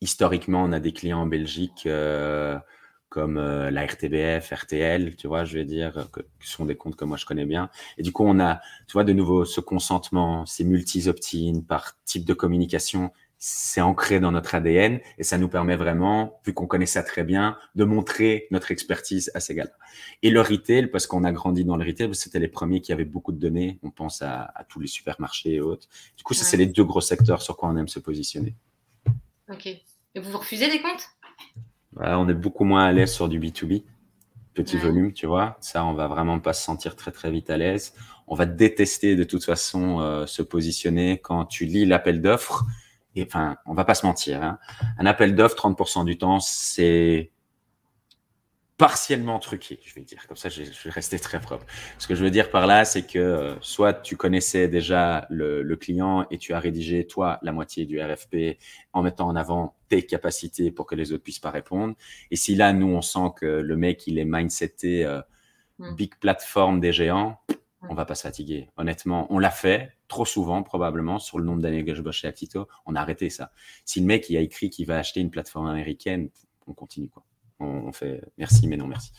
historiquement, 0.00 0.62
on 0.62 0.72
a 0.72 0.80
des 0.80 0.92
clients 0.92 1.22
en 1.22 1.26
Belgique 1.26 1.88
comme 3.08 3.38
euh, 3.38 3.70
la 3.70 3.86
RTBF, 3.86 4.50
RTL, 4.50 5.16
tu 5.16 5.28
vois, 5.28 5.44
je 5.44 5.58
vais 5.58 5.64
dire, 5.64 6.08
que, 6.12 6.20
qui 6.20 6.50
sont 6.50 6.64
des 6.64 6.76
comptes 6.76 6.96
que 6.96 7.04
moi 7.04 7.16
je 7.16 7.26
connais 7.26 7.46
bien. 7.46 7.70
Et 7.96 8.02
du 8.02 8.12
coup, 8.12 8.24
on 8.26 8.38
a, 8.40 8.60
tu 8.86 8.92
vois, 8.92 9.04
de 9.04 9.12
nouveau, 9.12 9.44
ce 9.44 9.60
consentement, 9.60 10.44
ces 10.46 10.64
multi-opt-in 10.64 11.60
par 11.66 11.96
type 12.04 12.24
de 12.24 12.34
communication, 12.34 13.12
c'est 13.38 13.80
ancré 13.80 14.18
dans 14.18 14.32
notre 14.32 14.54
ADN 14.56 15.00
et 15.16 15.22
ça 15.22 15.38
nous 15.38 15.48
permet 15.48 15.76
vraiment, 15.76 16.40
vu 16.44 16.52
qu'on 16.52 16.66
connaît 16.66 16.86
ça 16.86 17.04
très 17.04 17.22
bien, 17.22 17.56
de 17.76 17.84
montrer 17.84 18.48
notre 18.50 18.72
expertise 18.72 19.30
à 19.34 19.40
ces 19.40 19.54
gars-là. 19.54 19.70
Et 20.22 20.30
le 20.30 20.40
retail, 20.40 20.88
parce 20.88 21.06
qu'on 21.06 21.24
a 21.24 21.32
grandi 21.32 21.64
dans 21.64 21.76
le 21.76 21.86
retail, 21.86 22.14
c'était 22.14 22.40
les 22.40 22.48
premiers 22.48 22.80
qui 22.80 22.92
avaient 22.92 23.04
beaucoup 23.04 23.32
de 23.32 23.38
données. 23.38 23.78
On 23.82 23.90
pense 23.90 24.22
à, 24.22 24.52
tous 24.68 24.80
les 24.80 24.88
supermarchés 24.88 25.54
et 25.54 25.60
autres. 25.60 25.88
Du 26.16 26.24
coup, 26.24 26.34
ça, 26.34 26.44
c'est 26.44 26.56
les 26.56 26.66
deux 26.66 26.84
gros 26.84 27.00
secteurs 27.00 27.40
sur 27.40 27.56
quoi 27.56 27.68
on 27.68 27.76
aime 27.76 27.88
se 27.88 28.00
positionner. 28.00 28.56
Ok. 29.48 29.66
Et 29.66 30.20
vous 30.20 30.30
vous 30.30 30.38
refusez 30.38 30.68
des 30.68 30.82
comptes? 30.82 31.08
On 32.00 32.28
est 32.28 32.34
beaucoup 32.34 32.64
moins 32.64 32.84
à 32.84 32.92
l'aise 32.92 33.12
sur 33.12 33.28
du 33.28 33.40
B2B, 33.40 33.84
petit 34.54 34.76
volume, 34.76 35.12
tu 35.12 35.26
vois. 35.26 35.56
Ça, 35.60 35.84
on 35.84 35.94
va 35.94 36.08
vraiment 36.08 36.40
pas 36.40 36.52
se 36.52 36.62
sentir 36.62 36.96
très 36.96 37.10
très 37.10 37.30
vite 37.30 37.50
à 37.50 37.56
l'aise. 37.56 37.94
On 38.26 38.34
va 38.34 38.46
détester 38.46 39.16
de 39.16 39.24
toute 39.24 39.44
façon 39.44 40.00
euh, 40.00 40.26
se 40.26 40.42
positionner 40.42 41.18
quand 41.18 41.46
tu 41.46 41.64
lis 41.64 41.86
l'appel 41.86 42.20
d'offres. 42.20 42.64
Et 43.14 43.24
enfin, 43.24 43.56
on 43.66 43.74
va 43.74 43.84
pas 43.84 43.94
se 43.94 44.06
mentir. 44.06 44.42
Hein. 44.42 44.58
Un 44.98 45.06
appel 45.06 45.34
d'offres, 45.34 45.56
30% 45.56 46.04
du 46.04 46.18
temps, 46.18 46.40
c'est 46.40 47.30
partiellement 48.78 49.40
truqué, 49.40 49.80
je 49.84 49.92
vais 49.94 50.02
dire. 50.02 50.26
Comme 50.28 50.36
ça, 50.36 50.48
je 50.48 50.62
vais 50.62 50.90
rester 50.90 51.18
très 51.18 51.40
propre. 51.40 51.66
Ce 51.98 52.06
que 52.06 52.14
je 52.14 52.22
veux 52.22 52.30
dire 52.30 52.48
par 52.50 52.66
là, 52.68 52.84
c'est 52.84 53.04
que 53.04 53.18
euh, 53.18 53.60
soit 53.60 53.92
tu 53.92 54.16
connaissais 54.16 54.68
déjà 54.68 55.26
le, 55.30 55.62
le, 55.62 55.76
client 55.76 56.26
et 56.30 56.38
tu 56.38 56.54
as 56.54 56.60
rédigé, 56.60 57.04
toi, 57.04 57.40
la 57.42 57.50
moitié 57.50 57.86
du 57.86 58.00
RFP 58.00 58.56
en 58.92 59.02
mettant 59.02 59.26
en 59.26 59.34
avant 59.34 59.74
tes 59.88 60.06
capacités 60.06 60.70
pour 60.70 60.86
que 60.86 60.94
les 60.94 61.12
autres 61.12 61.24
puissent 61.24 61.40
pas 61.40 61.50
répondre. 61.50 61.94
Et 62.30 62.36
si 62.36 62.54
là, 62.54 62.72
nous, 62.72 62.86
on 62.86 63.02
sent 63.02 63.32
que 63.36 63.46
le 63.46 63.76
mec, 63.76 64.06
il 64.06 64.16
est 64.16 64.24
mindseté, 64.24 65.04
euh, 65.04 65.20
hmm. 65.78 65.96
big 65.96 66.14
plateforme 66.14 66.78
des 66.78 66.92
géants, 66.92 67.40
on 67.88 67.94
va 67.94 68.04
pas 68.04 68.14
se 68.14 68.22
fatiguer. 68.22 68.70
Honnêtement, 68.76 69.26
on 69.30 69.40
l'a 69.40 69.50
fait 69.50 69.92
trop 70.06 70.24
souvent, 70.24 70.62
probablement, 70.62 71.18
sur 71.18 71.40
le 71.40 71.44
nombre 71.44 71.62
d'années 71.62 71.84
que 71.84 71.96
je 71.96 72.02
bosse 72.02 72.16
chez 72.16 72.28
Actito. 72.28 72.68
On 72.86 72.94
a 72.94 73.00
arrêté 73.00 73.28
ça. 73.28 73.50
Si 73.84 73.98
le 73.98 74.06
mec, 74.06 74.30
il 74.30 74.36
a 74.36 74.40
écrit 74.40 74.70
qu'il 74.70 74.86
va 74.86 74.98
acheter 74.98 75.20
une 75.20 75.30
plateforme 75.30 75.66
américaine, 75.66 76.30
on 76.68 76.74
continue, 76.74 77.08
quoi 77.08 77.24
on, 77.60 77.92
fait 77.92 78.22
merci, 78.36 78.66
mais 78.68 78.76
non 78.76 78.86
merci. 78.86 79.12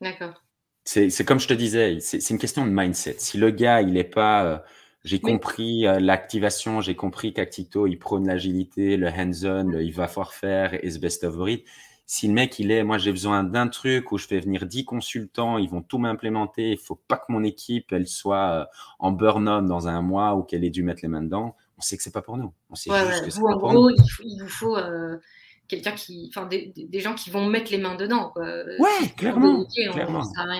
D'accord. 0.00 0.42
C'est 0.84 1.24
comme 1.24 1.38
je 1.38 1.48
te 1.48 1.54
disais, 1.54 1.98
c'est 2.00 2.30
une 2.30 2.38
question 2.38 2.64
de 2.64 2.70
mindset. 2.70 3.16
Si 3.18 3.38
le 3.38 3.50
gars, 3.50 3.82
il 3.82 3.92
n'est 3.92 4.04
pas. 4.04 4.44
Euh, 4.44 4.58
j'ai 5.04 5.20
compris 5.20 5.86
euh, 5.86 5.98
l'activation, 5.98 6.80
j'ai 6.80 6.94
compris 6.94 7.32
qu'Actito, 7.32 7.86
il 7.86 7.96
prône 7.96 8.26
l'agilité, 8.26 8.96
le 8.96 9.08
hands-on, 9.08 9.78
il 9.78 9.92
va 9.92 10.08
falloir 10.08 10.34
faire 10.34 10.84
et 10.84 10.90
ce 10.90 10.98
best 10.98 11.24
of 11.24 11.36
breed. 11.36 11.62
Si 12.06 12.26
le 12.26 12.34
mec, 12.34 12.58
il 12.58 12.72
est, 12.72 12.82
moi, 12.82 12.98
j'ai 12.98 13.12
besoin 13.12 13.44
d'un 13.44 13.68
truc 13.68 14.10
où 14.10 14.18
je 14.18 14.26
fais 14.26 14.40
venir 14.40 14.66
10 14.66 14.84
consultants, 14.84 15.58
ils 15.58 15.70
vont 15.70 15.80
tout 15.80 15.98
m'implémenter, 15.98 16.72
il 16.72 16.78
faut 16.78 16.96
pas 16.96 17.16
que 17.16 17.26
mon 17.28 17.44
équipe, 17.44 17.92
elle 17.92 18.08
soit 18.08 18.50
euh, 18.50 18.64
en 18.98 19.12
burn-on 19.12 19.62
dans 19.62 19.86
un 19.86 20.02
mois 20.02 20.34
ou 20.34 20.42
qu'elle 20.42 20.64
ait 20.64 20.70
dû 20.70 20.82
mettre 20.82 21.02
les 21.02 21.08
mains 21.08 21.22
dedans, 21.22 21.56
on 21.78 21.80
sait 21.80 21.96
que 21.96 22.02
c'est 22.02 22.12
pas 22.12 22.20
pour 22.20 22.36
nous. 22.36 22.52
On 22.68 22.74
sait 22.74 22.90
juste 22.90 23.24
que 23.24 23.30
c'est 23.30 23.40
pas 23.40 23.58
pour 23.58 23.72
nous. 23.72 23.90
Il, 24.24 24.42
vous 24.42 24.48
faut 24.48 24.76
quelqu'un 25.70 25.92
qui, 25.92 26.28
enfin, 26.28 26.46
des, 26.46 26.72
des, 26.76 27.00
gens 27.00 27.14
qui 27.14 27.30
vont 27.30 27.46
mettre 27.46 27.70
les 27.70 27.78
mains 27.78 27.94
dedans. 27.94 28.30
Quoi. 28.34 28.44
Ouais, 28.44 29.08
clairement. 29.16 29.64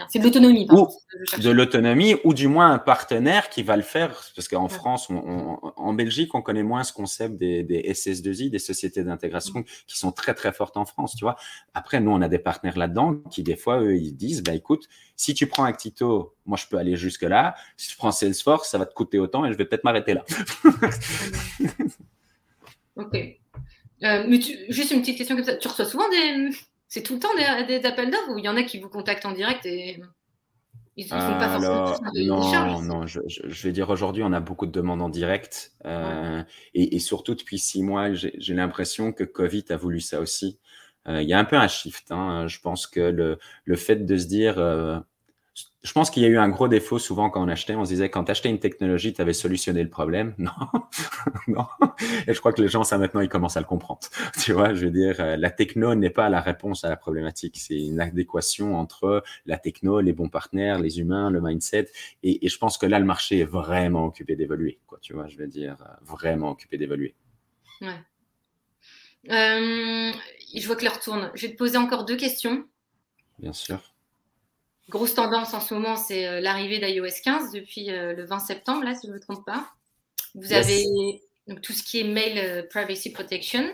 C'est 0.08 0.20
de 0.20 0.24
l'autonomie. 0.24 0.66
de 0.66 1.50
l'autonomie, 1.50 2.14
ou 2.24 2.32
du 2.32 2.46
moins 2.46 2.70
un 2.70 2.78
partenaire 2.78 3.50
qui 3.50 3.64
va 3.64 3.76
le 3.76 3.82
faire, 3.82 4.10
parce 4.36 4.46
qu'en 4.46 4.68
France, 4.68 5.08
en 5.10 5.94
Belgique, 5.94 6.34
on 6.34 6.42
connaît 6.42 6.62
moins 6.62 6.84
ce 6.84 6.92
concept 6.92 7.36
des, 7.36 7.64
des 7.64 7.82
SS2I, 7.92 8.50
des 8.50 8.60
sociétés 8.60 9.02
d'intégration, 9.02 9.64
qui 9.86 9.98
sont 9.98 10.12
très 10.12 10.34
très 10.34 10.52
fortes 10.52 10.76
en 10.76 10.84
France, 10.84 11.16
tu 11.16 11.24
vois. 11.24 11.34
Après, 11.74 12.00
nous, 12.00 12.12
on 12.12 12.22
a 12.22 12.28
des 12.28 12.38
partenaires 12.38 12.78
là-dedans 12.78 13.16
qui, 13.30 13.42
des 13.42 13.56
fois, 13.56 13.80
eux, 13.80 13.96
ils 13.96 14.12
disent, 14.12 14.44
bah 14.44 14.54
écoute, 14.54 14.86
si 15.16 15.34
tu 15.34 15.48
prends 15.48 15.64
Actito, 15.64 16.36
moi, 16.46 16.56
je 16.56 16.66
peux 16.66 16.78
aller 16.78 16.96
jusque 16.96 17.22
là. 17.22 17.56
Si 17.76 17.90
tu 17.90 17.96
prends 17.96 18.12
Salesforce, 18.12 18.70
ça 18.70 18.78
va 18.78 18.86
te 18.86 18.94
coûter 18.94 19.18
autant 19.18 19.44
et 19.44 19.52
je 19.52 19.58
vais 19.58 19.64
peut-être 19.64 19.84
m'arrêter 19.84 20.14
là. 20.14 20.24
ok. 22.96 23.40
Euh, 24.04 24.24
mais 24.26 24.40
juste 24.68 24.90
une 24.90 25.00
petite 25.00 25.18
question 25.18 25.36
comme 25.36 25.44
ça. 25.44 25.56
Tu 25.56 25.68
reçois 25.68 25.84
souvent 25.84 26.08
des. 26.08 26.50
C'est 26.88 27.02
tout 27.02 27.14
le 27.14 27.20
temps 27.20 27.28
des, 27.36 27.86
appels 27.86 28.10
d'offres 28.10 28.30
ou 28.30 28.38
il 28.38 28.44
y 28.44 28.48
en 28.48 28.56
a 28.56 28.64
qui 28.64 28.80
vous 28.80 28.88
contactent 28.88 29.26
en 29.26 29.32
direct 29.32 29.64
et 29.64 30.00
ils 30.96 31.04
ne 31.04 31.08
font 31.08 31.38
pas 31.38 31.48
forcément 31.48 32.10
des, 32.12 32.26
non, 32.26 32.50
charges 32.50 32.82
Non, 32.82 33.06
je, 33.06 33.62
vais 33.62 33.72
dire 33.72 33.90
aujourd'hui, 33.90 34.24
on 34.24 34.32
a 34.32 34.40
beaucoup 34.40 34.66
de 34.66 34.72
demandes 34.72 35.00
en 35.00 35.08
direct. 35.08 35.72
Euh, 35.84 36.42
et, 36.74 36.98
surtout, 36.98 37.36
depuis 37.36 37.58
six 37.58 37.82
mois, 37.82 38.12
j'ai 38.12 38.54
l'impression 38.54 39.12
que 39.12 39.22
Covid 39.22 39.64
a 39.70 39.76
voulu 39.76 40.00
ça 40.00 40.20
aussi. 40.20 40.58
Euh, 41.06 41.22
il 41.22 41.28
y 41.28 41.32
a 41.32 41.38
un 41.38 41.44
peu 41.44 41.56
un 41.56 41.68
shift. 41.68 42.10
Hein. 42.10 42.48
Je 42.48 42.58
pense 42.60 42.88
que 42.88 43.00
le, 43.00 43.38
le, 43.64 43.76
fait 43.76 44.04
de 44.04 44.16
se 44.16 44.26
dire 44.26 44.58
je 45.82 45.92
pense 45.92 46.10
qu'il 46.10 46.22
y 46.22 46.26
a 46.26 46.28
eu 46.28 46.36
un 46.36 46.50
gros 46.50 46.68
défaut 46.68 46.98
souvent 46.98 47.30
quand 47.30 47.42
on 47.42 47.48
achetait. 47.48 47.74
On 47.74 47.84
se 47.84 47.90
disait 47.90 48.10
quand 48.10 48.24
tu 48.24 48.30
achetais 48.30 48.50
une 48.50 48.58
technologie, 48.58 49.14
tu 49.14 49.22
avais 49.22 49.32
solutionné 49.32 49.82
le 49.82 49.88
problème. 49.88 50.34
Non, 50.50 50.52
non. 51.48 51.66
Et 52.26 52.34
je 52.34 52.38
crois 52.38 52.52
que 52.52 52.60
les 52.60 52.68
gens, 52.68 52.82
ça 52.82 52.98
maintenant, 52.98 53.20
ils 53.20 53.28
commencent 53.28 53.56
à 53.56 53.60
le 53.60 53.66
comprendre. 53.66 54.00
Tu 54.38 54.52
vois, 54.52 54.74
je 54.74 54.86
veux 54.86 54.90
dire, 54.90 55.16
euh, 55.20 55.36
la 55.36 55.50
techno 55.50 55.94
n'est 55.94 56.10
pas 56.10 56.28
la 56.28 56.40
réponse 56.40 56.84
à 56.84 56.88
la 56.88 56.96
problématique. 56.96 57.56
C'est 57.58 57.78
une 57.78 58.00
adéquation 58.00 58.76
entre 58.76 59.22
la 59.46 59.58
techno, 59.58 60.00
les 60.00 60.12
bons 60.12 60.28
partenaires, 60.28 60.78
les 60.78 60.98
humains, 60.98 61.30
le 61.30 61.40
mindset. 61.40 61.90
Et, 62.22 62.46
je 62.46 62.58
pense 62.58 62.78
que 62.78 62.86
là, 62.86 62.98
le 62.98 63.04
marché 63.04 63.40
est 63.40 63.44
vraiment 63.44 64.06
occupé 64.06 64.36
d'évoluer. 64.36 64.80
Quoi, 64.86 64.98
tu 65.00 65.14
vois, 65.14 65.28
je 65.28 65.36
veux 65.36 65.46
dire, 65.46 65.76
euh, 65.80 66.04
vraiment 66.04 66.50
occupé 66.50 66.78
d'évoluer. 66.78 67.14
Ouais. 67.80 67.88
Euh, 69.30 70.12
je 70.54 70.66
vois 70.66 70.76
que 70.76 70.84
l'heure 70.84 71.00
tourne. 71.00 71.30
Je 71.34 71.46
vais 71.46 71.52
te 71.52 71.58
poser 71.58 71.76
encore 71.78 72.04
deux 72.04 72.16
questions. 72.16 72.64
Bien 73.38 73.52
sûr 73.52 73.80
grosse 74.90 75.14
tendance 75.14 75.54
en 75.54 75.60
ce 75.60 75.72
moment, 75.72 75.96
c'est 75.96 76.26
euh, 76.26 76.40
l'arrivée 76.40 76.78
d'iOS 76.78 77.22
15 77.24 77.52
depuis 77.52 77.90
euh, 77.90 78.12
le 78.14 78.26
20 78.26 78.40
septembre, 78.40 78.84
là, 78.84 78.94
si 78.94 79.06
je 79.06 79.12
ne 79.12 79.16
me 79.16 79.20
trompe 79.20 79.46
pas. 79.46 79.70
Vous 80.34 80.52
avez 80.52 80.84
donc, 81.46 81.62
tout 81.62 81.72
ce 81.72 81.82
qui 81.82 82.00
est 82.00 82.04
mail 82.04 82.38
euh, 82.38 82.62
privacy 82.68 83.10
protection. 83.10 83.64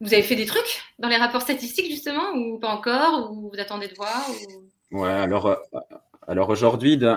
Vous 0.00 0.12
avez 0.12 0.22
fait 0.22 0.34
des 0.34 0.46
trucs 0.46 0.82
dans 0.98 1.08
les 1.08 1.16
rapports 1.16 1.42
statistiques, 1.42 1.90
justement, 1.90 2.32
ou 2.34 2.58
pas 2.58 2.70
encore, 2.70 3.30
ou 3.30 3.50
vous 3.50 3.60
attendez 3.60 3.86
de 3.86 3.94
voir 3.94 4.26
Ouais, 4.90 5.08
alors 5.08 5.56
alors 6.28 6.50
aujourd'hui, 6.50 6.96
de 6.96 7.12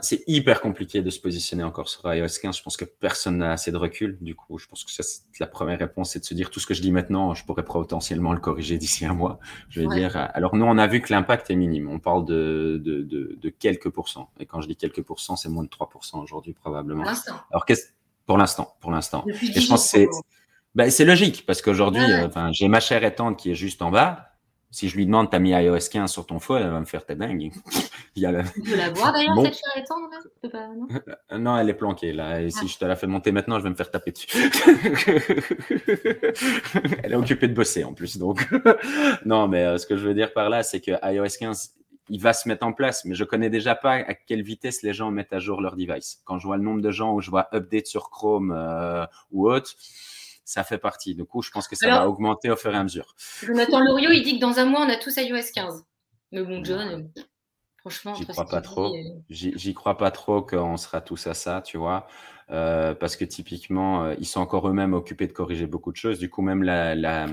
c'est 0.00 0.24
hyper 0.26 0.62
compliqué 0.62 1.02
de 1.02 1.10
se 1.10 1.20
positionner 1.20 1.62
encore 1.62 1.88
sur 1.88 2.12
iOS 2.12 2.26
15. 2.40 2.56
Je 2.56 2.62
pense 2.62 2.76
que 2.78 2.86
personne 2.86 3.38
n'a 3.38 3.52
assez 3.52 3.70
de 3.70 3.76
recul. 3.76 4.16
Du 4.22 4.34
coup, 4.34 4.58
je 4.58 4.66
pense 4.66 4.84
que 4.84 4.90
ça, 4.90 5.02
la 5.38 5.46
première 5.46 5.78
réponse, 5.78 6.12
c'est 6.12 6.20
de 6.20 6.24
se 6.24 6.32
dire 6.32 6.50
tout 6.50 6.58
ce 6.58 6.66
que 6.66 6.72
je 6.72 6.80
dis 6.80 6.90
maintenant, 6.90 7.34
je 7.34 7.44
pourrais 7.44 7.64
potentiellement 7.64 8.32
le 8.32 8.40
corriger 8.40 8.78
d'ici 8.78 9.04
un 9.04 9.12
mois. 9.12 9.38
Je 9.68 9.80
veux 9.80 9.88
dire, 9.88 10.16
alors 10.32 10.56
nous, 10.56 10.64
on 10.64 10.78
a 10.78 10.86
vu 10.86 11.02
que 11.02 11.12
l'impact 11.12 11.50
est 11.50 11.56
minime. 11.56 11.90
On 11.90 11.98
parle 11.98 12.24
de, 12.24 12.80
de, 12.82 13.02
de, 13.02 13.48
quelques 13.50 13.90
pourcents. 13.90 14.30
Et 14.40 14.46
quand 14.46 14.62
je 14.62 14.68
dis 14.68 14.76
quelques 14.76 15.02
pourcents, 15.02 15.36
c'est 15.36 15.50
moins 15.50 15.64
de 15.64 15.68
3% 15.68 16.22
aujourd'hui, 16.22 16.54
probablement. 16.54 17.02
Pour 17.02 17.10
l'instant. 17.10 17.34
Alors, 17.50 17.66
qu'est-ce, 17.66 17.88
pour 18.24 18.38
l'instant, 18.38 18.76
pour 18.80 18.90
l'instant. 18.90 19.24
Et 19.26 19.60
je 19.60 19.68
pense 19.68 19.82
que 19.84 19.88
c'est, 19.88 20.08
ben, 20.74 20.90
logique 21.06 21.44
parce 21.46 21.60
qu'aujourd'hui, 21.60 22.02
euh, 22.02 22.26
enfin, 22.26 22.50
j'ai 22.52 22.68
ma 22.68 22.80
chère 22.80 23.04
étante 23.04 23.38
qui 23.38 23.50
est 23.50 23.54
juste 23.54 23.82
en 23.82 23.90
bas. 23.90 24.27
Si 24.70 24.88
je 24.88 24.96
lui 24.96 25.06
demande, 25.06 25.30
t'as 25.30 25.38
mis 25.38 25.52
iOS 25.52 25.78
15 25.90 26.12
sur 26.12 26.26
ton 26.26 26.40
phone, 26.40 26.62
elle 26.62 26.70
va 26.70 26.80
me 26.80 26.84
faire 26.84 27.06
ta 27.06 27.14
dingue. 27.14 27.50
Il 28.16 28.22
y 28.22 28.26
a 28.26 28.32
la... 28.32 28.42
Tu 28.42 28.60
peux 28.60 28.76
la 28.76 28.90
voir 28.90 29.14
d'ailleurs, 29.14 29.34
cette 29.42 29.54
étendre 29.76 30.10
là 30.10 30.18
non, 30.76 30.88
euh, 31.32 31.38
non, 31.38 31.56
elle 31.56 31.70
est 31.70 31.74
planquée 31.74 32.12
là. 32.12 32.42
Et 32.42 32.50
si 32.50 32.58
ah. 32.62 32.66
je 32.66 32.76
te 32.76 32.84
la 32.84 32.96
fais 32.96 33.06
monter 33.06 33.32
maintenant, 33.32 33.58
je 33.58 33.64
vais 33.64 33.70
me 33.70 33.74
faire 33.74 33.90
taper 33.90 34.12
dessus. 34.12 34.28
elle 37.02 37.12
est 37.12 37.16
occupée 37.16 37.48
de 37.48 37.54
bosser 37.54 37.84
en 37.84 37.94
plus. 37.94 38.18
Donc, 38.18 38.46
non, 39.24 39.48
mais 39.48 39.64
euh, 39.64 39.78
ce 39.78 39.86
que 39.86 39.96
je 39.96 40.06
veux 40.06 40.12
dire 40.14 40.34
par 40.34 40.50
là, 40.50 40.62
c'est 40.62 40.80
que 40.80 40.90
iOS 41.02 41.38
15, 41.38 41.78
il 42.10 42.20
va 42.20 42.32
se 42.32 42.48
mettre 42.48 42.66
en 42.66 42.72
place, 42.72 43.04
mais 43.04 43.14
je 43.14 43.24
connais 43.24 43.50
déjà 43.50 43.74
pas 43.74 43.92
à 43.92 44.14
quelle 44.14 44.42
vitesse 44.42 44.82
les 44.82 44.92
gens 44.92 45.10
mettent 45.10 45.32
à 45.32 45.38
jour 45.38 45.60
leur 45.60 45.76
device. 45.76 46.20
Quand 46.24 46.38
je 46.38 46.46
vois 46.46 46.56
le 46.56 46.62
nombre 46.62 46.80
de 46.80 46.90
gens 46.90 47.14
où 47.14 47.20
je 47.20 47.30
vois 47.30 47.48
update 47.54 47.86
sur 47.86 48.10
Chrome 48.10 48.54
euh, 48.56 49.06
ou 49.30 49.50
autre, 49.50 49.74
ça 50.48 50.64
fait 50.64 50.78
partie. 50.78 51.14
Du 51.14 51.26
coup, 51.26 51.42
je 51.42 51.50
pense 51.50 51.68
que 51.68 51.76
ça 51.76 51.88
va 51.88 52.08
augmenter 52.08 52.50
au 52.50 52.56
fur 52.56 52.72
et 52.74 52.78
à 52.78 52.82
mesure. 52.82 53.14
Jonathan 53.42 53.80
Loriot, 53.80 54.12
il 54.12 54.22
dit 54.22 54.36
que 54.36 54.40
dans 54.40 54.58
un 54.58 54.64
mois, 54.64 54.80
on 54.80 54.88
a 54.88 54.96
tous 54.96 55.14
iOS 55.18 55.52
15. 55.54 55.84
Mais 56.32 56.42
bon, 56.42 56.64
John, 56.64 57.10
franchement, 57.76 58.14
j'y 58.14 58.26
crois 58.26 58.46
pas 58.46 58.62
trop. 58.62 58.96
J'y 59.28 59.74
crois 59.74 59.98
pas 59.98 60.10
trop 60.10 60.40
qu'on 60.40 60.78
sera 60.78 61.02
tous 61.02 61.26
à 61.26 61.34
ça, 61.34 61.60
tu 61.60 61.76
vois. 61.76 62.06
Euh, 62.50 62.94
parce 62.94 63.16
que 63.16 63.26
typiquement, 63.26 64.04
euh, 64.04 64.14
ils 64.18 64.26
sont 64.26 64.40
encore 64.40 64.66
eux-mêmes 64.66 64.94
occupés 64.94 65.26
de 65.26 65.32
corriger 65.32 65.66
beaucoup 65.66 65.92
de 65.92 65.98
choses. 65.98 66.18
Du 66.18 66.30
coup, 66.30 66.40
même 66.40 66.62
la, 66.62 66.94
la, 66.94 67.26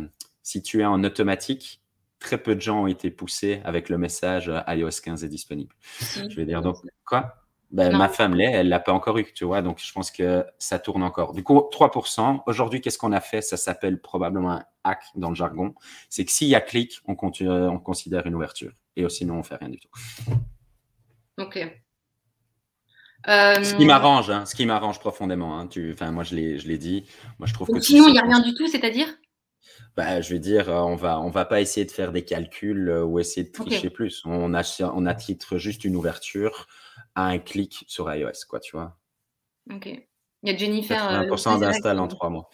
si 0.44 0.62
tu 0.62 0.82
es 0.82 0.86
en 0.86 1.02
automatique, 1.06 1.82
très 2.20 2.38
peu 2.38 2.54
de 2.54 2.60
gens 2.60 2.82
ont 2.84 2.88
été 2.88 3.12
poussés 3.12 3.62
avec 3.64 3.88
le 3.88 3.98
message 3.98 4.50
euh, 4.50 4.60
iOS 4.68 5.00
15 5.02 5.24
est 5.24 5.30
disponible. 5.30 5.74
Je 6.02 6.36
vais 6.36 6.46
dire 6.46 6.62
donc 6.62 6.76
quoi? 7.06 7.45
Ben, 7.76 7.98
ma 7.98 8.08
femme 8.08 8.36
l'est, 8.36 8.52
elle 8.52 8.70
l'a 8.70 8.80
pas 8.80 8.94
encore 8.94 9.18
eu, 9.18 9.26
tu 9.34 9.44
vois. 9.44 9.62
Donc, 9.62 9.80
je 9.84 9.92
pense 9.92 10.10
que 10.10 10.46
ça 10.60 10.80
tourne 10.80 11.04
encore. 11.04 11.34
Du 11.34 11.44
coup, 11.44 11.58
3%. 11.58 12.44
Aujourd'hui, 12.48 12.80
qu'est-ce 12.80 12.98
qu'on 12.98 13.12
a 13.12 13.20
fait? 13.20 13.42
Ça 13.42 13.58
s'appelle 13.58 14.00
probablement 14.00 14.52
un 14.54 14.64
hack 14.86 15.04
dans 15.16 15.28
le 15.28 15.36
jargon. 15.36 15.76
C'est 16.10 16.24
que 16.24 16.32
s'il 16.32 16.48
y 16.48 16.56
a 16.56 16.62
clic, 16.62 17.02
on, 17.06 17.16
continue, 17.16 17.52
on 17.52 17.78
considère 17.78 18.26
une 18.28 18.36
ouverture. 18.36 18.72
Et 18.96 19.08
sinon, 19.10 19.40
on 19.40 19.44
fait 19.44 19.58
rien 19.58 19.68
du 19.68 19.78
tout. 19.78 19.90
Ok. 21.38 21.56
Ce 23.28 23.76
qui 23.76 23.84
euh, 23.84 23.88
m'arrange, 23.88 24.30
hein, 24.30 24.46
ce 24.46 24.56
qui 24.56 24.66
m'arrange 24.66 25.00
profondément. 25.00 25.60
Hein, 25.60 25.68
tu, 25.68 25.94
moi, 26.14 26.24
je 26.24 26.36
l'ai 26.36 26.78
dit. 26.78 27.04
Moi, 27.40 27.48
je 27.48 27.54
trouve 27.54 27.68
que 27.68 27.82
sinon, 27.82 28.08
il 28.08 28.14
n'y 28.14 28.20
a 28.20 28.24
rien 28.24 28.40
du 28.40 28.54
tout, 28.54 28.68
c'est-à-dire? 28.68 29.08
Bah, 29.98 30.22
je 30.22 30.34
veux 30.34 30.40
dire, 30.40 30.70
euh, 30.70 30.80
on 30.80 30.96
va, 30.96 31.20
on 31.20 31.30
va 31.30 31.44
pas 31.44 31.60
essayer 31.60 31.86
de 31.86 31.92
faire 31.92 32.14
des 32.14 32.24
calculs 32.24 32.88
euh, 32.88 33.04
ou 33.04 33.20
essayer 33.20 33.46
de 33.46 33.52
tricher 33.52 33.90
plus. 33.90 34.22
On 34.24 34.54
a, 34.54 34.64
on 34.94 35.06
a 35.06 35.14
titre 35.14 35.58
juste 35.58 35.84
une 35.84 35.98
ouverture 35.98 36.68
à 37.16 37.28
un 37.28 37.40
clic 37.40 37.86
sur 37.88 38.14
iOS, 38.14 38.46
quoi, 38.50 38.60
tu 38.60 38.76
vois. 38.76 38.98
Ok. 39.74 39.88
Il 39.88 40.52
y 40.52 40.54
a 40.54 40.58
Jennifer. 40.58 40.98
1% 40.98 41.60
d'install 41.60 42.00
en 42.00 42.08
trois 42.08 42.30
mois. 42.30 42.50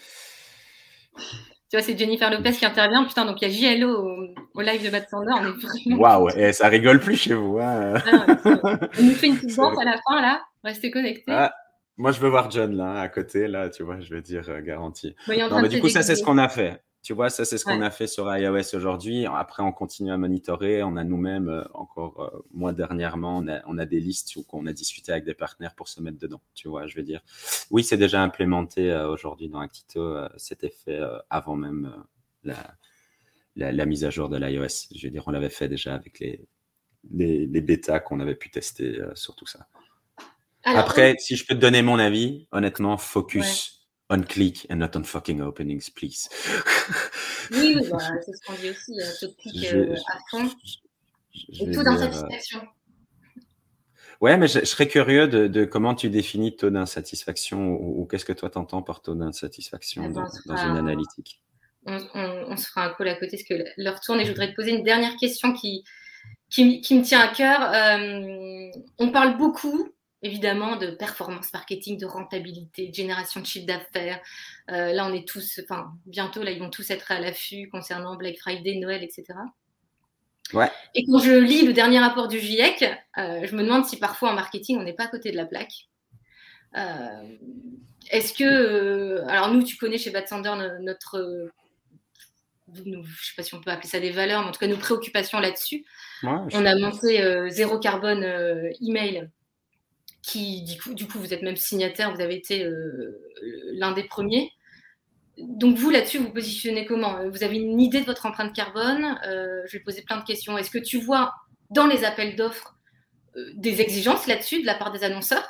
Tu 1.18 1.78
vois, 1.78 1.82
c'est 1.82 1.98
Jennifer 1.98 2.30
Lopez 2.30 2.52
qui 2.52 2.66
intervient. 2.66 3.04
Putain, 3.06 3.26
donc 3.26 3.42
il 3.42 3.50
y 3.50 3.70
a 3.70 3.78
JLO 3.78 4.34
au, 4.54 4.62
live 4.62 4.84
de 4.84 4.90
Bad 4.90 5.08
Sander. 5.10 5.52
Waouh, 5.98 6.30
et 6.30 6.50
eh, 6.50 6.54
ça 6.54 6.68
rigole 6.68 7.00
plus 7.00 7.16
chez 7.16 7.34
vous. 7.34 7.60
Hein. 7.60 7.94
Ah, 8.06 8.26
on 9.00 9.04
nous 9.04 9.14
fait 9.14 9.28
une 9.28 9.38
petite 9.38 9.56
danse 9.56 9.80
à 9.80 9.86
la 9.86 9.98
fin, 10.08 10.22
là. 10.22 10.42
Restez 10.64 10.92
connectés. 10.92 11.32
Ah, 11.32 11.54
moi, 11.98 12.12
je 12.12 12.20
veux 12.20 12.30
voir 12.30 12.50
John, 12.52 12.76
là, 12.76 13.00
à 13.00 13.10
côté, 13.10 13.48
là, 13.48 13.70
tu 13.70 13.84
vois, 13.84 14.00
je 14.00 14.14
veux 14.14 14.22
dire, 14.22 14.44
euh, 14.50 14.62
garanti. 14.62 15.16
non, 15.28 15.62
mais 15.62 15.70
du 15.70 15.80
coup, 15.80 15.90
ça, 15.90 16.02
c'est 16.02 16.16
ce 16.16 16.24
qu'on 16.24 16.38
a 16.38 16.50
fait. 16.50 16.82
Tu 17.04 17.14
vois, 17.14 17.32
ça, 17.32 17.46
c'est 17.46 17.58
ce 17.58 17.66
qu'on 17.66 17.82
a 17.82 17.90
fait 17.90 18.06
sur 18.06 18.34
iOS 18.36 18.76
aujourd'hui. 18.76 19.26
Après, 19.26 19.64
on 19.64 19.72
continue 19.72 20.12
à 20.12 20.18
monitorer. 20.18 20.84
On 20.84 20.98
a 20.98 21.04
nous-mêmes, 21.04 21.50
euh, 21.50 21.64
encore 21.74 22.22
euh, 22.22 22.46
moi 22.54 22.74
dernièrement, 22.74 23.40
on 23.40 23.48
a, 23.48 23.62
on 23.66 23.80
a, 23.80 23.88
des 23.88 24.00
listes 24.00 24.36
où 24.36 24.46
on 24.54 24.68
a 24.68 24.74
discuté 24.74 25.12
avec 25.12 25.26
des 25.26 25.34
partenaires 25.34 25.74
pour 25.74 25.88
se 25.88 26.00
mettre 26.00 26.20
dedans. 26.20 26.42
Tu 26.54 26.68
vois, 26.68 26.86
je 26.86 26.96
veux 26.96 27.02
dire. 27.02 27.22
Oui, 27.72 27.84
c'est 27.84 27.98
déjà 27.98 28.22
implémenté 28.22 28.92
euh, 28.92 29.10
aujourd'hui 29.10 29.50
dans 29.50 29.60
Actito. 29.62 30.16
C'était 30.38 30.70
fait 30.70 31.00
avant 31.32 31.56
même 31.56 31.92
la, 32.44 32.76
la, 33.56 33.86
mise 33.88 34.06
à 34.06 34.12
jour 34.12 34.30
de 34.30 34.38
l'iOS. 34.38 34.94
Je 34.96 35.08
veux 35.08 35.12
dire, 35.12 35.24
on 35.26 35.32
l'avait 35.32 35.50
fait 35.50 35.68
déjà 35.68 35.96
avec 35.96 36.20
les, 36.20 36.46
les, 37.12 37.62
bêtas 37.62 38.00
qu'on 38.00 38.20
avait 38.20 38.36
pu 38.36 38.52
tester 38.52 39.02
sur 39.16 39.36
tout 39.36 39.48
ça. 39.48 39.66
Après, 40.64 41.16
si 41.18 41.36
je 41.36 41.48
peux 41.48 41.56
te 41.56 41.60
donner 41.60 41.82
mon 41.82 41.98
avis, 41.98 42.48
honnêtement, 42.52 42.98
focus 42.98 43.81
on 44.12 44.24
click 44.24 44.68
and 44.70 44.76
not 44.76 44.96
on 44.96 45.04
fucking 45.04 45.42
openings, 45.42 45.90
please. 45.90 46.30
oui, 47.52 47.76
oui 47.78 47.88
bah, 47.90 47.98
c'est 48.26 48.34
ce 48.34 48.46
qu'on 48.46 48.54
dit 48.54 48.70
aussi. 48.70 49.00
Euh, 49.00 49.28
click 49.40 49.74
euh, 49.74 49.96
à 50.08 50.18
fond. 50.30 50.50
et 51.34 51.72
taux 51.72 51.82
d'insatisfaction. 51.82 52.60
Euh, 52.60 53.42
ouais, 54.20 54.38
mais 54.38 54.48
je, 54.48 54.66
serais 54.66 54.88
curieux 54.88 55.28
de, 55.28 55.66
comment 55.66 55.96
tu 55.96 56.10
définis 56.10 56.56
taux 56.58 56.70
d'insatisfaction 56.70 57.72
ou, 57.72 58.06
qu'est-ce 58.06 58.26
que 58.26 58.34
toi 58.34 58.50
t'entends 58.50 58.82
par 58.82 59.02
taux 59.02 59.16
d'insatisfaction 59.16 60.04
eh 60.06 60.10
ben, 60.10 60.28
dans, 60.46 60.58
une 60.58 60.78
analytique? 60.78 61.42
On, 61.86 62.58
se 62.58 62.68
fera 62.68 62.88
un 62.88 62.94
call 62.94 63.08
à 63.08 63.16
côté 63.16 63.38
parce 63.38 63.44
que 63.44 63.66
leur 63.78 64.02
tourne 64.02 64.20
et 64.20 64.26
je 64.26 64.32
voudrais 64.32 64.52
te 64.52 64.56
poser 64.56 64.72
une 64.72 64.84
dernière 64.84 65.16
question 65.16 65.54
qui, 65.54 65.84
qui, 66.50 66.82
qui 66.82 66.96
me 66.96 67.02
tient 67.02 67.22
à 67.22 67.30
cœur. 67.30 67.72
on 69.00 69.12
parle 69.12 69.38
beaucoup 69.38 69.90
évidemment 70.24 70.76
de 70.76 70.92
performance 70.92 71.52
marketing, 71.54 71.98
de 71.98 72.06
rentabilité, 72.06 72.88
de 72.88 72.94
génération 72.94 73.42
de 73.42 73.46
chiffre 73.46 73.66
d'affaires. 73.66 74.20
Euh, 74.70 74.94
là, 74.94 75.08
on 75.08 75.14
est 75.14 75.28
tous, 75.28 75.60
enfin, 75.64 75.94
bientôt, 76.06 76.44
là, 76.44 76.52
ils 76.52 76.60
vont 76.60 76.70
tous 76.70 76.90
être 76.92 77.12
à 77.12 77.20
l'affût 77.20 77.70
concernant 77.70 78.16
Black 78.16 78.38
Friday, 78.38 78.76
Noël, 78.76 79.04
etc. 79.04 79.26
Ouais. 80.54 80.70
Et 80.94 81.06
quand 81.06 81.20
je 81.20 81.32
lis 81.32 81.66
le 81.66 81.74
dernier 81.74 82.00
rapport 82.00 82.28
du 82.28 82.40
GIEC, 82.40 82.84
euh, 83.18 83.46
je 83.46 83.56
me 83.56 83.64
demande 83.64 83.86
si 83.86 83.98
parfois 83.98 84.32
en 84.32 84.34
marketing, 84.34 84.78
on 84.78 84.84
n'est 84.84 84.94
pas 84.94 85.06
à 85.06 85.08
côté 85.08 85.32
de 85.32 85.38
la 85.38 85.46
plaque. 85.46 85.88
Euh, 86.78 87.38
est-ce 88.12 88.34
que, 88.34 89.24
alors 89.28 89.52
nous, 89.52 89.64
tu 89.64 89.78
connais 89.78 89.98
chez 89.98 90.12
Bad 90.12 90.28
Sander 90.28 90.54
notre, 90.82 91.52
je 92.74 92.84
ne 92.84 93.04
sais 93.04 93.34
pas 93.36 93.44
si 93.44 93.56
on 93.56 93.62
peut 93.62 93.72
appeler 93.72 93.88
ça 93.88 94.00
des 94.00 94.12
valeurs, 94.12 94.42
mais 94.42 94.50
en 94.50 94.52
tout 94.52 94.60
cas 94.60 94.68
nos 94.68 94.78
préoccupations 94.78 95.40
là-dessus. 95.40 95.86
on 96.24 96.66
a 96.66 96.76
monté 96.76 97.50
zéro 97.50 97.80
carbone 97.80 98.24
email 98.82 99.30
qui, 100.22 100.64
du 100.64 100.80
coup, 100.80 100.94
du 100.94 101.08
coup, 101.08 101.20
vous 101.20 101.34
êtes 101.34 101.42
même 101.42 101.56
signataire, 101.56 102.14
vous 102.14 102.22
avez 102.22 102.36
été 102.36 102.64
euh, 102.64 103.20
l'un 103.74 103.92
des 103.92 104.04
premiers. 104.04 104.52
Donc, 105.38 105.78
vous, 105.78 105.90
là-dessus, 105.90 106.20
vous 106.20 106.32
positionnez 106.32 106.86
comment? 106.86 107.28
Vous 107.30 107.44
avez 107.44 107.58
une 107.58 107.82
idée 107.82 108.02
de 108.02 108.06
votre 108.06 108.26
empreinte 108.26 108.54
carbone 108.54 109.20
euh, 109.26 109.62
Je 109.66 109.78
vais 109.78 109.84
poser 109.84 110.04
plein 110.04 110.18
de 110.18 110.24
questions. 110.24 110.58
Est-ce 110.58 110.70
que 110.70 110.78
tu 110.78 111.00
vois 111.00 111.34
dans 111.72 111.88
les 111.88 112.04
appels 112.04 112.36
d'offres 112.36 112.76
euh, 113.36 113.52
des 113.56 113.82
exigences 113.82 114.28
là-dessus 114.28 114.62
de 114.62 114.66
la 114.66 114.76
part 114.76 114.92
des 114.92 115.04
annonceurs? 115.04 115.48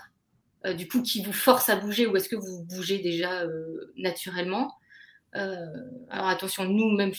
Du 0.78 0.88
coup, 0.88 1.02
qui 1.02 1.24
vous 1.24 1.34
forcent 1.34 1.70
à 1.70 1.76
bouger 1.76 2.06
ou 2.06 2.16
est-ce 2.16 2.30
que 2.30 2.36
vous 2.36 2.64
bougez 2.66 3.00
déjà 3.00 3.48
naturellement? 3.98 4.72
Alors, 5.34 6.28
attention, 6.28 6.66
nous, 6.66 6.92
même, 6.92 7.14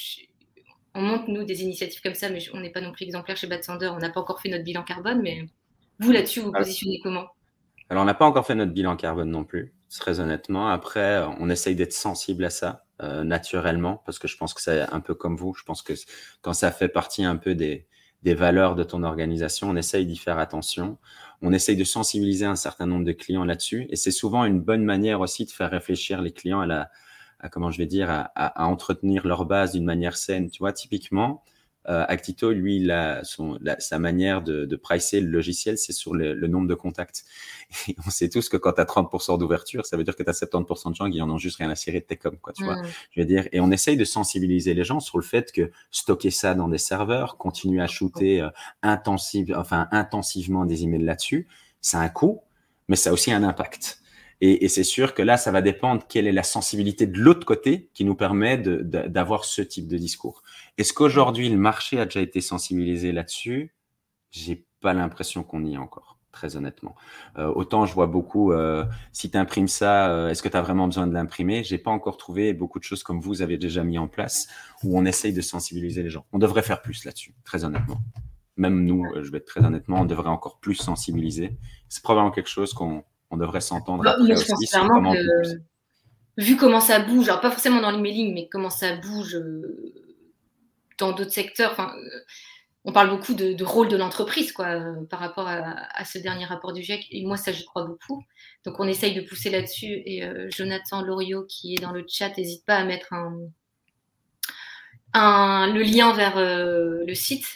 on 0.94 1.02
monte, 1.02 1.26
nous, 1.26 1.42
des 1.42 1.62
initiatives 1.64 2.00
comme 2.02 2.14
ça, 2.14 2.30
mais 2.30 2.38
on 2.52 2.60
n'est 2.60 2.70
pas 2.70 2.80
non 2.80 2.92
plus 2.92 3.04
exemplaire 3.04 3.36
chez 3.36 3.48
Bad 3.48 3.64
Sander. 3.64 3.88
On 3.88 3.98
n'a 3.98 4.10
pas 4.10 4.20
encore 4.20 4.40
fait 4.40 4.48
notre 4.48 4.62
bilan 4.62 4.84
carbone, 4.84 5.22
mais 5.22 5.44
vous, 5.98 6.12
là-dessus, 6.12 6.38
vous 6.38 6.52
positionnez 6.52 7.00
comment? 7.02 7.26
Alors, 7.92 8.04
on 8.04 8.06
n'a 8.06 8.14
pas 8.14 8.24
encore 8.24 8.46
fait 8.46 8.54
notre 8.54 8.72
bilan 8.72 8.96
carbone 8.96 9.28
non 9.28 9.44
plus, 9.44 9.74
très 9.90 10.18
honnêtement. 10.18 10.68
Après, 10.68 11.22
on 11.38 11.50
essaye 11.50 11.76
d'être 11.76 11.92
sensible 11.92 12.42
à 12.46 12.48
ça 12.48 12.86
euh, 13.02 13.22
naturellement, 13.22 14.02
parce 14.06 14.18
que 14.18 14.26
je 14.26 14.38
pense 14.38 14.54
que 14.54 14.62
c'est 14.62 14.90
un 14.90 15.00
peu 15.00 15.14
comme 15.14 15.36
vous. 15.36 15.52
Je 15.52 15.62
pense 15.64 15.82
que 15.82 15.92
quand 16.40 16.54
ça 16.54 16.72
fait 16.72 16.88
partie 16.88 17.22
un 17.22 17.36
peu 17.36 17.54
des, 17.54 17.86
des 18.22 18.32
valeurs 18.32 18.76
de 18.76 18.82
ton 18.82 19.02
organisation, 19.02 19.68
on 19.68 19.76
essaye 19.76 20.06
d'y 20.06 20.16
faire 20.16 20.38
attention. 20.38 20.96
On 21.42 21.52
essaye 21.52 21.76
de 21.76 21.84
sensibiliser 21.84 22.46
un 22.46 22.56
certain 22.56 22.86
nombre 22.86 23.04
de 23.04 23.12
clients 23.12 23.44
là-dessus. 23.44 23.86
Et 23.90 23.96
c'est 23.96 24.10
souvent 24.10 24.46
une 24.46 24.62
bonne 24.62 24.84
manière 24.84 25.20
aussi 25.20 25.44
de 25.44 25.50
faire 25.50 25.70
réfléchir 25.70 26.22
les 26.22 26.32
clients 26.32 26.60
à 26.60 26.66
la, 26.66 26.90
à, 27.40 27.50
comment 27.50 27.70
je 27.70 27.76
vais 27.76 27.84
dire, 27.84 28.08
à, 28.08 28.20
à, 28.34 28.62
à 28.62 28.64
entretenir 28.68 29.26
leur 29.26 29.44
base 29.44 29.72
d'une 29.72 29.84
manière 29.84 30.16
saine. 30.16 30.50
Tu 30.50 30.60
vois, 30.60 30.72
typiquement, 30.72 31.44
euh, 31.88 32.04
Actito, 32.08 32.52
lui, 32.52 32.76
il 32.76 32.90
a 32.90 33.24
son, 33.24 33.58
sa 33.78 33.98
manière 33.98 34.42
de, 34.42 34.64
de 34.64 34.76
pricer 34.76 35.20
le 35.20 35.28
logiciel, 35.28 35.78
c'est 35.78 35.92
sur 35.92 36.14
le, 36.14 36.32
le, 36.32 36.46
nombre 36.46 36.68
de 36.68 36.74
contacts. 36.74 37.24
Et 37.88 37.96
on 38.06 38.10
sait 38.10 38.28
tous 38.28 38.48
que 38.48 38.56
quand 38.56 38.74
tu 38.74 38.80
as 38.80 38.84
30% 38.84 39.38
d'ouverture, 39.38 39.84
ça 39.84 39.96
veut 39.96 40.04
dire 40.04 40.14
que 40.14 40.22
tu 40.22 40.30
as 40.30 40.32
70% 40.32 40.90
de 40.90 40.94
gens 40.94 41.10
qui 41.10 41.20
en 41.20 41.28
ont 41.28 41.38
juste 41.38 41.56
rien 41.56 41.70
à 41.70 41.74
cirer 41.74 42.00
de 42.00 42.04
tes 42.04 42.16
com, 42.16 42.36
quoi, 42.40 42.52
tu 42.52 42.64
vois. 42.64 42.80
Je 43.10 43.20
veux 43.20 43.26
dire, 43.26 43.48
et 43.52 43.60
on 43.60 43.70
essaye 43.70 43.96
de 43.96 44.04
sensibiliser 44.04 44.74
les 44.74 44.84
gens 44.84 45.00
sur 45.00 45.18
le 45.18 45.24
fait 45.24 45.50
que 45.50 45.70
stocker 45.90 46.30
ça 46.30 46.54
dans 46.54 46.68
des 46.68 46.78
serveurs, 46.78 47.36
continuer 47.36 47.82
à 47.82 47.88
shooter 47.88 48.42
euh, 48.42 48.50
intensive, 48.82 49.54
enfin, 49.58 49.88
intensivement 49.90 50.64
des 50.64 50.84
emails 50.84 51.02
là-dessus, 51.02 51.48
ça 51.80 51.98
a 51.98 52.02
un 52.02 52.08
coût, 52.08 52.42
mais 52.88 52.96
ça 52.96 53.10
a 53.10 53.12
aussi 53.12 53.32
un 53.32 53.42
impact. 53.42 54.01
Et, 54.44 54.64
et 54.64 54.68
c'est 54.68 54.82
sûr 54.82 55.14
que 55.14 55.22
là, 55.22 55.36
ça 55.36 55.52
va 55.52 55.62
dépendre 55.62 56.02
quelle 56.08 56.26
est 56.26 56.32
la 56.32 56.42
sensibilité 56.42 57.06
de 57.06 57.16
l'autre 57.16 57.46
côté 57.46 57.90
qui 57.94 58.04
nous 58.04 58.16
permet 58.16 58.58
d'avoir 58.58 59.44
ce 59.44 59.62
type 59.62 59.86
de 59.86 59.96
discours. 59.96 60.42
Est-ce 60.76 60.92
qu'aujourd'hui, 60.92 61.48
le 61.48 61.56
marché 61.56 62.00
a 62.00 62.06
déjà 62.06 62.20
été 62.20 62.40
sensibilisé 62.40 63.12
là-dessus? 63.12 63.72
J'ai 64.32 64.66
pas 64.80 64.94
l'impression 64.94 65.44
qu'on 65.44 65.64
y 65.64 65.74
est 65.74 65.78
encore, 65.78 66.18
très 66.32 66.56
honnêtement. 66.56 66.96
Euh, 67.38 67.52
autant 67.54 67.86
je 67.86 67.94
vois 67.94 68.08
beaucoup, 68.08 68.50
euh, 68.50 68.84
si 69.12 69.30
tu 69.30 69.38
imprimes 69.38 69.68
ça, 69.68 70.10
euh, 70.10 70.28
est-ce 70.28 70.42
que 70.42 70.48
tu 70.48 70.56
as 70.56 70.62
vraiment 70.62 70.86
besoin 70.86 71.06
de 71.06 71.14
l'imprimer? 71.14 71.62
J'ai 71.62 71.78
pas 71.78 71.92
encore 71.92 72.16
trouvé 72.16 72.52
beaucoup 72.52 72.80
de 72.80 72.84
choses 72.84 73.04
comme 73.04 73.20
vous 73.20 73.42
avez 73.42 73.58
déjà 73.58 73.84
mis 73.84 73.96
en 73.96 74.08
place 74.08 74.48
où 74.82 74.98
on 74.98 75.04
essaye 75.04 75.32
de 75.32 75.40
sensibiliser 75.40 76.02
les 76.02 76.10
gens. 76.10 76.26
On 76.32 76.38
devrait 76.38 76.62
faire 76.62 76.82
plus 76.82 77.04
là-dessus, 77.04 77.32
très 77.44 77.62
honnêtement. 77.62 78.00
Même 78.56 78.84
nous, 78.84 79.06
je 79.22 79.30
vais 79.30 79.38
être 79.38 79.46
très 79.46 79.64
honnêtement, 79.64 80.00
on 80.00 80.04
devrait 80.04 80.30
encore 80.30 80.58
plus 80.58 80.74
sensibiliser. 80.74 81.56
C'est 81.88 82.02
probablement 82.02 82.32
quelque 82.32 82.50
chose 82.50 82.74
qu'on 82.74 83.04
on 83.32 83.36
devrait 83.38 83.60
s'entendre 83.60 84.04
bah, 84.04 84.12
après 84.12 84.32
aussi 84.32 84.66
sur 84.66 84.86
comment 84.86 85.14
Vu 86.38 86.56
comment 86.56 86.80
ça 86.80 86.98
bouge, 87.00 87.28
alors 87.28 87.42
pas 87.42 87.50
forcément 87.50 87.80
dans 87.82 87.90
l'emailing, 87.90 88.32
mais 88.32 88.48
comment 88.50 88.70
ça 88.70 88.96
bouge 88.96 89.34
euh, 89.34 89.92
dans 90.98 91.12
d'autres 91.12 91.32
secteurs, 91.32 91.78
euh, 91.78 92.20
on 92.84 92.92
parle 92.92 93.10
beaucoup 93.10 93.34
de, 93.34 93.62
rôle 93.62 93.88
de 93.88 93.98
l'entreprise 93.98 94.50
quoi, 94.52 94.68
euh, 94.68 95.04
par 95.10 95.20
rapport 95.20 95.46
à, 95.46 96.04
ce 96.06 96.18
dernier 96.18 96.46
rapport 96.46 96.72
du 96.72 96.82
GIEC. 96.82 97.06
Et 97.10 97.26
moi, 97.26 97.36
ça, 97.36 97.52
j'y 97.52 97.66
crois 97.66 97.84
beaucoup. 97.84 98.24
Donc, 98.64 98.80
on 98.80 98.88
essaye 98.88 99.14
de 99.14 99.20
pousser 99.20 99.50
là-dessus. 99.50 100.02
Et 100.06 100.22
Jonathan 100.50 101.02
Loriot, 101.02 101.44
qui 101.44 101.74
est 101.74 101.80
dans 101.80 101.92
le 101.92 102.04
chat, 102.08 102.36
n'hésite 102.36 102.64
pas 102.64 102.76
à 102.76 102.84
mettre 102.84 103.12
un, 105.12 105.72
le 105.72 105.82
lien 105.82 106.12
vers 106.14 106.34
le 106.38 107.14
site. 107.14 107.46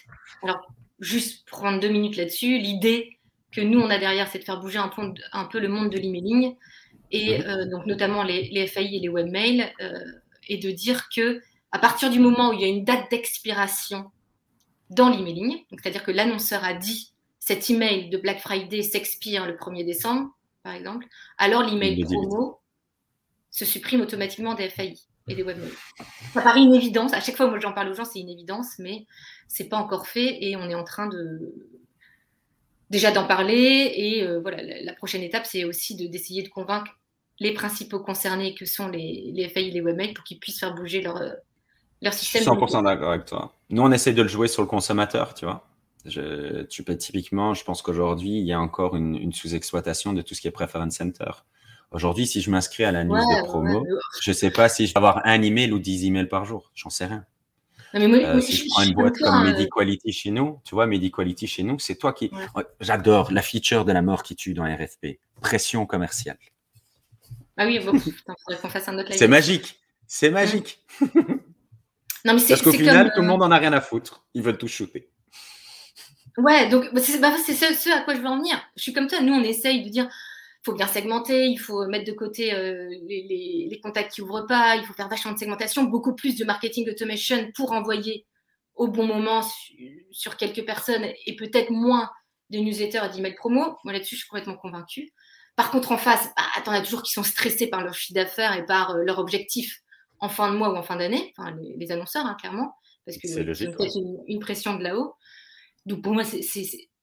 Alors, 0.42 0.60
juste 1.00 1.48
prendre 1.48 1.80
deux 1.80 1.88
minutes 1.88 2.16
là-dessus. 2.16 2.58
L'idée, 2.58 3.15
que 3.56 3.62
nous, 3.62 3.80
on 3.80 3.88
a 3.88 3.98
derrière, 3.98 4.28
c'est 4.28 4.38
de 4.38 4.44
faire 4.44 4.60
bouger 4.60 4.78
un 4.78 4.88
peu, 4.88 5.14
un 5.32 5.44
peu 5.46 5.58
le 5.58 5.68
monde 5.68 5.90
de 5.90 5.96
l'emailing, 5.96 6.54
et 7.10 7.42
euh, 7.46 7.64
donc 7.64 7.86
notamment 7.86 8.22
les, 8.22 8.50
les, 8.50 8.66
FAI 8.66 8.96
et 8.96 9.00
les 9.00 9.08
webmails, 9.08 9.72
euh, 9.80 9.98
et 10.48 10.58
de 10.58 10.70
dire 10.70 11.08
que 11.08 11.40
à 11.72 11.78
partir 11.78 12.10
du 12.10 12.20
moment 12.20 12.50
où 12.50 12.52
il 12.52 12.60
y 12.60 12.64
a 12.64 12.68
une 12.68 12.84
date 12.84 13.10
d'expiration 13.10 14.10
dans 14.90 15.08
l'emailing, 15.08 15.64
c'est-à-dire 15.70 16.04
que 16.04 16.10
l'annonceur 16.10 16.64
a 16.64 16.74
dit 16.74 17.12
cet 17.38 17.70
email 17.70 18.10
de 18.10 18.18
Black 18.18 18.40
Friday 18.40 18.82
s'expire 18.82 19.46
le 19.46 19.54
1er 19.54 19.84
décembre, 19.86 20.30
par 20.62 20.74
exemple, 20.74 21.06
alors 21.38 21.62
l'email 21.62 22.04
promo 22.04 22.60
se 23.50 23.64
supprime 23.64 24.02
automatiquement 24.02 24.54
des 24.54 24.68
FAI 24.68 24.94
et 25.28 25.34
des 25.34 25.42
webmails. 25.42 25.72
Ça 26.34 26.42
paraît 26.42 26.60
une 26.60 26.74
évidence. 26.74 27.14
À 27.14 27.20
chaque 27.20 27.36
fois, 27.36 27.48
moi, 27.48 27.58
j'en 27.58 27.72
parle 27.72 27.88
aux 27.88 27.94
gens, 27.94 28.04
c'est 28.04 28.20
une 28.20 28.28
évidence, 28.28 28.78
mais 28.78 29.06
c'est 29.48 29.68
pas 29.68 29.78
encore 29.78 30.06
fait 30.06 30.44
et 30.44 30.56
on 30.56 30.68
est 30.68 30.74
en 30.74 30.84
train 30.84 31.06
de, 31.06 31.54
déjà 32.90 33.10
d'en 33.10 33.26
parler. 33.26 33.92
Et 33.94 34.22
euh, 34.22 34.40
voilà, 34.40 34.62
la, 34.62 34.92
prochaine 34.94 35.22
étape, 35.22 35.46
c'est 35.46 35.64
aussi 35.64 35.94
d'essayer 35.94 36.42
de, 36.42 36.48
convaincre 36.48 36.90
les 37.38 37.52
principaux 37.52 38.00
concernés 38.00 38.54
que 38.54 38.64
sont 38.64 38.88
les, 38.88 39.30
les 39.34 39.48
FAI 39.48 39.68
et 39.68 39.70
les 39.70 39.80
webmails 39.80 40.14
pour 40.14 40.24
qu'ils 40.24 40.38
puissent 40.38 40.60
faire 40.60 40.74
bouger 40.74 41.02
leur, 41.02 41.18
euh, 41.18 41.32
leur 42.02 42.14
système. 42.14 42.42
100% 42.42 42.84
d'accord 42.84 43.10
avec 43.10 43.26
toi. 43.26 43.52
Nous, 43.70 43.82
on 43.82 43.92
essaye 43.92 44.14
de 44.14 44.22
le 44.22 44.28
jouer 44.28 44.48
sur 44.48 44.62
le 44.62 44.68
consommateur, 44.68 45.34
tu 45.34 45.44
vois. 45.44 45.66
Je, 46.04 46.62
tu 46.62 46.84
peux 46.84 46.96
typiquement, 46.96 47.52
je 47.52 47.64
pense 47.64 47.82
qu'aujourd'hui, 47.82 48.38
il 48.38 48.46
y 48.46 48.52
a 48.52 48.60
encore 48.60 48.94
une, 48.94 49.32
sous-exploitation 49.32 50.12
de 50.12 50.22
tout 50.22 50.34
ce 50.34 50.40
qui 50.40 50.46
est 50.46 50.52
preference 50.52 50.94
center. 50.94 51.30
Aujourd'hui, 51.90 52.26
si 52.26 52.40
je 52.40 52.50
m'inscris 52.50 52.84
à 52.84 52.92
la 52.92 53.04
news 53.04 53.16
de 53.16 53.44
promo, 53.44 53.84
je 54.22 54.30
ne 54.30 54.34
sais 54.34 54.50
pas 54.50 54.68
si 54.68 54.86
je 54.86 54.92
vais 54.92 54.98
avoir 54.98 55.26
un 55.26 55.42
email 55.42 55.72
ou 55.72 55.78
10 55.78 56.06
emails 56.06 56.28
par 56.28 56.44
jour. 56.44 56.70
J'en 56.74 56.90
sais 56.90 57.06
rien. 57.06 57.24
Euh, 57.94 58.40
si 58.40 58.56
je, 58.56 58.64
prends 58.68 58.82
une 58.82 58.94
boîte 58.94 59.18
comme 59.18 59.46
euh, 59.46 59.52
MediQuality 59.52 60.12
chez 60.12 60.30
nous, 60.30 60.60
tu 60.64 60.74
vois, 60.74 60.86
MediQuality 60.86 61.46
chez 61.46 61.62
nous, 61.62 61.78
c'est 61.78 61.96
toi 61.96 62.12
qui. 62.12 62.30
J'adore 62.80 63.32
la 63.32 63.42
feature 63.42 63.84
de 63.84 63.92
la 63.92 64.02
mort 64.02 64.22
qui 64.22 64.36
tue 64.36 64.54
dans 64.54 64.64
RFP. 64.64 65.18
Pression 65.40 65.86
commerciale. 65.86 66.38
Ah 67.56 67.66
oui, 67.66 67.78
bon, 67.78 67.98
faudrait 67.98 68.60
qu'on 68.60 68.68
fasse 68.68 68.88
un 68.88 68.98
autre 68.98 69.12
C'est 69.12 69.28
magique. 69.28 69.80
C'est 70.06 70.30
magique. 70.30 70.84
non, 72.24 72.34
mais 72.34 72.42
Parce 72.48 72.62
qu'au 72.62 72.72
final, 72.72 73.12
tout 73.14 73.22
le 73.22 73.26
euh, 73.26 73.30
monde 73.30 73.42
en 73.42 73.50
a 73.50 73.58
rien 73.58 73.72
à 73.72 73.80
foutre. 73.80 74.24
Ils 74.34 74.42
veulent 74.42 74.58
tout 74.58 74.68
shooter. 74.68 75.08
Ouais, 76.36 76.68
donc 76.68 76.92
bah, 76.92 77.00
c'est 77.02 77.18
bah, 77.18 77.32
ce 77.38 77.90
à 77.96 78.02
quoi 78.02 78.14
je 78.14 78.20
veux 78.20 78.26
en 78.26 78.36
venir. 78.36 78.60
Je 78.76 78.82
suis 78.82 78.92
comme 78.92 79.06
toi. 79.06 79.20
Nous, 79.20 79.32
on 79.32 79.42
essaye 79.42 79.84
de 79.84 79.88
dire 79.88 80.08
faut 80.66 80.74
bien 80.74 80.88
segmenter, 80.88 81.46
il 81.46 81.58
faut 81.58 81.86
mettre 81.86 82.04
de 82.04 82.12
côté 82.12 82.52
euh, 82.52 82.88
les, 83.08 83.80
contacts 83.82 84.12
qui 84.14 84.20
ouvrent 84.20 84.46
pas, 84.46 84.74
il 84.74 84.84
faut 84.84 84.94
faire 84.94 85.08
vachement 85.08 85.32
de 85.32 85.38
segmentation, 85.38 85.84
beaucoup 85.84 86.14
plus 86.14 86.36
de 86.36 86.44
marketing 86.44 86.90
automation 86.90 87.52
pour 87.54 87.70
envoyer 87.70 88.26
au 88.74 88.88
bon 88.88 89.06
moment 89.06 89.42
sur, 90.10 90.36
quelques 90.36 90.66
personnes 90.66 91.06
et 91.24 91.36
peut-être 91.36 91.70
moins 91.70 92.10
de 92.50 92.58
newsletters 92.58 93.02
et 93.04 93.14
d'emails 93.14 93.36
promo. 93.36 93.76
Moi 93.84 93.92
là-dessus, 93.92 94.16
je 94.16 94.20
suis 94.22 94.28
complètement 94.28 94.56
convaincue. 94.56 95.12
Par 95.54 95.70
contre, 95.70 95.92
en 95.92 95.98
face, 95.98 96.26
bah, 96.36 96.42
attends, 96.56 96.72
il 96.72 96.78
y 96.78 96.80
a 96.80 96.84
toujours 96.84 97.04
qui 97.04 97.12
sont 97.12 97.22
stressés 97.22 97.68
par 97.68 97.84
leur 97.84 97.94
chiffre 97.94 98.14
d'affaires 98.14 98.54
et 98.56 98.66
par 98.66 98.90
euh, 98.90 99.04
leur 99.04 99.20
objectif 99.20 99.82
en 100.18 100.28
fin 100.28 100.50
de 100.50 100.56
mois 100.56 100.72
ou 100.72 100.76
en 100.76 100.82
fin 100.82 100.96
d'année, 100.96 101.32
enfin 101.38 101.54
les, 101.76 101.92
annonceurs, 101.92 102.26
hein, 102.26 102.36
clairement, 102.40 102.74
parce 103.04 103.18
que 103.18 103.28
c'est 103.28 103.40
une, 103.94 104.18
une, 104.26 104.40
pression 104.40 104.74
de 104.74 104.82
là-haut. 104.82 105.14
Donc 105.84 106.02
pour 106.02 106.12
moi, 106.12 106.24
c'est, 106.24 106.40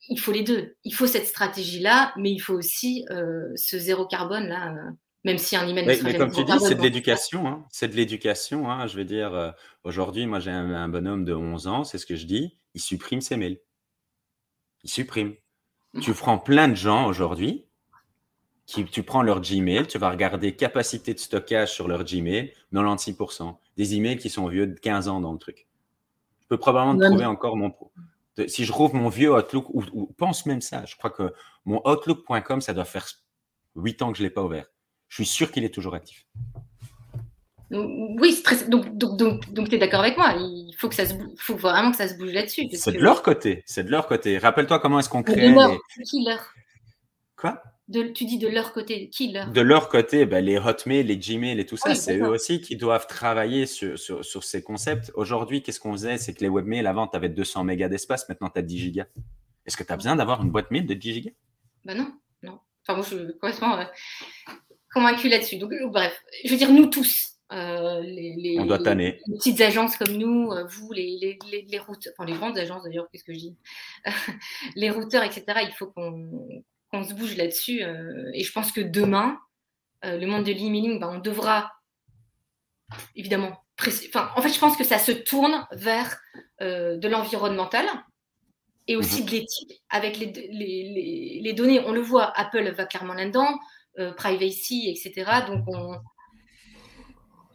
il 0.10 0.20
faut 0.20 0.32
les 0.32 0.44
deux. 0.44 0.76
Il 0.84 0.94
faut 0.94 1.08
cette 1.08 1.28
stratégie-là, 1.28 2.14
mais 2.18 2.32
il 2.32 2.40
faut 2.40 2.54
aussi 2.54 3.06
euh, 3.12 3.52
ce 3.56 3.78
zéro 3.78 4.06
carbone 4.06 4.48
là. 4.48 4.74
Euh, 4.74 4.92
même 5.24 5.38
si 5.38 5.56
un 5.56 5.66
email. 5.68 5.86
Mais, 5.86 6.00
mais 6.04 6.18
comme 6.18 6.32
tu 6.32 6.44
dis, 6.44 6.60
c'est 6.60 6.76
de 6.76 6.82
l'éducation. 6.82 7.48
Hein. 7.48 7.66
C'est 7.72 7.88
de 7.88 7.96
l'éducation. 7.96 8.70
Hein. 8.70 8.88
Je 8.88 8.98
veux 8.98 9.06
dire, 9.06 9.34
euh, 9.34 9.52
aujourd'hui, 9.84 10.26
moi 10.26 10.40
j'ai 10.40 10.52
un, 10.52 10.90
bonhomme 10.90 11.24
de 11.24 11.34
11 11.34 11.68
ans, 11.68 11.84
c'est 11.84 11.98
ce 11.98 12.06
que 12.06 12.16
je 12.16 12.26
dis. 12.26 12.58
Il 12.74 12.82
supprime 12.82 13.22
ses 13.22 13.38
mails. 13.38 13.60
Il 14.84 14.90
supprime. 14.90 15.36
Tu 16.02 16.14
prends 16.14 16.38
plein 16.38 16.68
de 16.68 16.76
gens 16.76 17.08
aujourd'hui 17.08 17.66
qui, 18.66 18.84
tu 18.86 19.04
prends 19.04 19.22
leur 19.22 19.42
Gmail, 19.42 19.88
tu 19.88 19.98
vas 19.98 20.10
regarder 20.10 20.56
capacité 20.56 21.14
de 21.14 21.20
stockage 21.20 21.72
sur 21.72 21.88
leur 21.88 22.04
Gmail, 22.04 22.52
96%. 22.74 23.56
Des 23.78 23.96
emails 23.96 24.18
qui 24.18 24.30
sont 24.30 24.48
vieux 24.48 24.68
de 24.68 24.80
15 24.80 25.08
ans 25.08 25.22
dans 25.22 25.32
le 25.32 25.38
truc. 25.38 25.68
Je 26.42 26.48
peux 26.48 26.58
probablement 26.58 26.98
trouver 26.98 27.26
encore 27.26 27.56
mon 27.56 27.70
pro. 27.70 27.92
Si 28.48 28.66
je 28.66 28.72
rouvre 28.72 28.96
mon 28.96 29.10
vieux 29.10 29.32
Outlook, 29.32 29.68
ou, 29.70 30.08
pense 30.18 30.46
même 30.46 30.62
ça, 30.62 30.86
je 30.86 30.96
crois 30.96 31.12
que 31.12 31.34
mon 31.66 31.82
Outlook.com, 31.88 32.62
ça 32.62 32.74
doit 32.74 32.86
faire 32.86 33.08
8 33.76 34.02
ans 34.02 34.12
que 34.12 34.18
je 34.18 34.24
ne 34.24 34.28
l'ai 34.28 34.34
pas 34.34 34.44
ouvert. 34.44 34.66
Je 35.08 35.16
suis 35.18 35.26
sûr 35.26 35.52
qu'il 35.52 35.64
est 35.64 35.74
toujours 35.74 35.94
actif. 35.94 36.26
Oui, 37.70 38.44
donc, 38.68 38.98
donc, 38.98 39.18
donc, 39.52 39.70
tu 39.70 39.76
es 39.76 39.78
d'accord 39.80 40.02
avec 40.02 40.18
moi. 40.18 40.34
Il 40.38 40.76
faut, 40.78 40.90
que 40.90 40.96
ça 40.96 41.06
se... 41.08 41.14
faut 41.38 41.56
vraiment 41.56 41.92
que 41.92 41.98
ça 41.98 42.08
se 42.08 42.16
bouge 42.16 42.32
là-dessus. 42.32 42.68
C'est 42.74 42.92
de 42.92 43.00
leur 43.00 43.24
côté. 43.24 43.64
C'est 43.66 43.84
de 43.84 43.90
leur 43.90 44.08
côté. 44.08 44.38
Rappelle-toi 44.38 44.80
comment 44.80 45.00
est-ce 45.00 45.10
qu'on 45.10 45.24
crée. 45.24 45.50
Les... 45.50 46.36
Quoi? 47.36 47.62
Tu 48.14 48.26
dis 48.26 48.38
de 48.38 48.48
leur 48.48 48.74
côté, 48.74 49.10
qui 49.10 49.32
leur 49.32 49.52
De 49.52 49.62
leur 49.62 49.90
côté, 49.90 50.26
ben, 50.26 50.44
les 50.44 50.58
Hotmail, 50.58 51.04
les 51.04 51.18
Gmail 51.18 51.60
et 51.60 51.66
tout 51.66 51.78
ça, 51.78 51.96
c'est 51.96 52.18
eux 52.18 52.28
aussi 52.28 52.62
qui 52.62 52.76
doivent 52.76 53.08
travailler 53.08 53.66
sur, 53.66 53.98
sur, 53.98 54.44
ces 54.44 54.64
concepts. 54.64 55.12
Aujourd'hui, 55.16 55.62
qu'est-ce 55.62 55.80
qu'on 55.80 55.94
faisait? 55.94 56.18
C'est 56.18 56.34
que 56.34 56.42
les 56.42 56.50
webmails, 56.50 56.86
avant, 56.88 57.08
tu 57.08 57.16
avais 57.16 57.30
200 57.30 57.64
mégas 57.64 57.90
d'espace, 57.90 58.28
maintenant 58.30 58.50
tu 58.50 58.60
as 58.60 58.64
10 58.64 58.78
gigas. 58.78 59.06
Est-ce 59.66 59.78
que 59.78 59.84
tu 59.84 59.92
as 59.94 59.96
besoin 59.96 60.16
d'avoir 60.16 60.44
une 60.44 60.52
boîte 60.52 60.72
mail 60.72 60.86
de 60.86 60.94
10 60.94 61.14
gigas? 61.14 61.32
Ben 61.86 61.98
non, 61.98 62.12
non. 62.42 62.60
Enfin, 62.82 62.98
moi, 62.98 63.06
je 63.10 63.16
suis 63.16 63.34
complètement 63.40 63.80
euh, 63.80 63.86
convaincu 64.94 65.30
là-dessus. 65.30 65.58
Donc, 65.58 65.72
euh, 65.72 65.88
bref, 65.88 66.20
je 66.44 66.52
veux 66.52 66.58
dire, 66.58 66.72
nous 66.72 66.88
tous, 66.88 67.38
euh, 67.52 68.02
les, 68.02 68.58
On 68.60 68.66
doit 68.66 68.80
tanner. 68.80 69.20
Les, 69.28 69.38
petites 69.38 69.62
agences 69.62 69.96
comme 69.98 70.16
nous, 70.18 70.52
vous, 70.68 70.92
les, 70.92 71.38
les, 71.52 71.66
les, 71.68 71.80
routeurs, 71.80 72.14
enfin 72.18 72.30
les 72.30 72.38
grandes 72.38 72.58
agences 72.58 72.84
d'ailleurs, 72.84 73.08
qu'est-ce 73.12 73.24
que 73.24 73.34
je 73.34 73.40
dis? 73.40 73.58
Les 74.76 74.90
routeurs, 74.90 75.24
etc., 75.24 75.46
il 75.64 75.74
faut 75.78 75.88
qu'on 75.88 76.64
on 76.94 77.04
se 77.04 77.14
bouge 77.14 77.36
là-dessus. 77.36 77.84
Euh, 77.84 78.30
et 78.34 78.44
je 78.44 78.52
pense 78.52 78.72
que 78.72 78.82
demain, 78.82 79.40
euh, 80.06 80.18
le 80.18 80.28
monde 80.28 80.44
de 80.44 80.52
l'emailing, 80.52 81.00
ben, 81.00 81.10
on 81.16 81.20
devra 81.20 81.72
évidemment. 83.16 83.64
Enfin, 83.80 84.30
en 84.36 84.42
fait, 84.42 84.50
je 84.50 84.60
pense 84.60 84.78
que 84.78 84.84
ça 84.84 85.00
se 85.00 85.12
tourne 85.12 85.68
vers 85.72 86.18
euh, 86.62 86.98
de 86.98 87.08
l'environnemental 87.08 87.86
et 88.88 88.96
aussi 88.96 89.22
mhm. 89.22 89.26
de 89.26 89.32
l'éthique 89.32 89.84
avec 89.90 90.18
les, 90.20 91.42
les, 91.42 91.54
données. 91.54 91.82
On 91.86 91.92
le 91.92 92.02
voit, 92.02 92.38
Apple 92.38 92.72
va 92.72 92.86
clairement 92.86 93.14
là-dedans, 93.14 93.60
privacy, 94.16 94.90
etc. 94.90 95.32
Donc, 95.48 95.66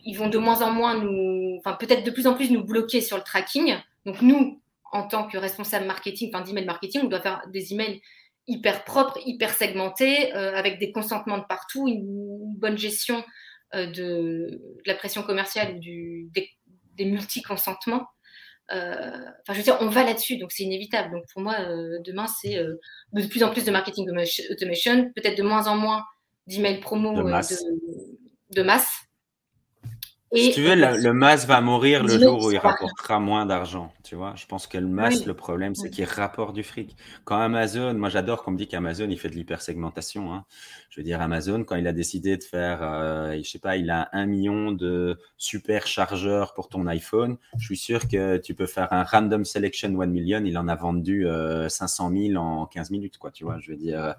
ils 0.05 0.15
vont 0.15 0.29
de 0.29 0.39
moins 0.39 0.63
en 0.63 0.73
moins 0.73 0.99
nous, 0.99 1.57
enfin, 1.59 1.75
peut-être 1.75 2.05
de 2.05 2.11
plus 2.11 2.27
en 2.27 2.35
plus 2.35 2.51
nous 2.51 2.65
bloquer 2.65 3.01
sur 3.01 3.17
le 3.17 3.23
tracking. 3.23 3.77
Donc, 4.07 4.23
nous, 4.23 4.61
en 4.91 5.07
tant 5.07 5.29
que 5.29 5.37
responsable 5.39 5.87
marketing, 5.87 6.31
enfin, 6.33 6.45
d'email 6.45 6.65
marketing, 6.65 7.03
on 7.05 7.09
doit 7.09 7.21
faire 7.21 7.43
des 7.49 7.73
emails 7.73 8.01
hyper 8.49 8.85
propre, 8.85 9.19
hyper 9.25 9.55
segmenté, 9.55 10.35
euh, 10.35 10.55
avec 10.55 10.79
des 10.79 10.91
consentements 10.91 11.39
de 11.39 11.45
partout, 11.45 11.87
une, 11.87 12.57
bonne 12.57 12.79
gestion 12.79 13.23
euh, 13.75 13.87
de, 13.87 14.61
la 14.85 14.95
pression 14.95 15.23
commerciale 15.23 15.77
ou 15.77 15.79
du, 15.79 16.29
des, 16.33 17.05
multi-consentements. 17.05 18.09
Euh, 18.73 19.17
enfin, 19.43 19.53
je 19.53 19.59
veux 19.59 19.63
dire, 19.63 19.79
on 19.81 19.89
va 19.89 20.03
là-dessus, 20.03 20.39
donc 20.39 20.51
c'est 20.51 20.65
inévitable. 20.65 21.13
Donc 21.13 21.25
pour 21.33 21.43
moi, 21.43 21.55
demain, 22.05 22.27
c'est 22.27 22.57
de 23.13 23.27
plus 23.27 23.45
en 23.45 23.51
plus 23.51 23.65
de 23.65 23.71
marketing 23.71 24.11
automation, 24.51 25.13
peut-être 25.15 25.39
de 25.39 25.43
moins 25.45 25.69
en 25.69 25.77
moins 25.77 26.05
d'emails 26.49 26.81
promo 26.81 27.17
de 27.17 27.23
masse. 27.23 27.65
de 28.51 28.63
masse 28.63 29.08
si 30.33 30.53
tu 30.53 30.63
veux, 30.63 30.75
le, 30.75 31.13
MAS 31.13 31.47
va 31.47 31.61
mourir 31.61 32.05
le 32.05 32.19
jour 32.19 32.45
où 32.45 32.51
il 32.51 32.59
rapportera 32.59 33.19
moins 33.19 33.47
d'argent. 33.47 33.93
Tu 34.05 34.15
vois, 34.15 34.35
je 34.37 34.47
pense 34.47 34.67
que 34.67 34.77
le 34.77 34.87
MAS, 34.87 35.25
le 35.27 35.35
problème, 35.35 35.75
c'est 35.75 35.91
qu'il 35.91 36.05
rapporte 36.05 36.55
du 36.55 36.63
fric. 36.63 36.97
Quand 37.25 37.41
Amazon, 37.41 37.95
moi 37.95 38.09
j'adore 38.09 38.43
qu'on 38.43 38.51
me 38.51 38.59
dit 38.59 38.69
qu'Amazon, 38.69 39.09
il 39.09 39.19
fait 39.19 39.31
de 39.31 39.35
l'hypersegmentation. 39.35 40.33
Hein. 40.33 40.45
Je 40.91 41.01
veux 41.01 41.05
dire, 41.05 41.21
Amazon, 41.21 41.65
quand 41.65 41.77
il 41.77 41.87
a 41.87 41.93
décidé 41.93 42.37
de 42.37 42.43
faire, 42.43 42.81
euh, 42.83 43.37
je 43.43 43.49
sais 43.49 43.59
pas, 43.59 43.77
il 43.77 43.91
a 43.91 44.09
un 44.13 44.27
million 44.27 44.73
de 44.73 45.19
super 45.37 45.87
chargeurs 45.87 46.53
pour 46.55 46.69
ton 46.69 46.87
iPhone, 46.87 47.39
je 47.59 47.65
suis 47.65 47.77
sûr 47.77 48.09
que 48.09 48.37
tu 48.37 48.55
peux 48.55 48.67
faire 48.67 48.93
un 48.93 49.05
random 49.05 49.45
selection 49.45 50.01
1 50.01 50.07
million, 50.07 50.43
il 50.45 50.59
en 50.59 50.69
a 50.69 50.75
vendu 50.75 51.27
500 51.69 52.11
euh, 52.13 52.29
000 52.33 52.43
en 52.43 52.67
15 52.67 52.91
minutes, 52.91 53.19
quoi. 53.19 53.31
Tu 53.31 53.45
vois, 53.45 53.59
je 53.61 53.71
veux 53.71 53.77
dire. 53.77 54.15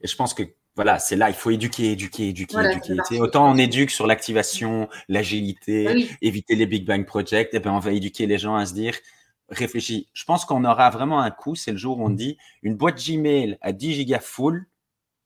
Et 0.00 0.06
je 0.06 0.16
pense 0.16 0.34
que 0.34 0.42
voilà, 0.76 0.98
c'est 0.98 1.16
là, 1.16 1.30
il 1.30 1.34
faut 1.34 1.50
éduquer, 1.50 1.92
éduquer, 1.92 2.28
éduquer, 2.28 2.58
éduquer. 2.58 3.20
Autant 3.20 3.50
on 3.50 3.56
éduque 3.56 3.90
sur 3.90 4.06
l'activation, 4.06 4.88
l'agilité, 5.08 6.08
éviter 6.20 6.54
les 6.54 6.66
Big 6.66 6.86
Bang 6.86 7.04
Project, 7.06 7.54
et 7.54 7.56
eh 7.56 7.60
ben 7.60 7.72
on 7.72 7.78
va 7.78 7.92
éduquer 7.92 8.26
les 8.26 8.36
gens 8.36 8.54
à 8.54 8.66
se 8.66 8.74
dire, 8.74 8.94
réfléchis. 9.48 10.08
Je 10.12 10.24
pense 10.24 10.44
qu'on 10.44 10.64
aura 10.64 10.90
vraiment 10.90 11.20
un 11.20 11.30
coup, 11.30 11.54
c'est 11.54 11.72
le 11.72 11.78
jour 11.78 11.98
où 11.98 12.04
on 12.04 12.10
dit, 12.10 12.36
une 12.62 12.76
boîte 12.76 13.02
Gmail 13.02 13.56
à 13.62 13.72
10 13.72 13.94
gigas 13.94 14.20
full, 14.20 14.66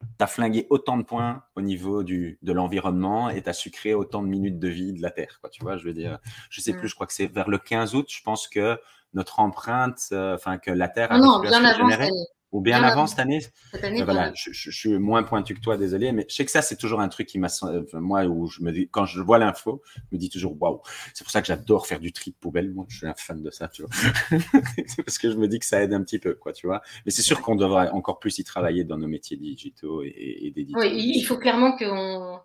tu 0.00 0.24
as 0.24 0.28
flingué 0.28 0.66
autant 0.70 0.96
de 0.96 1.02
points 1.02 1.42
au 1.56 1.60
niveau 1.60 2.04
du, 2.04 2.38
de 2.42 2.52
l'environnement 2.52 3.28
et 3.28 3.42
tu 3.42 3.48
as 3.48 3.52
sucré 3.52 3.92
autant 3.92 4.22
de 4.22 4.28
minutes 4.28 4.58
de 4.58 4.68
vie 4.68 4.92
de 4.92 5.02
la 5.02 5.10
Terre. 5.10 5.38
Quoi, 5.40 5.50
tu 5.50 5.62
vois, 5.62 5.76
je 5.76 5.84
veux 5.84 5.92
dire, 5.92 6.20
je 6.48 6.60
sais 6.60 6.72
plus, 6.72 6.88
je 6.88 6.94
crois 6.94 7.06
que 7.06 7.12
c'est 7.12 7.26
vers 7.26 7.50
le 7.50 7.58
15 7.58 7.94
août, 7.96 8.06
je 8.08 8.22
pense 8.22 8.46
que 8.46 8.78
notre 9.14 9.40
empreinte, 9.40 10.00
euh, 10.12 10.36
enfin, 10.36 10.58
que 10.58 10.70
la 10.70 10.88
Terre 10.88 11.10
a 11.10 11.18
non, 11.18 11.40
bien 11.40 11.64
avant, 11.64 11.88
ou 12.52 12.60
bien 12.60 12.82
avant 12.82 13.06
cette 13.06 13.18
année. 13.20 13.40
Cette 13.70 13.84
année 13.84 14.02
voilà, 14.02 14.32
je, 14.34 14.50
je, 14.52 14.70
suis 14.70 14.98
moins 14.98 15.22
pointu 15.22 15.54
que 15.54 15.60
toi, 15.60 15.76
désolé, 15.76 16.12
mais 16.12 16.26
je 16.28 16.34
sais 16.34 16.44
que 16.44 16.50
ça, 16.50 16.62
c'est 16.62 16.76
toujours 16.76 17.00
un 17.00 17.08
truc 17.08 17.28
qui 17.28 17.38
m'a. 17.38 17.48
Moi, 17.92 18.24
où 18.24 18.46
je 18.48 18.62
me 18.62 18.72
dis, 18.72 18.88
quand 18.90 19.06
je 19.06 19.20
vois 19.20 19.38
l'info, 19.38 19.82
je 19.96 20.16
me 20.16 20.18
dis 20.18 20.28
toujours 20.28 20.60
waouh. 20.60 20.80
C'est 21.14 21.24
pour 21.24 21.30
ça 21.30 21.40
que 21.40 21.46
j'adore 21.46 21.86
faire 21.86 22.00
du 22.00 22.12
tri 22.12 22.32
de 22.32 22.36
poubelle. 22.36 22.72
Moi, 22.72 22.86
je 22.88 22.98
suis 22.98 23.06
un 23.06 23.14
fan 23.14 23.42
de 23.42 23.50
ça, 23.50 23.68
tu 23.68 23.82
vois. 23.82 23.90
c'est 24.86 25.02
parce 25.02 25.18
que 25.18 25.30
je 25.30 25.36
me 25.36 25.46
dis 25.46 25.58
que 25.58 25.66
ça 25.66 25.82
aide 25.82 25.92
un 25.92 26.02
petit 26.02 26.18
peu, 26.18 26.34
quoi, 26.34 26.52
tu 26.52 26.66
vois. 26.66 26.82
Mais 27.06 27.12
c'est 27.12 27.22
sûr 27.22 27.40
qu'on 27.40 27.56
devrait 27.56 27.90
encore 27.90 28.18
plus 28.18 28.38
y 28.38 28.44
travailler 28.44 28.84
dans 28.84 28.98
nos 28.98 29.08
métiers 29.08 29.36
digitaux 29.36 30.02
et, 30.02 30.08
et. 30.08 30.66
Oui, 30.74 30.90
il 30.92 31.22
faut 31.22 31.38
clairement 31.38 31.76
qu'on 31.76 32.40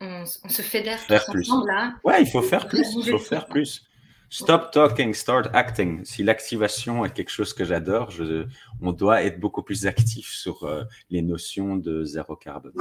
on, 0.00 0.24
se 0.26 0.62
fédère 0.62 1.00
faire 1.00 1.24
plus. 1.26 1.50
ensemble 1.50 1.68
là. 1.68 1.94
Ouais, 2.04 2.22
il 2.22 2.28
faut 2.28 2.42
faire 2.42 2.68
plus. 2.68 2.86
Il 2.96 3.10
faut 3.10 3.18
faire 3.18 3.46
plus. 3.46 3.84
Stop 4.34 4.72
talking, 4.72 5.14
start 5.14 5.54
acting. 5.54 6.04
Si 6.04 6.24
l'activation 6.24 7.04
est 7.04 7.12
quelque 7.12 7.30
chose 7.30 7.54
que 7.54 7.64
j'adore, 7.64 8.10
on 8.82 8.90
doit 8.90 9.22
être 9.22 9.38
beaucoup 9.38 9.62
plus 9.62 9.86
actif 9.86 10.28
sur 10.28 10.64
euh, 10.64 10.82
les 11.08 11.22
notions 11.22 11.76
de 11.76 12.02
zéro 12.02 12.34
carbone. 12.34 12.72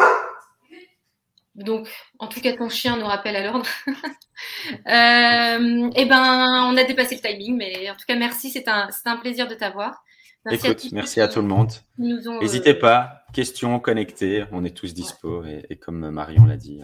Donc, 1.54 1.88
en 2.18 2.28
tout 2.28 2.42
cas, 2.42 2.58
ton 2.58 2.70
chien 2.70 2.98
nous 2.98 3.06
rappelle 3.06 3.36
à 3.36 3.44
l'ordre. 3.44 3.68
euh, 3.88 5.92
eh 5.96 6.06
ben, 6.06 6.72
on 6.72 6.76
a 6.76 6.84
dépassé 6.86 7.22
le 7.22 7.22
timing, 7.22 7.56
mais 7.56 7.88
en 7.92 7.94
tout 7.94 8.06
cas, 8.08 8.16
merci. 8.16 8.50
C'est 8.50 8.68
un, 8.68 8.90
un, 9.06 9.18
plaisir 9.18 9.48
de 9.48 9.54
t'avoir. 9.54 10.04
Merci 10.46 10.66
Écoute, 10.66 10.86
à 10.86 10.96
merci 10.96 11.22
à 11.22 11.28
tout 11.28 11.42
le 11.42 11.48
monde. 11.48 11.72
N'hésitez 12.00 12.76
euh, 12.76 12.80
pas, 12.80 13.26
questions, 13.32 13.80
connectées, 13.80 14.46
on 14.52 14.66
est 14.66 14.76
tous 14.76 14.96
dispo. 14.96 15.46
et, 15.46 15.78
comme 15.78 16.10
Marion 16.10 16.48
l'a 16.48 16.58
dit, 16.58 16.82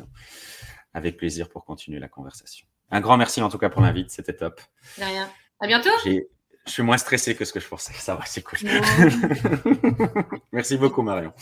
avec 0.93 1.17
plaisir 1.17 1.49
pour 1.49 1.65
continuer 1.65 1.97
la 1.97 2.07
conversation. 2.07 2.68
Un 2.91 3.01
grand 3.01 3.17
merci 3.17 3.41
en 3.41 3.49
tout 3.49 3.57
cas 3.57 3.69
pour 3.69 3.81
l'invite, 3.81 4.11
c'était 4.11 4.33
top. 4.33 4.61
De 4.97 5.03
rien. 5.03 5.29
À 5.59 5.67
bientôt. 5.67 5.89
Je 6.03 6.71
suis 6.71 6.83
moins 6.83 6.97
stressé 6.97 7.35
que 7.35 7.45
ce 7.45 7.53
que 7.53 7.59
je 7.59 7.67
pensais. 7.67 7.93
Ça 7.93 8.15
va, 8.15 8.25
c'est 8.25 8.43
cool. 8.43 8.59
merci 10.51 10.77
beaucoup, 10.77 11.01
Marion. 11.01 11.33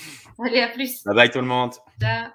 Allez, 0.44 0.62
à 0.62 0.70
plus. 0.70 1.04
Bye 1.04 1.16
bye 1.16 1.30
tout 1.30 1.40
le 1.40 1.46
monde. 1.46 1.74
Ciao. 2.00 2.30